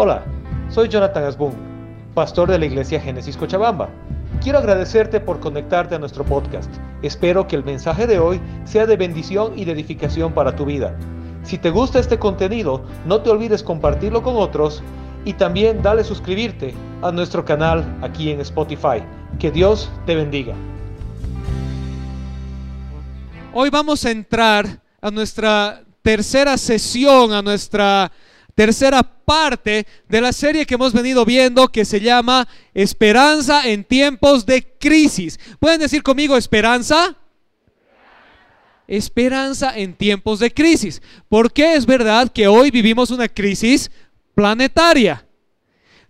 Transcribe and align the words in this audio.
Hola, 0.00 0.22
soy 0.70 0.88
Jonathan 0.88 1.24
Asbun, 1.24 1.54
pastor 2.14 2.48
de 2.48 2.56
la 2.56 2.66
iglesia 2.66 3.00
Génesis 3.00 3.36
Cochabamba. 3.36 3.88
Quiero 4.40 4.58
agradecerte 4.58 5.18
por 5.18 5.40
conectarte 5.40 5.96
a 5.96 5.98
nuestro 5.98 6.24
podcast. 6.24 6.72
Espero 7.02 7.48
que 7.48 7.56
el 7.56 7.64
mensaje 7.64 8.06
de 8.06 8.20
hoy 8.20 8.40
sea 8.64 8.86
de 8.86 8.96
bendición 8.96 9.58
y 9.58 9.64
de 9.64 9.72
edificación 9.72 10.32
para 10.34 10.54
tu 10.54 10.66
vida. 10.66 10.96
Si 11.42 11.58
te 11.58 11.70
gusta 11.70 11.98
este 11.98 12.16
contenido, 12.16 12.84
no 13.06 13.22
te 13.22 13.30
olvides 13.30 13.64
compartirlo 13.64 14.22
con 14.22 14.36
otros 14.36 14.84
y 15.24 15.32
también 15.32 15.82
dale 15.82 16.04
suscribirte 16.04 16.74
a 17.02 17.10
nuestro 17.10 17.44
canal 17.44 17.98
aquí 18.00 18.30
en 18.30 18.40
Spotify. 18.42 19.02
Que 19.40 19.50
Dios 19.50 19.90
te 20.06 20.14
bendiga. 20.14 20.54
Hoy 23.52 23.68
vamos 23.68 24.04
a 24.04 24.12
entrar 24.12 24.80
a 25.00 25.10
nuestra 25.10 25.82
tercera 26.02 26.56
sesión, 26.56 27.32
a 27.32 27.42
nuestra 27.42 28.12
tercera 28.58 29.04
parte 29.04 29.86
de 30.08 30.20
la 30.20 30.32
serie 30.32 30.66
que 30.66 30.74
hemos 30.74 30.92
venido 30.92 31.24
viendo 31.24 31.68
que 31.68 31.84
se 31.84 32.00
llama 32.00 32.48
Esperanza 32.74 33.68
en 33.68 33.84
tiempos 33.84 34.44
de 34.46 34.76
crisis. 34.80 35.38
¿Pueden 35.60 35.78
decir 35.78 36.02
conmigo 36.02 36.36
esperanza? 36.36 37.14
Esperanza 38.88 39.78
en 39.78 39.94
tiempos 39.94 40.40
de 40.40 40.52
crisis. 40.52 41.00
Porque 41.28 41.76
es 41.76 41.86
verdad 41.86 42.32
que 42.32 42.48
hoy 42.48 42.72
vivimos 42.72 43.12
una 43.12 43.28
crisis 43.28 43.92
planetaria. 44.34 45.24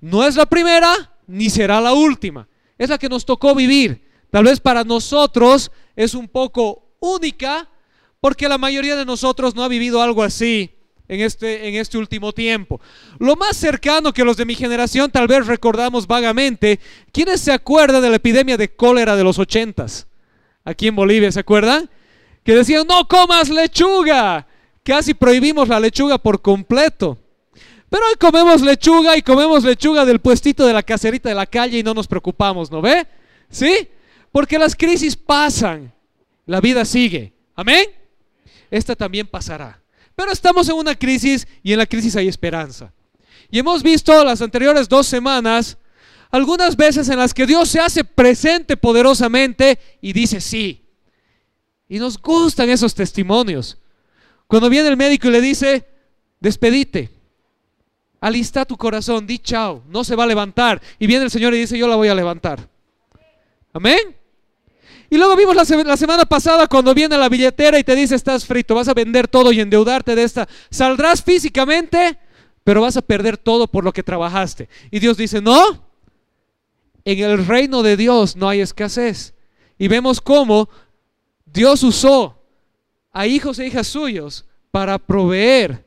No 0.01 0.26
es 0.26 0.34
la 0.34 0.46
primera 0.46 1.18
ni 1.26 1.51
será 1.51 1.82
la 1.82 1.92
última. 1.92 2.48
Es 2.78 2.88
la 2.88 2.96
que 2.96 3.10
nos 3.10 3.26
tocó 3.26 3.54
vivir. 3.54 4.09
Tal 4.30 4.45
vez 4.45 4.59
para 4.59 4.84
nosotros 4.84 5.70
es 5.95 6.15
un 6.15 6.28
poco 6.28 6.96
única 6.98 7.68
porque 8.23 8.48
la 8.48 8.56
mayoría 8.56 8.96
de 8.96 9.04
nosotros 9.04 9.54
no 9.54 9.62
ha 9.62 9.68
vivido 9.68 10.01
algo 10.01 10.23
así 10.23 10.77
en 11.08 11.20
este, 11.20 11.68
en 11.68 11.74
este 11.74 11.98
último 11.98 12.32
tiempo. 12.32 12.80
Lo 13.18 13.34
más 13.34 13.56
cercano 13.56 14.12
que 14.12 14.24
los 14.24 14.36
de 14.36 14.44
mi 14.44 14.54
generación 14.54 15.10
tal 15.10 15.26
vez 15.26 15.46
recordamos 15.46 16.06
vagamente, 16.06 16.78
¿quiénes 17.12 17.40
se 17.40 17.52
acuerdan 17.52 18.02
de 18.02 18.10
la 18.10 18.16
epidemia 18.16 18.56
de 18.56 18.74
cólera 18.74 19.16
de 19.16 19.24
los 19.24 19.38
ochentas? 19.38 20.06
Aquí 20.65 20.88
en 20.88 20.96
Bolivia, 20.96 21.32
¿se 21.32 21.40
acuerdan? 21.40 21.88
Que 22.45 22.54
decían, 22.54 22.87
no 22.87 23.09
comas 23.09 23.48
lechuga. 23.48 24.46
Casi 24.82 25.15
prohibimos 25.15 25.68
la 25.68 25.80
lechuga 25.80 26.18
por 26.18 26.40
completo. 26.40 27.18
Pero 27.88 28.06
hoy 28.06 28.16
comemos 28.18 28.60
lechuga 28.60 29.16
y 29.16 29.22
comemos 29.22 29.65
lechuga 29.65 30.04
del 30.04 30.18
puestito 30.18 30.66
de 30.66 30.74
la 30.74 30.82
caserita 30.82 31.30
de 31.30 31.34
la 31.34 31.46
calle 31.46 31.78
y 31.78 31.82
no 31.82 31.95
nos 31.95 32.06
preocupamos, 32.06 32.70
¿no 32.70 32.82
ve? 32.82 33.06
¿Sí? 33.50 33.88
Porque 34.30 34.59
las 34.59 34.76
crisis 34.76 35.16
pasan, 35.16 35.93
la 36.45 36.60
vida 36.60 36.84
sigue. 36.84 37.32
Amén. 37.54 37.87
Esta 38.70 38.95
también 38.95 39.26
pasará. 39.26 39.77
Pero 40.19 40.33
estamos 40.33 40.69
en 40.69 40.74
una 40.74 40.97
crisis 40.97 41.47
y 41.63 41.71
en 41.73 41.79
la 41.79 41.87
crisis 41.87 42.16
hay 42.16 42.27
esperanza. 42.27 42.93
Y 43.52 43.61
hemos 43.61 43.85
visto 43.85 44.24
las 44.24 44.43
anteriores 44.43 44.88
dos 44.88 45.07
semanas 45.07 45.79
algunas 46.33 46.77
veces 46.77 47.09
en 47.09 47.21
las 47.21 47.33
que 47.33 47.47
Dios 47.47 47.69
se 47.69 47.79
hace 47.79 48.02
presente 48.02 48.77
poderosamente 48.77 49.79
y 50.01 50.13
dice 50.13 50.41
sí. 50.41 50.85
Y 51.89 52.01
nos 52.01 52.21
gustan 52.21 52.69
esos 52.69 52.96
testimonios. 52.96 53.79
Cuando 54.49 54.69
viene 54.69 54.89
el 54.89 54.96
médico 54.96 55.29
y 55.29 55.30
le 55.30 55.41
dice, 55.41 55.87
despedite, 56.41 57.11
alista 58.21 58.65
tu 58.65 58.77
corazón, 58.77 59.24
di 59.24 59.39
chao, 59.39 59.85
no 59.87 60.02
se 60.02 60.16
va 60.16 60.24
a 60.24 60.27
levantar. 60.27 60.83
Y 60.99 61.07
viene 61.07 61.27
el 61.27 61.30
Señor 61.30 61.55
y 61.55 61.61
dice, 61.61 61.79
yo 61.79 61.87
la 61.87 61.95
voy 61.95 62.09
a 62.09 62.15
levantar. 62.16 62.69
Amén. 63.73 64.18
Y 65.10 65.16
luego 65.16 65.37
vimos 65.37 65.56
la, 65.56 65.64
semana 65.64 66.26
pasada 66.26 66.66
cuando 66.66 66.92
viene 66.92 67.16
la 67.16 67.28
billetera 67.28 67.78
y 67.78 67.84
te 67.84 67.94
dice 67.94 68.14
estás 68.14 68.44
frito, 68.44 68.75
vas 68.75 68.88
a 68.88 68.94
vender 68.94 69.26
todo 69.26 69.53
y 69.53 69.60
endeudarte 69.60 70.15
de 70.15 70.22
esta. 70.22 70.47
Saldrás 70.70 71.22
físicamente, 71.22 72.19
pero 72.62 72.82
vas 72.82 72.97
a 72.98 73.03
perder 73.03 73.38
todo 73.38 73.66
por 73.66 73.84
lo 73.84 73.92
que 73.92 74.03
trabajaste. 74.03 74.69
Y 74.91 74.98
Dios 74.98 75.16
dice, 75.16 75.41
no, 75.41 75.88
en 77.04 77.19
el 77.20 77.47
reino 77.47 77.82
de 77.82 77.97
Dios 77.97 78.37
no 78.37 78.48
hay 78.50 78.60
escasez. 78.60 79.34
Y 79.78 79.88
vemos 79.88 80.20
cómo 80.20 80.69
Dios 81.47 81.83
usó 81.83 82.43
a 83.10 83.27
hijos 83.27 83.59
e 83.59 83.66
hijas 83.66 83.87
suyos 83.87 84.44
para 84.71 84.99
proveer 84.99 85.87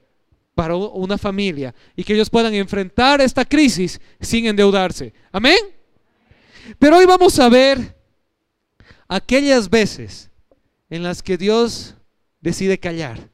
para 0.56 0.76
una 0.76 1.18
familia 1.18 1.74
y 1.96 2.04
que 2.04 2.14
ellos 2.14 2.30
puedan 2.30 2.54
enfrentar 2.56 3.22
esta 3.22 3.46
crisis 3.46 4.02
sin 4.20 4.48
endeudarse. 4.48 5.14
Amén. 5.32 5.60
Pero 6.80 6.98
hoy 6.98 7.06
vamos 7.06 7.40
a 7.40 7.50
ver 7.50 8.01
aquellas 9.12 9.70
veces 9.70 10.30
en 10.90 11.04
las 11.04 11.22
que 11.22 11.38
Dios 11.38 11.96
decide 12.40 12.80
callar. 12.80 13.30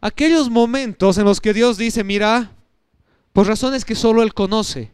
Aquellos 0.00 0.50
momentos 0.50 1.16
en 1.16 1.24
los 1.24 1.40
que 1.40 1.54
Dios 1.54 1.78
dice, 1.78 2.02
mira, 2.02 2.50
por 3.32 3.46
razones 3.46 3.84
que 3.84 3.94
solo 3.94 4.20
Él 4.20 4.34
conoce, 4.34 4.90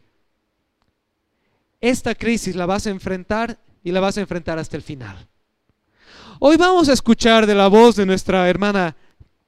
esta 1.81 2.13
crisis 2.13 2.55
la 2.55 2.67
vas 2.67 2.85
a 2.85 2.91
enfrentar 2.91 3.57
y 3.83 3.91
la 3.91 3.99
vas 3.99 4.17
a 4.17 4.21
enfrentar 4.21 4.59
hasta 4.59 4.77
el 4.77 4.83
final. 4.83 5.27
Hoy 6.37 6.55
vamos 6.55 6.87
a 6.87 6.93
escuchar 6.93 7.47
de 7.47 7.55
la 7.55 7.69
voz 7.69 7.95
de 7.95 8.05
nuestra 8.05 8.47
hermana 8.47 8.95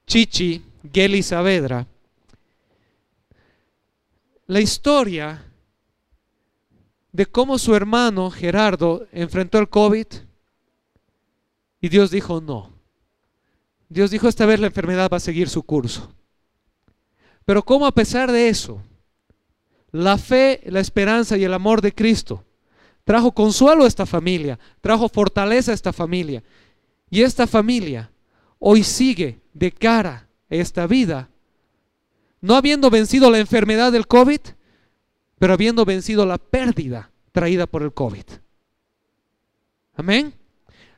Chichi, 0.07 0.65
Geli 0.91 1.21
Saavedra, 1.21 1.85
la 4.47 4.59
historia 4.59 5.50
de 7.11 7.25
cómo 7.25 7.57
su 7.57 7.75
hermano 7.75 8.31
Gerardo 8.31 9.07
enfrentó 9.11 9.59
el 9.59 9.69
COVID 9.69 10.07
y 11.81 11.89
Dios 11.89 12.11
dijo 12.11 12.41
no. 12.41 12.71
Dios 13.89 14.11
dijo 14.11 14.27
esta 14.27 14.45
vez 14.45 14.59
la 14.59 14.67
enfermedad 14.67 15.09
va 15.11 15.17
a 15.17 15.21
seguir 15.21 15.49
su 15.49 15.63
curso. 15.63 16.13
Pero 17.43 17.63
cómo 17.63 17.85
a 17.85 17.91
pesar 17.91 18.31
de 18.31 18.47
eso, 18.47 18.81
la 19.91 20.17
fe, 20.17 20.61
la 20.65 20.79
esperanza 20.79 21.37
y 21.37 21.43
el 21.43 21.53
amor 21.53 21.81
de 21.81 21.93
Cristo 21.93 22.45
trajo 23.03 23.33
consuelo 23.33 23.83
a 23.83 23.87
esta 23.87 24.05
familia, 24.05 24.59
trajo 24.79 25.09
fortaleza 25.09 25.71
a 25.71 25.75
esta 25.75 25.91
familia. 25.91 26.43
Y 27.09 27.23
esta 27.23 27.47
familia 27.47 28.11
hoy 28.59 28.83
sigue 28.83 29.41
de 29.53 29.71
cara 29.71 30.29
a 30.49 30.55
esta 30.55 30.87
vida, 30.87 31.29
no 32.39 32.55
habiendo 32.55 32.89
vencido 32.89 33.29
la 33.29 33.39
enfermedad 33.39 33.91
del 33.91 34.07
COVID, 34.07 34.39
pero 35.41 35.55
habiendo 35.55 35.85
vencido 35.85 36.27
la 36.27 36.37
pérdida 36.37 37.09
traída 37.31 37.65
por 37.65 37.81
el 37.81 37.91
COVID. 37.91 38.25
Amén. 39.95 40.35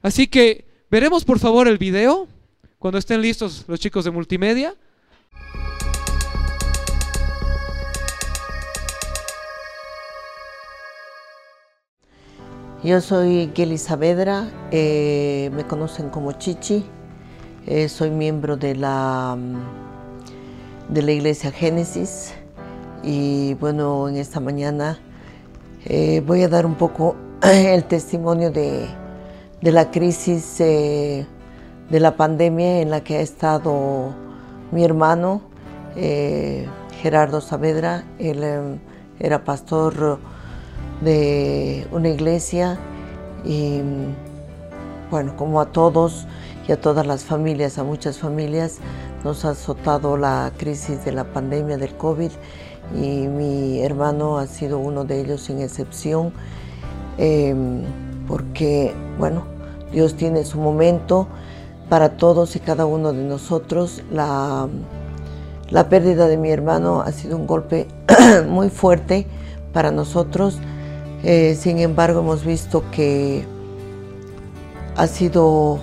Así 0.01 0.27
que 0.27 0.65
veremos 0.91 1.23
por 1.23 1.39
favor 1.39 1.69
el 1.69 1.77
video 1.77 2.27
cuando 2.77 2.97
estén 2.97 3.21
listos 3.21 3.63
los 3.69 3.79
chicos 3.79 4.03
de 4.03 4.11
multimedia. 4.11 4.75
Yo 12.83 12.99
soy 12.99 13.49
Kelly 13.55 13.77
Saavedra, 13.77 14.51
eh, 14.71 15.51
me 15.53 15.65
conocen 15.65 16.09
como 16.09 16.33
Chichi, 16.33 16.83
eh, 17.65 17.87
soy 17.87 18.09
miembro 18.09 18.57
de 18.57 18.75
la, 18.75 19.37
de 20.89 21.01
la 21.01 21.11
Iglesia 21.13 21.49
Génesis 21.49 22.33
y 23.03 23.53
bueno, 23.55 24.07
en 24.07 24.15
esta 24.15 24.39
mañana 24.39 24.97
eh, 25.85 26.23
voy 26.25 26.43
a 26.43 26.47
dar 26.47 26.65
un 26.65 26.75
poco 26.75 27.15
el 27.41 27.83
testimonio 27.83 28.49
de, 28.49 28.87
la 29.61 29.91
crisis 29.91 30.59
eh, 30.61 31.25
de 31.89 31.99
la 31.99 32.15
pandemia 32.15 32.79
en 32.79 32.89
la 32.89 33.03
que 33.03 33.17
ha 33.17 33.21
estado 33.21 34.13
mi 34.71 34.85
hermano 34.85 35.41
eh, 35.97 36.65
Gerardo 37.01 37.41
Saavedra. 37.41 38.05
Él 38.19 38.79
era 39.19 39.43
pastor 39.43 40.19
de 41.01 41.85
una 41.91 42.07
iglesia 42.07 42.79
y 43.43 43.81
bueno, 45.11 45.35
como 45.35 45.59
a 45.59 45.65
todos 45.65 46.25
y 46.67 46.71
a 46.71 46.79
todas 46.79 47.05
las 47.05 47.25
familias, 47.25 47.77
a 47.77 47.83
muchas 47.83 48.17
familias, 48.17 48.77
nos 49.25 49.43
ha 49.43 49.49
azotado 49.49 50.15
la 50.15 50.51
crisis 50.57 51.03
de 51.03 51.11
la 51.11 51.25
pandemia 51.25 51.77
del 51.77 51.95
COVID 51.97 52.31
y 52.95 53.27
mi 53.27 53.81
hermano 53.81 54.37
ha 54.37 54.47
sido 54.47 54.79
uno 54.79 55.03
de 55.05 55.21
ellos 55.21 55.41
sin 55.41 55.61
excepción, 55.61 56.33
em, 57.17 57.83
porque, 58.27 58.93
bueno, 59.17 59.43
Dios 59.91 60.15
tiene 60.15 60.43
su 60.45 60.59
momento 60.59 61.27
para 61.89 62.17
todos 62.17 62.55
y 62.55 62.59
cada 62.59 62.85
uno 62.85 63.13
de 63.13 63.23
nosotros. 63.23 64.03
La, 64.11 64.67
la 65.69 65.89
pérdida 65.89 66.27
de 66.27 66.37
mi 66.37 66.49
hermano 66.51 67.01
ha 67.01 67.11
sido 67.11 67.37
un 67.37 67.47
golpe 67.47 67.87
muy 68.47 68.69
fuerte 68.69 69.27
para 69.73 69.91
nosotros, 69.91 70.59
eh, 71.23 71.57
sin 71.59 71.79
embargo 71.79 72.19
hemos 72.19 72.45
visto 72.45 72.83
que 72.91 73.45
ha 74.95 75.07
sido 75.07 75.79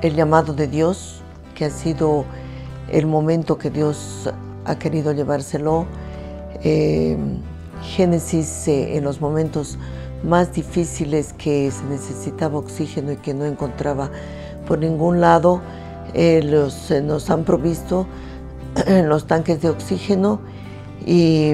el 0.00 0.14
llamado 0.14 0.54
de 0.54 0.66
Dios, 0.66 1.22
que 1.54 1.66
ha 1.66 1.70
sido 1.70 2.24
el 2.90 3.06
momento 3.06 3.58
que 3.58 3.70
Dios 3.70 4.30
ha 4.64 4.78
querido 4.78 5.12
llevárselo. 5.12 5.86
Eh, 6.62 7.16
Génesis 7.84 8.68
eh, 8.68 8.96
en 8.96 9.04
los 9.04 9.20
momentos 9.20 9.78
más 10.22 10.52
difíciles 10.52 11.34
que 11.34 11.70
se 11.70 11.84
necesitaba 11.84 12.58
oxígeno 12.58 13.12
y 13.12 13.16
que 13.16 13.34
no 13.34 13.44
encontraba 13.44 14.10
por 14.66 14.78
ningún 14.78 15.20
lado, 15.20 15.60
eh, 16.14 16.42
los, 16.42 16.90
nos 17.02 17.28
han 17.30 17.44
provisto 17.44 18.06
los 18.86 19.26
tanques 19.26 19.60
de 19.60 19.68
oxígeno 19.68 20.40
y 21.04 21.52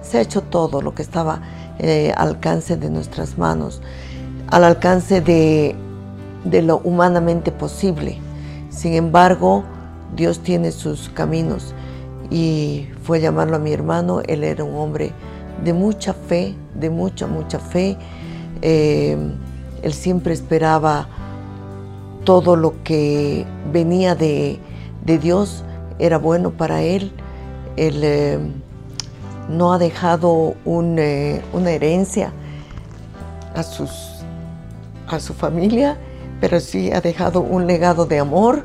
se 0.00 0.18
ha 0.18 0.20
hecho 0.22 0.40
todo 0.40 0.80
lo 0.80 0.94
que 0.94 1.02
estaba 1.02 1.42
eh, 1.78 2.12
al 2.16 2.28
alcance 2.28 2.76
de 2.76 2.88
nuestras 2.88 3.36
manos, 3.36 3.82
al 4.48 4.64
alcance 4.64 5.20
de, 5.20 5.76
de 6.44 6.62
lo 6.62 6.78
humanamente 6.78 7.52
posible. 7.52 8.18
Sin 8.70 8.94
embargo, 8.94 9.64
Dios 10.14 10.38
tiene 10.40 10.72
sus 10.72 11.10
caminos 11.10 11.74
y 12.30 12.88
fue 13.02 13.18
a 13.18 13.20
llamarlo 13.20 13.56
a 13.56 13.58
mi 13.58 13.72
hermano. 13.72 14.20
Él 14.26 14.44
era 14.44 14.64
un 14.64 14.76
hombre 14.76 15.12
de 15.64 15.72
mucha 15.72 16.12
fe, 16.12 16.54
de 16.74 16.90
mucha, 16.90 17.26
mucha 17.26 17.58
fe. 17.58 17.96
Eh, 18.62 19.16
él 19.82 19.92
siempre 19.92 20.34
esperaba 20.34 21.08
todo 22.24 22.56
lo 22.56 22.82
que 22.82 23.46
venía 23.72 24.14
de, 24.14 24.58
Dios, 25.04 25.64
era 25.98 26.18
bueno 26.18 26.50
para 26.50 26.82
él. 26.82 27.12
Él 27.76 28.00
eh, 28.02 28.38
no 29.48 29.72
ha 29.72 29.78
dejado 29.78 30.54
eh, 30.66 31.42
una 31.52 31.70
herencia 31.70 32.32
a, 33.54 33.62
sus, 33.62 33.90
a 35.06 35.20
su 35.20 35.34
familia, 35.34 35.96
pero 36.40 36.58
sí 36.60 36.90
ha 36.90 37.00
dejado 37.00 37.40
un 37.40 37.66
legado 37.66 38.06
de 38.06 38.18
amor 38.18 38.64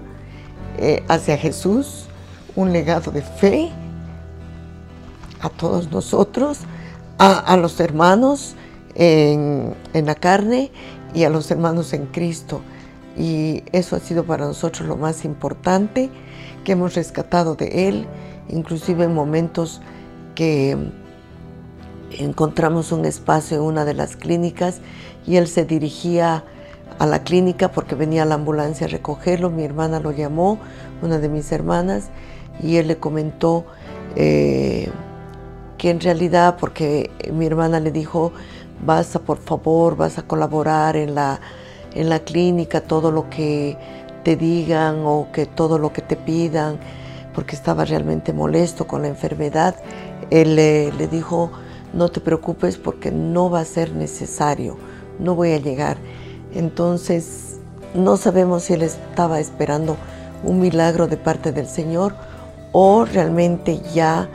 hacia 1.07 1.37
Jesús, 1.37 2.00
un 2.55 2.71
legado 2.73 3.11
de 3.11 3.21
fe 3.21 3.71
a 5.41 5.49
todos 5.49 5.91
nosotros 5.91 6.59
a, 7.17 7.55
los 7.57 7.79
hermanos 7.79 8.55
en, 8.95 9.75
la 9.93 10.15
carne 10.15 10.71
y 11.13 11.23
a 11.23 11.29
los 11.29 11.51
hermanos 11.51 11.93
en 11.93 12.07
Cristo. 12.07 12.61
Y 13.15 13.63
eso 13.71 13.95
ha 13.95 13.99
sido 13.99 14.23
para 14.23 14.45
nosotros 14.45 14.87
lo 14.87 14.95
más 14.95 15.23
importante 15.23 16.09
que 16.63 16.71
hemos 16.71 16.95
rescatado 16.95 17.55
de 17.55 17.87
Él, 17.87 18.07
inclusive 18.49 19.03
en 19.03 19.13
momentos 19.13 19.81
que 20.33 20.77
encontramos 22.11 22.91
un 22.91 23.05
espacio 23.05 23.57
en 23.57 23.63
una 23.63 23.85
de 23.85 23.93
las 23.93 24.15
clínicas 24.15 24.79
y 25.27 25.35
Él 25.35 25.47
se 25.47 25.65
dirigía 25.65 26.43
a 26.97 27.05
la 27.05 27.23
clínica 27.23 27.71
porque 27.71 27.95
venía 27.95 28.25
la 28.25 28.35
ambulancia 28.35 28.87
a 28.87 28.89
recogerlo. 28.89 29.51
Mi 29.51 29.63
hermana 29.63 29.99
lo 29.99 30.11
llamó, 30.11 30.57
una 31.01 31.19
de 31.19 31.29
mis 31.29 31.51
hermanas, 31.51 32.09
y 32.61 32.77
Él 32.77 32.87
le 32.87 32.97
comentó... 32.97 33.65
Eh, 34.15 34.89
que 35.81 35.89
en 35.89 35.99
realidad, 35.99 36.57
porque 36.59 37.09
mi 37.33 37.47
hermana 37.47 37.79
le 37.79 37.91
dijo, 37.91 38.31
vas 38.85 39.15
a 39.15 39.19
por 39.19 39.39
favor, 39.39 39.97
vas 39.97 40.19
a 40.19 40.21
colaborar 40.21 40.95
en 40.95 41.15
la, 41.15 41.39
en 41.95 42.07
la 42.07 42.19
clínica, 42.19 42.81
todo 42.81 43.11
lo 43.11 43.31
que 43.31 43.79
te 44.23 44.35
digan 44.35 45.01
o 45.03 45.29
que 45.33 45.47
todo 45.47 45.79
lo 45.79 45.91
que 45.91 46.03
te 46.03 46.15
pidan, 46.15 46.77
porque 47.33 47.55
estaba 47.55 47.83
realmente 47.83 48.31
molesto 48.31 48.85
con 48.85 49.01
la 49.01 49.07
enfermedad, 49.07 49.75
él 50.29 50.55
le, 50.55 50.91
le 50.91 51.07
dijo, 51.07 51.49
no 51.93 52.09
te 52.09 52.19
preocupes 52.19 52.77
porque 52.77 53.11
no 53.11 53.49
va 53.49 53.61
a 53.61 53.65
ser 53.65 53.91
necesario, 53.95 54.77
no 55.17 55.33
voy 55.33 55.53
a 55.53 55.57
llegar. 55.57 55.97
Entonces, 56.53 57.57
no 57.95 58.17
sabemos 58.17 58.65
si 58.65 58.73
él 58.73 58.83
estaba 58.83 59.39
esperando 59.39 59.97
un 60.43 60.59
milagro 60.59 61.07
de 61.07 61.17
parte 61.17 61.51
del 61.51 61.65
Señor 61.65 62.13
o 62.71 63.05
realmente 63.05 63.81
ya 63.93 64.29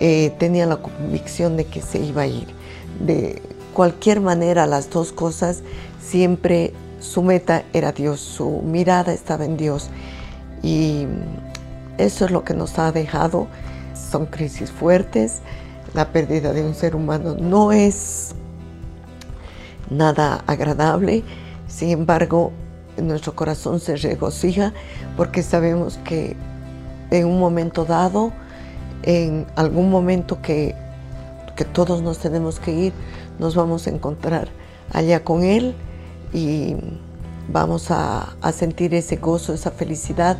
eh, 0.00 0.32
tenía 0.38 0.66
la 0.66 0.76
convicción 0.76 1.56
de 1.56 1.64
que 1.66 1.80
se 1.80 1.98
iba 1.98 2.22
a 2.22 2.26
ir. 2.26 2.46
De 3.00 3.42
cualquier 3.72 4.20
manera, 4.20 4.66
las 4.66 4.90
dos 4.90 5.12
cosas, 5.12 5.62
siempre 6.00 6.72
su 7.00 7.22
meta 7.22 7.64
era 7.72 7.92
Dios, 7.92 8.20
su 8.20 8.62
mirada 8.62 9.12
estaba 9.12 9.44
en 9.44 9.56
Dios. 9.56 9.90
Y 10.62 11.06
eso 11.98 12.24
es 12.24 12.30
lo 12.30 12.44
que 12.44 12.54
nos 12.54 12.78
ha 12.78 12.92
dejado. 12.92 13.46
Son 14.10 14.26
crisis 14.26 14.70
fuertes. 14.70 15.40
La 15.92 16.10
pérdida 16.12 16.52
de 16.52 16.64
un 16.64 16.74
ser 16.74 16.96
humano 16.96 17.36
no 17.38 17.72
es 17.72 18.34
nada 19.90 20.42
agradable. 20.46 21.22
Sin 21.68 21.90
embargo, 21.90 22.52
nuestro 22.96 23.34
corazón 23.34 23.80
se 23.80 23.96
regocija 23.96 24.72
porque 25.16 25.42
sabemos 25.42 25.98
que 26.04 26.36
en 27.18 27.26
un 27.26 27.38
momento 27.38 27.84
dado 27.84 28.32
en 29.06 29.46
algún 29.56 29.90
momento 29.90 30.40
que, 30.40 30.74
todos 31.72 32.02
nos 32.02 32.18
tenemos 32.18 32.58
que 32.58 32.72
ir, 32.72 32.92
nos 33.38 33.54
vamos 33.54 33.86
a 33.86 33.90
encontrar 33.90 34.48
allá 34.92 35.22
con 35.22 35.44
Él 35.44 35.74
y 36.32 36.74
vamos 37.48 37.90
a, 37.90 38.34
sentir 38.52 38.94
ese 38.94 39.16
gozo, 39.16 39.54
esa 39.54 39.70
felicidad 39.70 40.36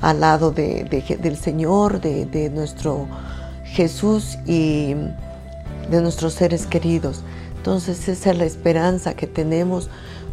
al 0.00 0.20
lado 0.20 0.52
del 0.52 1.36
Señor, 1.36 2.00
de, 2.00 2.50
nuestro 2.54 3.06
Jesús 3.64 4.38
y 4.46 4.94
de 5.90 6.00
nuestros 6.00 6.34
seres 6.34 6.66
queridos. 6.66 7.22
Entonces 7.56 8.08
esa 8.08 8.30
es 8.30 8.38
la 8.38 8.44
esperanza 8.44 9.14
que 9.14 9.26
tenemos 9.26 9.90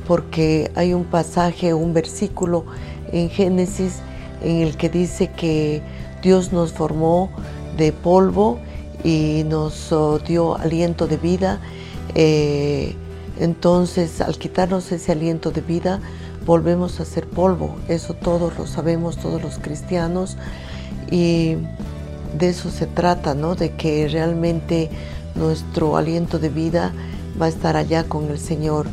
porque 0.07 0.71
hay 0.75 0.94
un 0.94 1.06
pasaje, 1.06 1.74
un 1.74 1.94
versículo 1.94 2.65
en 3.12 3.30
Génesis 3.30 4.00
en 4.44 4.62
el 4.62 4.78
que 4.78 4.90
dice 4.90 5.31
que 5.31 5.81
Dios 6.22 6.54
nos 6.54 6.72
formó 6.72 7.30
de 7.78 7.92
polvo 7.92 8.60
y 9.04 9.44
nos 9.45 9.92
oh, 9.92 10.19
dio 10.19 10.57
aliento 10.57 11.07
de 11.07 11.18
vida. 11.18 11.60
Eh, 12.16 12.95
entonces, 13.40 14.22
al 14.22 14.38
quitarnos 14.38 14.92
ese 14.92 15.12
aliento 15.12 15.51
de 15.51 15.62
vida, 15.62 16.00
volvemos 16.45 17.00
a 17.00 17.06
ser 17.06 17.28
polvo. 17.28 17.75
Eso 17.88 18.13
todos 18.13 18.57
lo 18.57 18.68
sabemos, 18.68 19.18
todos 19.18 19.42
los 19.42 19.57
cristianos. 19.57 20.38
Y 21.10 21.56
de 22.38 22.50
eso 22.50 22.69
se 22.69 22.88
trata, 22.88 23.34
¿no? 23.34 23.56
De 23.56 23.72
que 23.72 24.07
realmente 24.07 24.90
nuestro 25.36 25.98
aliento 25.98 26.40
de 26.40 26.50
vida 26.50 26.94
va 27.42 27.48
a 27.48 27.50
estar 27.50 27.75
allá 27.75 28.04
con 28.04 28.30
el 28.30 28.40
Señor. 28.40 28.88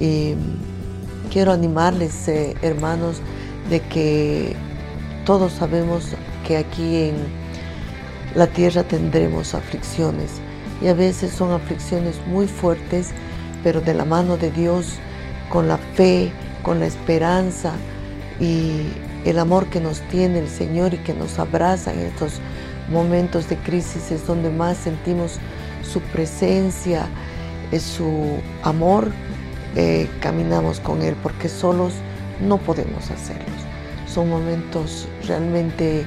Y 0.00 0.34
quiero 1.30 1.52
animarles, 1.52 2.28
eh, 2.28 2.56
hermanos, 2.62 3.16
de 3.70 3.80
que 3.80 4.56
todos 5.28 5.52
sabemos 5.52 6.14
que 6.46 6.56
aquí 6.56 7.02
en 7.02 7.14
la 8.34 8.46
tierra 8.46 8.82
tendremos 8.82 9.54
aflicciones 9.54 10.30
y 10.80 10.88
a 10.88 10.94
veces 10.94 11.32
son 11.32 11.52
aflicciones 11.52 12.18
muy 12.28 12.46
fuertes, 12.46 13.10
pero 13.62 13.82
de 13.82 13.92
la 13.92 14.06
mano 14.06 14.38
de 14.38 14.50
Dios, 14.50 14.94
con 15.50 15.68
la 15.68 15.76
fe, 15.76 16.32
con 16.62 16.80
la 16.80 16.86
esperanza 16.86 17.74
y 18.40 18.84
el 19.26 19.38
amor 19.38 19.66
que 19.66 19.82
nos 19.82 20.00
tiene 20.08 20.38
el 20.38 20.48
Señor 20.48 20.94
y 20.94 20.96
que 20.96 21.12
nos 21.12 21.38
abraza 21.38 21.92
en 21.92 21.98
estos 21.98 22.40
momentos 22.90 23.50
de 23.50 23.58
crisis 23.58 24.10
es 24.10 24.26
donde 24.26 24.48
más 24.48 24.78
sentimos 24.78 25.40
su 25.82 26.00
presencia, 26.00 27.06
su 27.78 28.38
amor, 28.62 29.12
eh, 29.76 30.08
caminamos 30.22 30.80
con 30.80 31.02
Él 31.02 31.16
porque 31.22 31.50
solos 31.50 31.92
no 32.40 32.56
podemos 32.56 33.10
hacerlos. 33.10 33.57
Son 34.18 34.30
momentos 34.30 35.06
realmente 35.28 36.04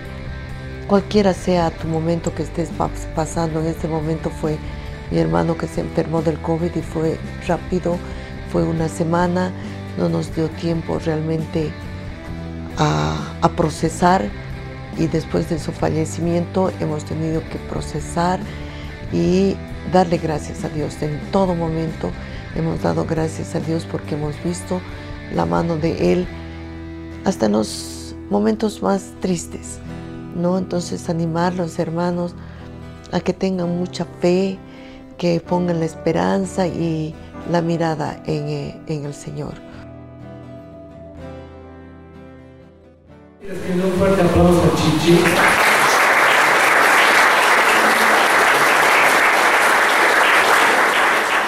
cualquiera 0.86 1.34
sea 1.34 1.72
tu 1.72 1.88
momento 1.88 2.36
que 2.36 2.44
estés 2.44 2.68
pasando, 3.16 3.62
en 3.62 3.68
este 3.68 3.88
momento 3.88 4.30
fue 4.30 4.58
mi 5.12 5.18
hermano 5.18 5.56
que 5.58 5.66
se 5.66 5.80
enfermó 5.80 6.22
del 6.22 6.38
COVID 6.42 6.76
y 6.76 6.82
fue 6.82 7.18
rápido, 7.48 7.98
fue 8.52 8.64
una 8.64 8.90
semana, 8.90 9.54
no 9.98 10.10
nos 10.10 10.36
dio 10.36 10.50
tiempo 10.50 11.00
realmente 11.00 11.72
a, 12.78 13.50
procesar 13.56 14.26
y 14.98 15.08
después 15.08 15.50
de 15.50 15.58
su 15.58 15.72
fallecimiento 15.72 16.70
hemos 16.82 17.06
tenido 17.06 17.40
que 17.50 17.60
procesar 17.70 18.42
y 19.14 19.56
darle 19.94 20.18
gracias 20.18 20.66
a 20.66 20.68
Dios. 20.68 21.02
En 21.02 21.18
todo 21.32 21.56
momento 21.56 22.12
hemos 22.58 22.82
dado 22.82 23.06
gracias 23.06 23.56
a 23.56 23.62
Dios 23.62 23.88
porque 23.90 24.16
hemos 24.16 24.36
visto 24.44 24.82
la 25.34 25.46
mano 25.46 25.78
de 25.78 26.12
Él 26.12 26.28
hasta 27.24 27.46
en 27.46 27.54
los 27.54 28.01
momentos 28.32 28.82
más 28.82 29.12
tristes. 29.20 29.78
¿no? 30.36 30.58
Entonces 30.58 31.10
animar 31.10 31.54
los 31.54 31.78
hermanos 31.80 32.34
a 33.12 33.20
que 33.20 33.34
tengan 33.34 33.78
mucha 33.78 34.06
fe, 34.22 34.58
que 35.18 35.40
pongan 35.40 35.80
la 35.80 35.86
esperanza 35.86 36.68
y 36.68 37.14
la 37.52 37.62
mirada 37.62 38.22
en, 38.26 38.48
eh, 38.48 38.82
el 38.88 39.14
Señor. 39.14 39.54
Un 43.44 43.92
fuerte 43.94 44.22
aplauso 44.22 44.62
a 44.62 44.76
Chichi. 44.76 45.20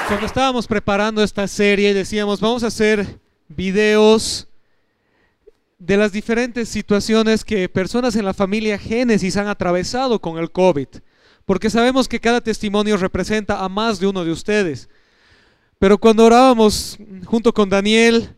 Cuando 0.08 0.25
estábamos 0.25 0.68
preparando 0.68 1.24
esta 1.24 1.48
serie 1.48 1.94
decíamos, 1.94 2.40
vamos 2.40 2.63
a 2.63 2.68
hacer 2.68 3.20
videos 3.48 4.48
de 5.86 5.98
las 5.98 6.13
diferentes 6.13 6.70
situaciones 6.70 7.44
que 7.44 7.68
personas 7.68 8.16
en 8.16 8.24
la 8.24 8.34
familia 8.34 8.78
Génesis 8.78 9.36
han 9.36 9.50
atravesado 9.50 10.22
con 10.22 10.38
el 10.38 10.50
COVID, 10.50 10.88
porque 11.44 11.70
sabemos 11.70 12.08
que 12.08 12.22
cada 12.22 12.40
testimonio 12.40 12.96
representa 12.96 13.62
a 13.62 13.68
más 13.68 14.00
de 14.00 14.08
uno 14.08 14.24
de 14.24 14.32
ustedes. 14.32 14.88
Pero 15.80 15.98
cuando 15.98 16.25
orábamos 16.25 16.98
junto 17.25 17.54
con 17.54 17.70
Daniel, 17.70 18.38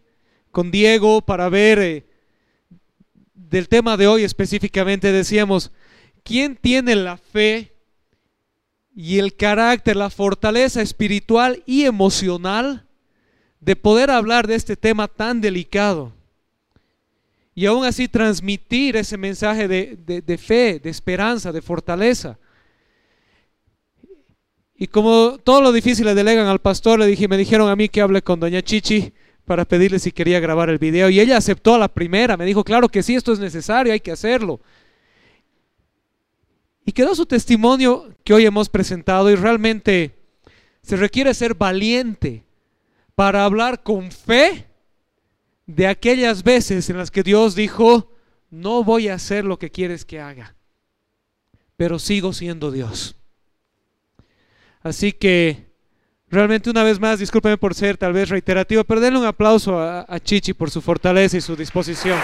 con 0.49 0.71
Diego, 0.71 1.21
para 1.21 1.47
ver 1.47 1.77
eh, 1.77 2.05
del 3.35 3.69
tema 3.69 3.95
de 3.95 4.07
hoy 4.07 4.23
específicamente, 4.23 5.11
decíamos, 5.11 5.71
¿quién 6.23 6.55
tiene 6.55 6.95
la 6.95 7.17
fe 7.17 7.75
y 8.95 9.19
el 9.19 9.35
carácter, 9.35 9.97
la 9.97 10.09
fortaleza 10.09 10.81
espiritual 10.81 11.61
y 11.67 11.83
emocional 11.83 12.87
de 13.59 13.75
poder 13.75 14.09
hablar 14.09 14.47
de 14.47 14.55
este 14.55 14.75
tema 14.75 15.07
tan 15.07 15.41
delicado 15.41 16.15
y 17.57 17.65
aún 17.65 17.85
así 17.85 18.09
transmitir 18.09 18.97
ese 18.97 19.17
mensaje 19.17 19.69
de, 19.69 20.37
fe, 20.37 20.77
de 20.79 20.89
esperanza, 20.89 21.53
de 21.53 21.61
fortaleza. 21.61 22.37
Y 24.75 24.87
como 24.87 25.37
todo 25.41 25.61
lo 25.61 25.71
difícil 25.71 26.05
le 26.05 26.13
delegan 26.13 26.47
al 26.47 26.59
pastor, 26.59 26.99
le 26.99 27.07
dije, 27.07 27.29
me 27.29 27.37
dijeron 27.37 27.69
a 27.69 27.77
mí 27.77 27.87
que 27.87 28.01
hable 28.01 28.21
con 28.21 28.41
doña 28.41 28.61
Chichi 28.61 29.13
para 29.45 29.63
pedirle 29.63 29.99
si 29.99 30.11
quería 30.11 30.41
grabar 30.41 30.69
el 30.69 30.79
video. 30.79 31.09
Y 31.09 31.21
ella 31.21 31.37
aceptó 31.37 31.77
la 31.77 31.87
primera, 31.87 32.35
me 32.35 32.45
dijo, 32.45 32.65
claro 32.65 32.89
que 32.89 33.01
sí, 33.01 33.15
esto 33.15 33.31
es 33.31 33.39
necesario, 33.39 33.93
hay 33.93 34.01
que 34.01 34.11
hacerlo. 34.11 34.59
Y 36.85 36.91
quedó 36.91 37.15
su 37.15 37.25
testimonio 37.25 38.13
que 38.25 38.33
hoy 38.33 38.45
hemos 38.45 38.67
presentado 38.67 39.31
y 39.31 39.35
realmente 39.35 40.13
se 40.81 40.97
requiere 40.97 41.33
ser 41.33 41.55
valiente 41.55 42.43
para 43.15 43.45
hablar 43.45 43.81
con 43.81 44.11
fe 44.11 44.65
de 45.65 45.87
aquellas 45.87 46.43
veces 46.43 46.89
en 46.89 46.97
las 46.97 47.11
que 47.11 47.23
Dios 47.23 47.55
dijo, 47.55 48.11
no 48.49 48.83
voy 48.83 49.07
a 49.07 49.15
hacer 49.15 49.45
lo 49.45 49.57
que 49.57 49.71
quieres 49.71 50.05
que 50.05 50.19
haga, 50.19 50.55
pero 51.75 51.99
sigo 51.99 52.33
siendo 52.33 52.71
Dios. 52.71 53.15
Así 54.81 55.11
que 55.11 55.71
realmente 56.29 56.69
una 56.69 56.83
vez 56.83 56.99
más, 56.99 57.19
discúlpeme 57.19 57.57
por 57.57 57.73
ser 57.73 57.97
tal 57.97 58.13
vez 58.13 58.29
reiterativo, 58.29 58.83
pero 58.83 59.01
denle 59.01 59.19
un 59.19 59.25
aplauso 59.25 59.79
a, 59.79 60.05
a 60.07 60.19
Chichi 60.19 60.53
por 60.53 60.69
su 60.69 60.81
fortaleza 60.81 61.37
y 61.37 61.41
su 61.41 61.55
disposición. 61.55 62.19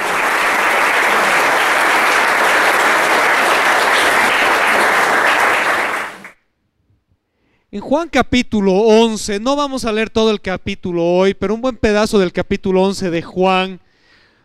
En 7.73 7.79
Juan 7.79 8.09
capítulo 8.09 8.73
11, 8.73 9.39
no 9.39 9.55
vamos 9.55 9.85
a 9.85 9.93
leer 9.93 10.09
todo 10.09 10.29
el 10.31 10.41
capítulo 10.41 11.05
hoy, 11.05 11.33
pero 11.33 11.55
un 11.55 11.61
buen 11.61 11.77
pedazo 11.77 12.19
del 12.19 12.33
capítulo 12.33 12.83
11 12.83 13.09
de 13.09 13.21
Juan, 13.21 13.79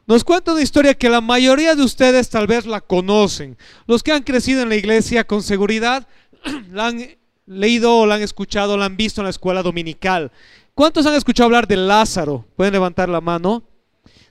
nos 0.07 0.23
cuenta 0.23 0.53
una 0.53 0.63
historia 0.63 0.95
que 0.95 1.09
la 1.09 1.21
mayoría 1.21 1.75
de 1.75 1.83
ustedes 1.83 2.31
tal 2.31 2.47
vez 2.47 2.67
la 2.67 2.81
conocen. 2.81 3.59
Los 3.89 4.05
que 4.05 4.13
han 4.13 4.23
crecido 4.23 4.63
en 4.63 4.69
la 4.69 4.77
iglesia 4.77 5.25
con 5.25 5.43
seguridad 5.43 6.07
la 6.71 6.87
han 6.87 7.05
leído 7.47 7.99
o 7.99 8.07
la 8.07 8.15
han 8.15 8.23
escuchado, 8.23 8.77
la 8.77 8.85
han 8.85 8.97
visto 8.97 9.23
en 9.23 9.25
la 9.25 9.31
escuela 9.31 9.65
dominical. 9.65 10.31
¿Cuántos 10.73 11.05
han 11.05 11.15
escuchado 11.15 11.47
hablar 11.47 11.67
de 11.67 11.79
Lázaro? 11.79 12.45
Pueden 12.55 12.75
levantar 12.75 13.09
la 13.09 13.21
mano. 13.21 13.65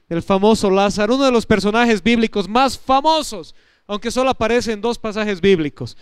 Del 0.07 0.23
famoso 0.23 0.69
Lázaro, 0.69 1.15
uno 1.15 1.25
de 1.25 1.31
los 1.33 1.45
personajes 1.45 2.01
bíblicos 2.01 2.47
más 2.47 2.79
famosos, 2.79 3.55
aunque 3.87 4.09
solo 4.09 4.29
aparece 4.29 4.71
en 4.71 4.79
dos 4.79 4.97
pasajes 4.97 5.41
bíblicos. 5.41 5.97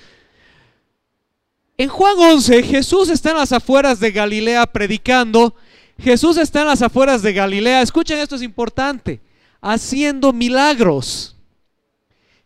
En 1.83 1.89
Juan 1.89 2.17
11, 2.17 2.63
Jesús 2.63 3.09
está 3.09 3.31
en 3.31 3.35
las 3.35 3.51
afueras 3.51 3.99
de 3.99 4.09
Galilea 4.09 4.65
predicando. 4.67 5.53
Jesús 5.99 6.37
está 6.37 6.61
en 6.61 6.67
las 6.67 6.81
afueras 6.81 7.21
de 7.21 7.33
Galilea. 7.33 7.81
Escuchen, 7.81 8.19
esto 8.19 8.37
es 8.37 8.41
importante. 8.41 9.19
Haciendo 9.59 10.31
milagros. 10.31 11.35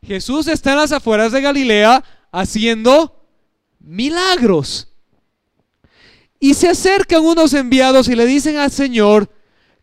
Jesús 0.01 0.47
está 0.47 0.71
en 0.71 0.77
las 0.77 0.91
afueras 0.91 1.31
de 1.31 1.41
Galilea 1.41 2.03
haciendo 2.31 3.27
milagros. 3.79 4.87
Y 6.39 6.55
se 6.55 6.69
acercan 6.69 7.23
unos 7.23 7.53
enviados 7.53 8.07
y 8.07 8.15
le 8.15 8.25
dicen 8.25 8.57
al 8.57 8.71
Señor 8.71 9.29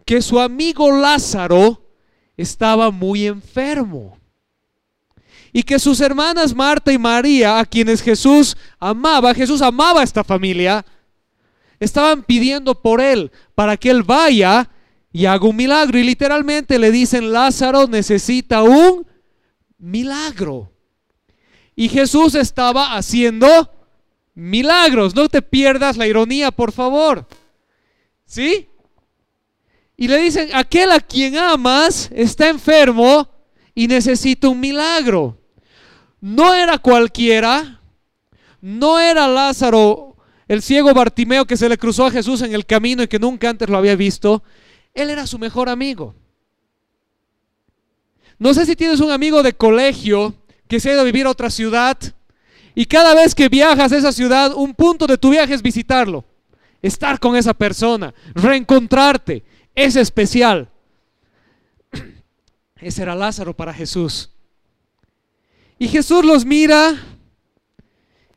que 0.05 0.21
su 0.21 0.41
amigo 0.41 0.91
Lázaro 0.91 1.81
estaba 2.37 2.91
muy 2.91 3.29
enfermo 3.29 4.19
y 5.57 5.63
que 5.63 5.79
sus 5.79 6.01
hermanas 6.01 6.53
Marta 6.53 6.93
y 6.93 6.99
María, 6.99 7.61
a 7.61 7.65
quienes 7.65 8.03
Jesús 8.03 8.57
amaba, 8.81 9.33
Jesús 9.33 9.63
amaba 9.63 10.01
a 10.01 10.05
esta 10.05 10.25
familia, 10.25 10.85
estaban 11.79 12.25
pidiendo 12.25 12.75
por 12.75 13.01
él 13.01 13.31
para 13.55 13.77
que 13.77 13.89
él 13.89 14.03
vaya 14.03 14.69
y 15.13 15.27
haga 15.27 15.47
un 15.47 15.55
milagro. 15.55 15.97
Y 15.97 16.03
literalmente 16.03 16.77
le 16.77 16.91
dicen, 16.91 17.33
Lázaro 17.33 17.87
necesita 17.87 18.65
un 18.65 19.07
milagro. 19.79 20.73
Y 21.77 21.89
Jesús 21.89 22.35
estaba 22.35 22.97
haciendo 22.97 23.71
milagros. 24.35 25.15
No 25.15 25.29
te 25.29 25.41
pierdas 25.41 25.97
la 25.97 26.09
ironía, 26.09 26.51
por 26.51 26.73
favor. 26.73 27.29
¿Sí? 28.25 28.69
Y 29.97 30.09
le 30.09 30.19
dicen, 30.19 30.49
aquel 30.53 30.91
a 30.91 30.99
quien 30.99 31.37
amas 31.39 32.11
está 32.13 32.49
enfermo 32.49 33.29
y 33.73 33.87
necesita 33.87 34.49
un 34.49 34.59
milagro. 34.59 35.44
No 36.25 36.55
era 36.55 36.79
cualquiera, 36.79 37.83
no 38.63 38.99
era 38.99 39.29
Lázaro, 39.29 40.17
el 40.49 40.63
ciego 40.63 40.95
Bartimeo 40.95 41.45
que 41.45 41.59
se 41.59 41.69
le 41.69 41.77
cruzó 41.77 42.07
a 42.07 42.11
Jesús 42.11 42.41
en 42.41 42.55
el 42.55 42.65
camino 42.65 43.03
y 43.03 43.09
que 43.09 43.19
nunca 43.19 43.51
antes 43.51 43.69
lo 43.69 43.77
había 43.77 43.95
visto. 43.95 44.43
Él 44.95 45.11
era 45.11 45.27
su 45.27 45.39
mejor 45.39 45.69
amigo. 45.69 46.15
No 48.39 48.55
sé 48.55 48.65
si 48.65 48.75
tienes 48.75 49.01
un 49.01 49.11
amigo 49.11 49.43
de 49.43 49.53
colegio 49.53 50.35
que 50.67 50.81
se 50.81 50.89
ha 50.89 50.93
ido 50.95 51.03
a 51.03 51.05
vivir 51.05 51.27
a 51.27 51.31
otra 51.31 51.51
ciudad 51.51 51.99
y 52.75 52.87
cada 52.87 53.15
vez 53.15 53.35
que 53.35 53.51
viajas 53.51 53.93
a 53.93 53.99
esa 53.99 54.11
ciudad, 54.11 54.55
un 54.55 54.73
punto 54.73 55.07
de 55.07 55.19
tu 55.19 55.29
viaje 55.29 55.53
es 55.53 55.61
visitarlo, 55.61 56.25
estar 56.81 57.21
con 57.21 57.37
esa 57.37 57.53
persona, 57.53 58.15
reencontrarte. 58.35 59.45
Es 59.75 59.95
especial. 59.95 60.71
Ese 62.81 63.03
era 63.03 63.15
Lázaro 63.15 63.55
para 63.55 63.75
Jesús. 63.75 64.34
Y 65.85 65.89
Jesús 65.89 66.25
los 66.25 66.47
mira 66.47 66.99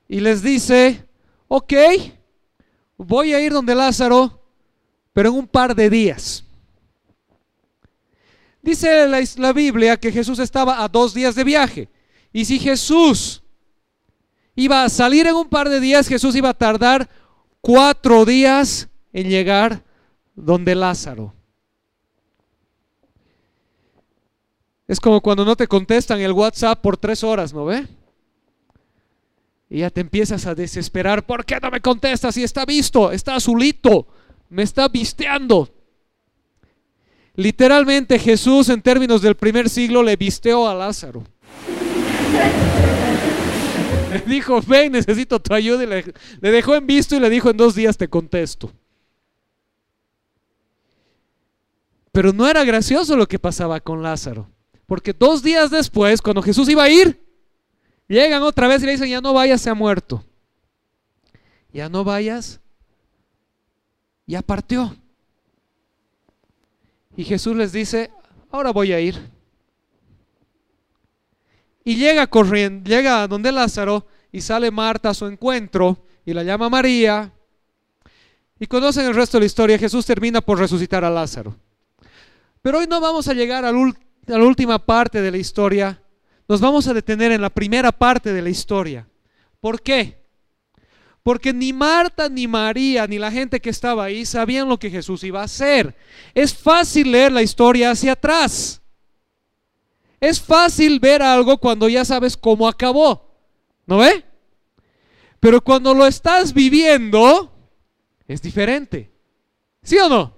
y 0.09 0.19
les 0.19 0.41
dice, 0.41 1.07
ok, 1.47 1.73
voy 2.97 3.33
a 3.33 3.39
ir 3.39 3.53
donde 3.53 3.73
Lázaro, 3.73 4.43
pero 5.13 5.29
en 5.29 5.35
un 5.35 5.47
par 5.47 5.73
de 5.73 5.89
días. 5.89 6.43
Dice 8.61 9.07
la, 9.07 9.23
la, 9.37 9.53
Biblia 9.53 9.95
que 9.95 10.11
Jesús 10.11 10.39
estaba 10.39 10.83
a 10.83 10.89
dos 10.89 11.13
días 11.13 11.35
de 11.35 11.45
viaje. 11.45 11.89
Y 12.33 12.43
si 12.43 12.59
Jesús 12.59 13.41
iba 14.53 14.83
a 14.83 14.89
salir 14.89 15.25
en 15.25 15.35
un 15.35 15.47
par 15.47 15.69
de 15.69 15.79
días, 15.79 16.09
Jesús 16.09 16.35
iba 16.35 16.49
a 16.49 16.53
tardar 16.53 17.09
cuatro 17.61 18.25
días 18.25 18.89
en 19.13 19.29
llegar 19.29 19.85
donde 20.35 20.75
Lázaro. 20.75 21.36
Es 24.87 24.99
como 24.99 25.21
cuando 25.21 25.43
no 25.43 25.55
te 25.55 25.67
contestan 25.67 26.21
el 26.21 26.31
WhatsApp 26.31 26.81
por 26.81 26.97
tres 26.97 27.23
horas, 27.23 27.53
¿no 27.53 27.65
ve? 27.65 27.85
Y 29.69 29.79
ya 29.79 29.89
te 29.89 29.99
empiezas 29.99 30.45
a 30.45 30.55
desesperar. 30.55 31.25
¿Por 31.25 31.43
qué 31.45 31.59
no 31.61 31.69
me 31.69 31.81
contestas? 31.81 32.35
Si 32.35 32.43
está 32.43 32.63
visto, 32.65 33.11
está 33.11 33.35
azulito, 33.35 34.07
me 34.49 34.63
está 34.63 34.87
visteando. 34.87 35.69
Literalmente 37.35 38.17
Jesús 38.17 38.69
en 38.69 38.81
términos 38.81 39.21
del 39.21 39.35
primer 39.35 39.69
siglo 39.69 40.01
le 40.03 40.15
visteó 40.15 40.67
a 40.67 40.73
Lázaro. 40.73 41.23
Le 44.09 44.21
dijo, 44.21 44.61
ven, 44.61 44.93
necesito 44.93 45.37
tu 45.37 45.53
ayuda. 45.53 45.85
Le 45.85 46.51
dejó 46.51 46.75
en 46.75 46.87
visto 46.87 47.17
y 47.17 47.19
le 47.19 47.29
dijo, 47.29 47.49
en 47.49 47.57
dos 47.57 47.75
días 47.75 47.97
te 47.97 48.07
contesto. 48.07 48.71
Pero 52.13 52.31
no 52.31 52.47
era 52.47 52.63
gracioso 52.63 53.17
lo 53.17 53.27
que 53.27 53.37
pasaba 53.37 53.81
con 53.81 54.01
Lázaro. 54.01 54.49
Porque 54.87 55.13
dos 55.13 55.43
días 55.43 55.69
después, 55.69 56.21
cuando 56.21 56.41
Jesús 56.41 56.67
iba 56.69 56.83
a 56.83 56.89
ir, 56.89 57.21
llegan 58.07 58.41
otra 58.41 58.67
vez 58.67 58.81
y 58.81 58.85
le 58.85 58.93
dicen, 58.93 59.09
ya 59.09 59.21
no 59.21 59.33
vayas, 59.33 59.61
se 59.61 59.69
ha 59.69 59.73
muerto. 59.75 60.23
Ya 61.73 61.89
no 61.89 62.05
vayas, 62.05 62.61
ya 64.25 64.41
partió. 64.41 64.95
Y 67.17 67.25
Jesús 67.25 67.55
les 67.55 67.73
dice, 67.73 68.09
ahora 68.49 68.71
voy 68.71 68.93
a 68.93 68.99
ir. 69.01 69.19
Y 71.83 71.95
llega 71.95 72.27
corriendo, 72.27 72.89
llega 72.89 73.23
a 73.23 73.27
donde 73.27 73.51
Lázaro 73.51 74.07
y 74.31 74.39
sale 74.39 74.71
Marta 74.71 75.09
a 75.09 75.13
su 75.13 75.25
encuentro 75.25 76.05
y 76.25 76.33
la 76.33 76.43
llama 76.43 76.69
María. 76.69 77.33
Y 78.57 78.67
conocen 78.67 79.05
el 79.05 79.15
resto 79.15 79.37
de 79.37 79.41
la 79.41 79.45
historia, 79.47 79.77
Jesús 79.77 80.05
termina 80.05 80.39
por 80.39 80.57
resucitar 80.59 81.03
a 81.03 81.09
Lázaro. 81.09 81.57
Pero 82.61 82.79
hoy 82.79 82.87
no 82.87 83.01
vamos 83.01 83.27
a 83.27 83.33
llegar 83.33 83.65
al 83.65 83.75
último 83.75 84.06
la 84.35 84.43
última 84.43 84.85
parte 84.85 85.21
de 85.21 85.31
la 85.31 85.37
historia, 85.37 86.01
nos 86.47 86.59
vamos 86.59 86.87
a 86.87 86.93
detener 86.93 87.31
en 87.31 87.41
la 87.41 87.49
primera 87.49 87.91
parte 87.91 88.33
de 88.33 88.41
la 88.41 88.49
historia. 88.49 89.07
¿Por 89.59 89.81
qué? 89.81 90.25
Porque 91.23 91.51
ni 91.53 91.73
Marta, 91.73 92.29
ni 92.29 92.47
María, 92.47 93.05
ni 93.07 93.17
la 93.17 93.31
gente 93.31 93.59
que 93.59 93.69
estaba 93.69 94.05
ahí 94.05 94.25
sabían 94.25 94.69
lo 94.69 94.79
que 94.79 94.89
Jesús 94.89 95.23
iba 95.23 95.41
a 95.41 95.45
hacer. 95.45 95.95
Es 96.33 96.53
fácil 96.53 97.11
leer 97.11 97.31
la 97.31 97.41
historia 97.41 97.91
hacia 97.91 98.13
atrás. 98.13 98.81
Es 100.19 100.41
fácil 100.41 100.99
ver 100.99 101.21
algo 101.21 101.57
cuando 101.57 101.89
ya 101.89 102.05
sabes 102.05 102.37
cómo 102.37 102.67
acabó. 102.67 103.35
¿No 103.85 103.97
ve? 103.97 104.23
Pero 105.39 105.61
cuando 105.61 105.93
lo 105.93 106.07
estás 106.07 106.53
viviendo, 106.53 107.51
es 108.27 108.41
diferente. 108.41 109.11
¿Sí 109.83 109.97
o 109.97 110.09
no? 110.09 110.36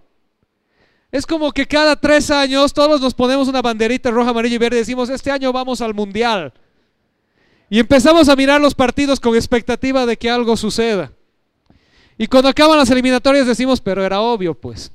Es 1.12 1.26
como 1.26 1.52
que 1.52 1.66
cada 1.66 1.96
tres 1.96 2.30
años 2.30 2.74
todos 2.74 3.02
nos 3.02 3.14
ponemos 3.14 3.48
una 3.48 3.62
banderita 3.62 4.12
roja, 4.12 4.30
amarilla 4.30 4.56
y 4.56 4.60
verde 4.60 4.78
y 4.78 4.80
decimos, 4.80 5.10
este 5.10 5.32
año 5.32 5.52
vamos 5.52 5.82
al 5.82 5.94
mundial. 5.94 6.54
Y 7.70 7.80
empezamos 7.80 8.30
a 8.30 8.36
mirar 8.36 8.62
los 8.62 8.76
partidos 8.76 9.20
con 9.20 9.36
expectativa 9.36 10.06
de 10.06 10.18
que 10.18 10.30
algo 10.30 10.56
suceda. 10.56 11.12
Y 12.18 12.28
cuando 12.28 12.50
acaban 12.50 12.78
las 12.78 12.90
eliminatorias 12.92 13.48
decimos, 13.48 13.82
pero 13.82 14.04
era 14.04 14.22
obvio, 14.22 14.54
pues. 14.54 14.92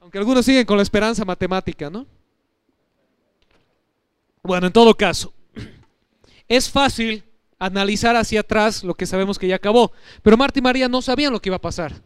Aunque 0.00 0.18
algunos 0.18 0.44
siguen 0.44 0.64
con 0.64 0.76
la 0.76 0.82
esperanza 0.82 1.24
matemática, 1.24 1.88
¿no? 1.90 2.06
Bueno, 4.42 4.66
en 4.68 4.72
todo 4.72 4.96
caso, 4.96 5.32
es 6.48 6.70
fácil 6.70 7.22
analizar 7.60 8.16
hacia 8.16 8.40
atrás 8.40 8.82
lo 8.82 8.94
que 8.94 9.06
sabemos 9.06 9.38
que 9.38 9.46
ya 9.46 9.56
acabó, 9.56 9.92
pero 10.22 10.36
Marta 10.36 10.58
y 10.58 10.62
María 10.62 10.88
no 10.88 11.02
sabían 11.02 11.32
lo 11.32 11.40
que 11.40 11.50
iba 11.50 11.56
a 11.56 11.60
pasar. 11.60 12.02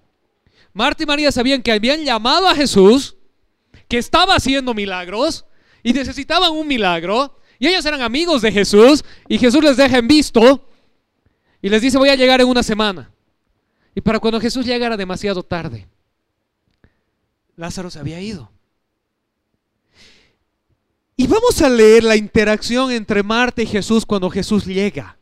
Marta 0.74 1.04
y 1.04 1.06
María 1.06 1.32
sabían 1.32 1.62
que 1.62 1.72
habían 1.72 2.04
llamado 2.04 2.48
a 2.48 2.54
Jesús, 2.54 3.16
que 3.88 3.96
estaba 3.96 4.34
haciendo 4.34 4.74
milagros 4.74 5.46
y 5.82 5.92
necesitaban 5.92 6.52
un 6.52 6.66
milagro, 6.66 7.38
y 7.58 7.68
ellos 7.68 7.86
eran 7.86 8.02
amigos 8.02 8.42
de 8.42 8.50
Jesús, 8.50 9.04
y 9.28 9.38
Jesús 9.38 9.62
les 9.62 9.76
deja 9.76 9.96
en 9.96 10.08
visto 10.08 10.68
y 11.62 11.68
les 11.68 11.80
dice, 11.80 11.96
voy 11.96 12.08
a 12.08 12.16
llegar 12.16 12.40
en 12.40 12.48
una 12.48 12.62
semana. 12.62 13.10
Y 13.94 14.00
para 14.00 14.18
cuando 14.18 14.40
Jesús 14.40 14.66
llega 14.66 14.86
era 14.86 14.96
demasiado 14.96 15.42
tarde. 15.44 15.86
Lázaro 17.56 17.90
se 17.90 18.00
había 18.00 18.20
ido. 18.20 18.50
Y 21.16 21.28
vamos 21.28 21.62
a 21.62 21.68
leer 21.68 22.02
la 22.02 22.16
interacción 22.16 22.90
entre 22.90 23.22
Marta 23.22 23.62
y 23.62 23.66
Jesús 23.66 24.04
cuando 24.04 24.28
Jesús 24.28 24.66
llega. 24.66 25.16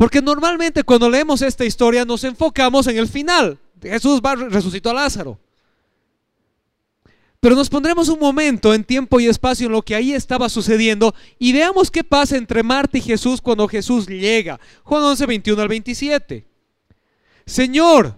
Porque 0.00 0.22
normalmente 0.22 0.82
cuando 0.82 1.10
leemos 1.10 1.42
esta 1.42 1.62
historia 1.62 2.06
nos 2.06 2.24
enfocamos 2.24 2.86
en 2.86 2.96
el 2.96 3.06
final. 3.06 3.58
Jesús 3.82 4.22
va, 4.24 4.34
resucitó 4.34 4.88
a 4.88 4.94
Lázaro. 4.94 5.38
Pero 7.38 7.54
nos 7.54 7.68
pondremos 7.68 8.08
un 8.08 8.18
momento 8.18 8.72
en 8.72 8.82
tiempo 8.82 9.20
y 9.20 9.26
espacio 9.26 9.66
en 9.66 9.72
lo 9.72 9.82
que 9.82 9.94
ahí 9.94 10.14
estaba 10.14 10.48
sucediendo 10.48 11.14
y 11.38 11.52
veamos 11.52 11.90
qué 11.90 12.02
pasa 12.02 12.38
entre 12.38 12.62
Marta 12.62 12.96
y 12.96 13.02
Jesús 13.02 13.42
cuando 13.42 13.68
Jesús 13.68 14.06
llega. 14.06 14.58
Juan 14.84 15.02
11, 15.02 15.26
21 15.26 15.60
al 15.60 15.68
27. 15.68 16.46
Señor, 17.44 18.16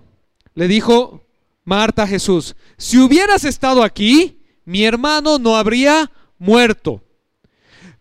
le 0.54 0.68
dijo 0.68 1.26
Marta 1.64 2.04
a 2.04 2.06
Jesús, 2.06 2.54
si 2.76 3.00
hubieras 3.00 3.44
estado 3.44 3.82
aquí, 3.82 4.38
mi 4.64 4.84
hermano 4.84 5.40
no 5.40 5.56
habría 5.56 6.12
muerto. 6.38 7.02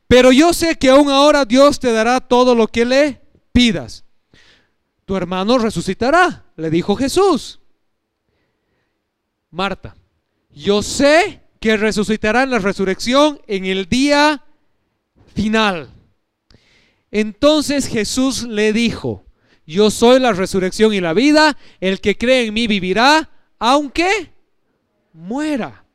Pero 0.07 0.31
yo 0.31 0.53
sé 0.53 0.77
que 0.77 0.91
aún 0.91 1.09
ahora 1.09 1.45
Dios 1.45 1.79
te 1.79 1.91
dará 1.91 2.19
todo 2.19 2.53
lo 2.53 2.67
que 2.67 2.85
le 2.85 3.21
pidas. 3.51 4.05
Tu 5.05 5.15
hermano 5.15 5.58
resucitará, 5.58 6.46
le 6.55 6.70
dijo 6.70 6.96
Jesús. 6.96 7.60
Marta, 9.50 9.96
yo 10.50 10.81
sé 10.81 11.41
que 11.60 11.77
resucitará 11.77 12.43
en 12.43 12.51
la 12.51 12.60
resurrección 12.60 13.41
en 13.48 13.65
el 13.65 13.88
día 13.88 14.46
final. 15.36 15.89
Entonces 17.12 17.88
Jesús 17.88 18.43
le 18.43 18.74
dijo, 18.74 19.25
yo 19.65 19.91
soy 19.91 20.20
la 20.20 20.31
resurrección 20.31 20.93
y 20.93 21.01
la 21.01 21.13
vida, 21.13 21.58
el 21.79 22.01
que 22.01 22.17
cree 22.17 22.46
en 22.46 22.53
mí 22.53 22.67
vivirá, 22.67 23.29
aunque 23.60 24.31
muera. 25.13 25.86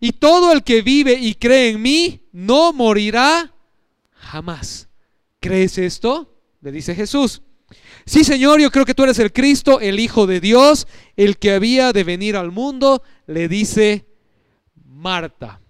Y 0.00 0.12
todo 0.12 0.52
el 0.52 0.62
que 0.62 0.82
vive 0.82 1.14
y 1.14 1.34
cree 1.34 1.70
en 1.70 1.82
mí 1.82 2.28
no 2.32 2.72
morirá 2.72 3.52
jamás. 4.14 4.88
¿Crees 5.40 5.78
esto? 5.78 6.31
Le 6.62 6.72
dice 6.72 6.94
Jesús. 6.94 7.42
Sí, 8.06 8.24
Señor, 8.24 8.60
yo 8.60 8.70
creo 8.70 8.84
que 8.84 8.94
tú 8.94 9.02
eres 9.02 9.18
el 9.18 9.32
Cristo, 9.32 9.80
el 9.80 10.00
Hijo 10.00 10.26
de 10.26 10.40
Dios, 10.40 10.86
el 11.16 11.38
que 11.38 11.52
había 11.52 11.92
de 11.92 12.04
venir 12.04 12.36
al 12.36 12.50
mundo, 12.50 13.02
le 13.26 13.48
dice 13.48 14.06
Marta. 14.84 15.60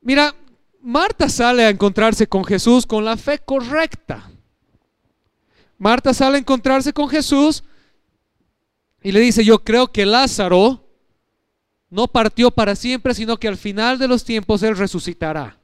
Mira, 0.00 0.34
Marta 0.80 1.28
sale 1.28 1.64
a 1.64 1.70
encontrarse 1.70 2.26
con 2.26 2.44
Jesús 2.44 2.86
con 2.86 3.04
la 3.04 3.16
fe 3.16 3.38
correcta. 3.38 4.30
Marta 5.78 6.14
sale 6.14 6.36
a 6.36 6.40
encontrarse 6.40 6.92
con 6.92 7.08
Jesús 7.08 7.64
y 9.02 9.12
le 9.12 9.20
dice, 9.20 9.44
yo 9.44 9.62
creo 9.64 9.88
que 9.88 10.06
Lázaro 10.06 10.84
no 11.90 12.08
partió 12.08 12.50
para 12.50 12.76
siempre, 12.76 13.14
sino 13.14 13.36
que 13.38 13.48
al 13.48 13.56
final 13.56 13.98
de 13.98 14.08
los 14.08 14.24
tiempos 14.24 14.62
Él 14.62 14.76
resucitará. 14.76 15.58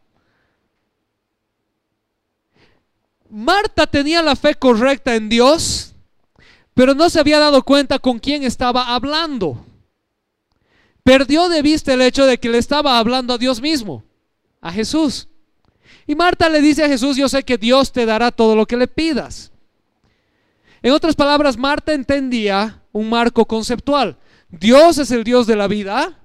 Marta 3.35 3.87
tenía 3.87 4.21
la 4.21 4.37
fe 4.37 4.55
correcta 4.55 5.15
en 5.15 5.31
Dios, 5.31 5.95
pero 6.75 6.93
no 6.93 7.09
se 7.09 7.19
había 7.19 7.39
dado 7.39 7.63
cuenta 7.63 7.99
con 7.99 8.19
quién 8.19 8.43
estaba 8.43 8.95
hablando. 8.95 9.65
Perdió 11.03 11.49
de 11.49 11.63
vista 11.63 11.95
el 11.95 12.03
hecho 12.03 12.27
de 12.27 12.37
que 12.37 12.51
le 12.51 12.59
estaba 12.59 12.99
hablando 12.99 13.33
a 13.33 13.39
Dios 13.39 13.63
mismo, 13.63 14.05
a 14.61 14.71
Jesús. 14.71 15.29
Y 16.07 16.15
Marta 16.15 16.51
le 16.51 16.61
dice 16.61 16.85
a 16.85 16.89
Jesús, 16.89 17.17
yo 17.17 17.27
sé 17.27 17.43
que 17.43 17.57
Dios 17.57 17.91
te 17.91 18.05
dará 18.05 18.33
todo 18.33 18.55
lo 18.55 18.67
que 18.67 18.77
le 18.77 18.87
pidas. 18.87 19.51
En 20.83 20.93
otras 20.93 21.17
palabras, 21.17 21.57
Marta 21.57 21.95
entendía 21.95 22.83
un 22.93 23.09
marco 23.09 23.47
conceptual. 23.47 24.19
Dios 24.51 24.99
es 24.99 25.11
el 25.11 25.25
Dios 25.25 25.47
de 25.47 25.57
la 25.57 25.69
vida 25.69 26.19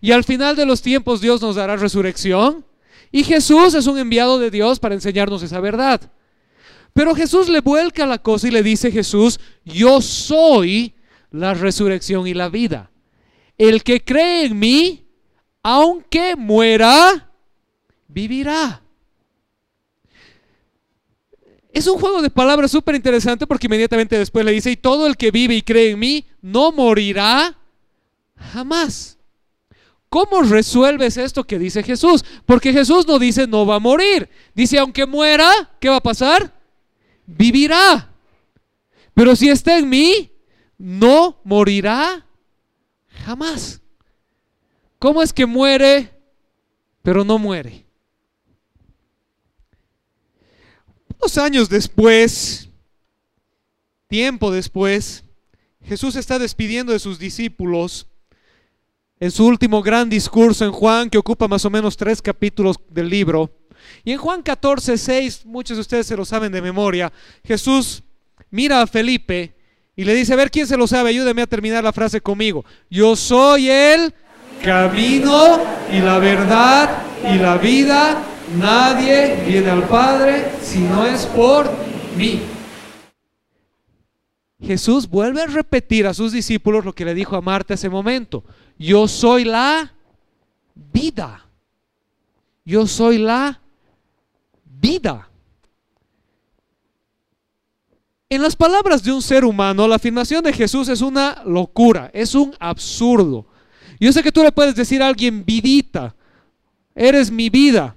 y 0.00 0.10
al 0.10 0.24
final 0.24 0.56
de 0.56 0.66
los 0.66 0.82
tiempos 0.82 1.20
Dios 1.20 1.40
nos 1.40 1.54
dará 1.54 1.76
resurrección 1.76 2.66
y 3.12 3.22
Jesús 3.22 3.74
es 3.74 3.86
un 3.86 3.98
enviado 3.98 4.40
de 4.40 4.50
Dios 4.50 4.80
para 4.80 4.96
enseñarnos 4.96 5.40
esa 5.44 5.60
verdad. 5.60 6.10
Pero 6.94 7.14
Jesús 7.14 7.48
le 7.48 7.60
vuelca 7.60 8.06
la 8.06 8.18
cosa 8.18 8.48
y 8.48 8.52
le 8.52 8.62
dice 8.62 8.90
Jesús, 8.90 9.40
yo 9.64 10.00
soy 10.00 10.94
la 11.32 11.52
resurrección 11.52 12.26
y 12.28 12.34
la 12.34 12.48
vida. 12.48 12.90
El 13.58 13.82
que 13.82 14.02
cree 14.02 14.46
en 14.46 14.58
mí, 14.58 15.04
aunque 15.62 16.36
muera, 16.36 17.30
vivirá. 18.06 18.80
Es 21.72 21.88
un 21.88 21.98
juego 21.98 22.22
de 22.22 22.30
palabras 22.30 22.70
súper 22.70 22.94
interesante 22.94 23.48
porque 23.48 23.66
inmediatamente 23.66 24.16
después 24.16 24.44
le 24.44 24.52
dice, 24.52 24.70
y 24.70 24.76
todo 24.76 25.08
el 25.08 25.16
que 25.16 25.32
vive 25.32 25.56
y 25.56 25.62
cree 25.62 25.90
en 25.90 25.98
mí 25.98 26.24
no 26.40 26.70
morirá 26.70 27.58
jamás. 28.36 29.18
¿Cómo 30.08 30.42
resuelves 30.42 31.16
esto 31.16 31.42
que 31.42 31.58
dice 31.58 31.82
Jesús? 31.82 32.24
Porque 32.46 32.72
Jesús 32.72 33.04
no 33.08 33.18
dice 33.18 33.48
no 33.48 33.66
va 33.66 33.76
a 33.76 33.80
morir. 33.80 34.28
Dice, 34.54 34.78
aunque 34.78 35.06
muera, 35.06 35.50
¿qué 35.80 35.88
va 35.88 35.96
a 35.96 36.00
pasar? 36.00 36.54
Vivirá. 37.26 38.10
Pero 39.14 39.36
si 39.36 39.48
está 39.48 39.78
en 39.78 39.88
mí, 39.88 40.30
no 40.78 41.40
morirá 41.44 42.26
jamás. 43.08 43.80
¿Cómo 44.98 45.22
es 45.22 45.32
que 45.32 45.46
muere, 45.46 46.10
pero 47.02 47.24
no 47.24 47.38
muere? 47.38 47.84
Unos 51.20 51.38
años 51.38 51.68
después, 51.68 52.68
tiempo 54.08 54.50
después, 54.50 55.24
Jesús 55.82 56.16
está 56.16 56.38
despidiendo 56.38 56.92
de 56.92 56.98
sus 56.98 57.18
discípulos 57.18 58.06
en 59.20 59.30
su 59.30 59.46
último 59.46 59.82
gran 59.82 60.08
discurso 60.10 60.64
en 60.64 60.72
Juan, 60.72 61.08
que 61.08 61.18
ocupa 61.18 61.48
más 61.48 61.64
o 61.64 61.70
menos 61.70 61.96
tres 61.96 62.20
capítulos 62.20 62.76
del 62.90 63.08
libro. 63.08 63.50
Y 64.04 64.12
en 64.12 64.18
Juan 64.18 64.42
14, 64.42 64.98
6, 64.98 65.46
muchos 65.46 65.76
de 65.76 65.80
ustedes 65.80 66.06
se 66.06 66.16
lo 66.16 66.24
saben 66.24 66.52
de 66.52 66.62
memoria, 66.62 67.12
Jesús 67.44 68.02
mira 68.50 68.82
a 68.82 68.86
Felipe 68.86 69.54
y 69.96 70.04
le 70.04 70.14
dice, 70.14 70.32
a 70.32 70.36
ver 70.36 70.50
quién 70.50 70.66
se 70.66 70.76
lo 70.76 70.86
sabe, 70.86 71.10
ayúdeme 71.10 71.42
a 71.42 71.46
terminar 71.46 71.84
la 71.84 71.92
frase 71.92 72.20
conmigo. 72.20 72.64
Yo 72.90 73.14
soy 73.14 73.70
el 73.70 74.12
camino 74.62 75.58
y 75.92 76.00
la 76.00 76.18
verdad 76.18 77.02
y 77.32 77.38
la 77.38 77.56
vida. 77.58 78.22
Nadie 78.58 79.36
viene 79.46 79.70
al 79.70 79.84
Padre 79.84 80.50
si 80.62 80.80
no 80.80 81.06
es 81.06 81.26
por 81.26 81.70
mí. 82.16 82.42
Jesús 84.60 85.08
vuelve 85.08 85.42
a 85.42 85.46
repetir 85.46 86.06
a 86.06 86.14
sus 86.14 86.32
discípulos 86.32 86.84
lo 86.84 86.94
que 86.94 87.04
le 87.04 87.14
dijo 87.14 87.36
a 87.36 87.40
Marta 87.40 87.74
ese 87.74 87.88
momento. 87.88 88.44
Yo 88.78 89.08
soy 89.08 89.44
la 89.44 89.92
vida. 90.74 91.46
Yo 92.64 92.86
soy 92.86 93.18
la 93.18 93.60
vida. 94.84 95.30
En 98.28 98.42
las 98.42 98.54
palabras 98.54 99.02
de 99.02 99.12
un 99.12 99.22
ser 99.22 99.44
humano, 99.44 99.88
la 99.88 99.96
afirmación 99.96 100.44
de 100.44 100.52
Jesús 100.52 100.88
es 100.88 101.00
una 101.00 101.42
locura, 101.46 102.10
es 102.12 102.34
un 102.34 102.54
absurdo. 102.58 103.46
Yo 103.98 104.12
sé 104.12 104.22
que 104.22 104.32
tú 104.32 104.42
le 104.42 104.52
puedes 104.52 104.74
decir 104.74 105.02
a 105.02 105.08
alguien 105.08 105.42
vidita, 105.42 106.14
eres 106.94 107.30
mi 107.30 107.48
vida, 107.48 107.96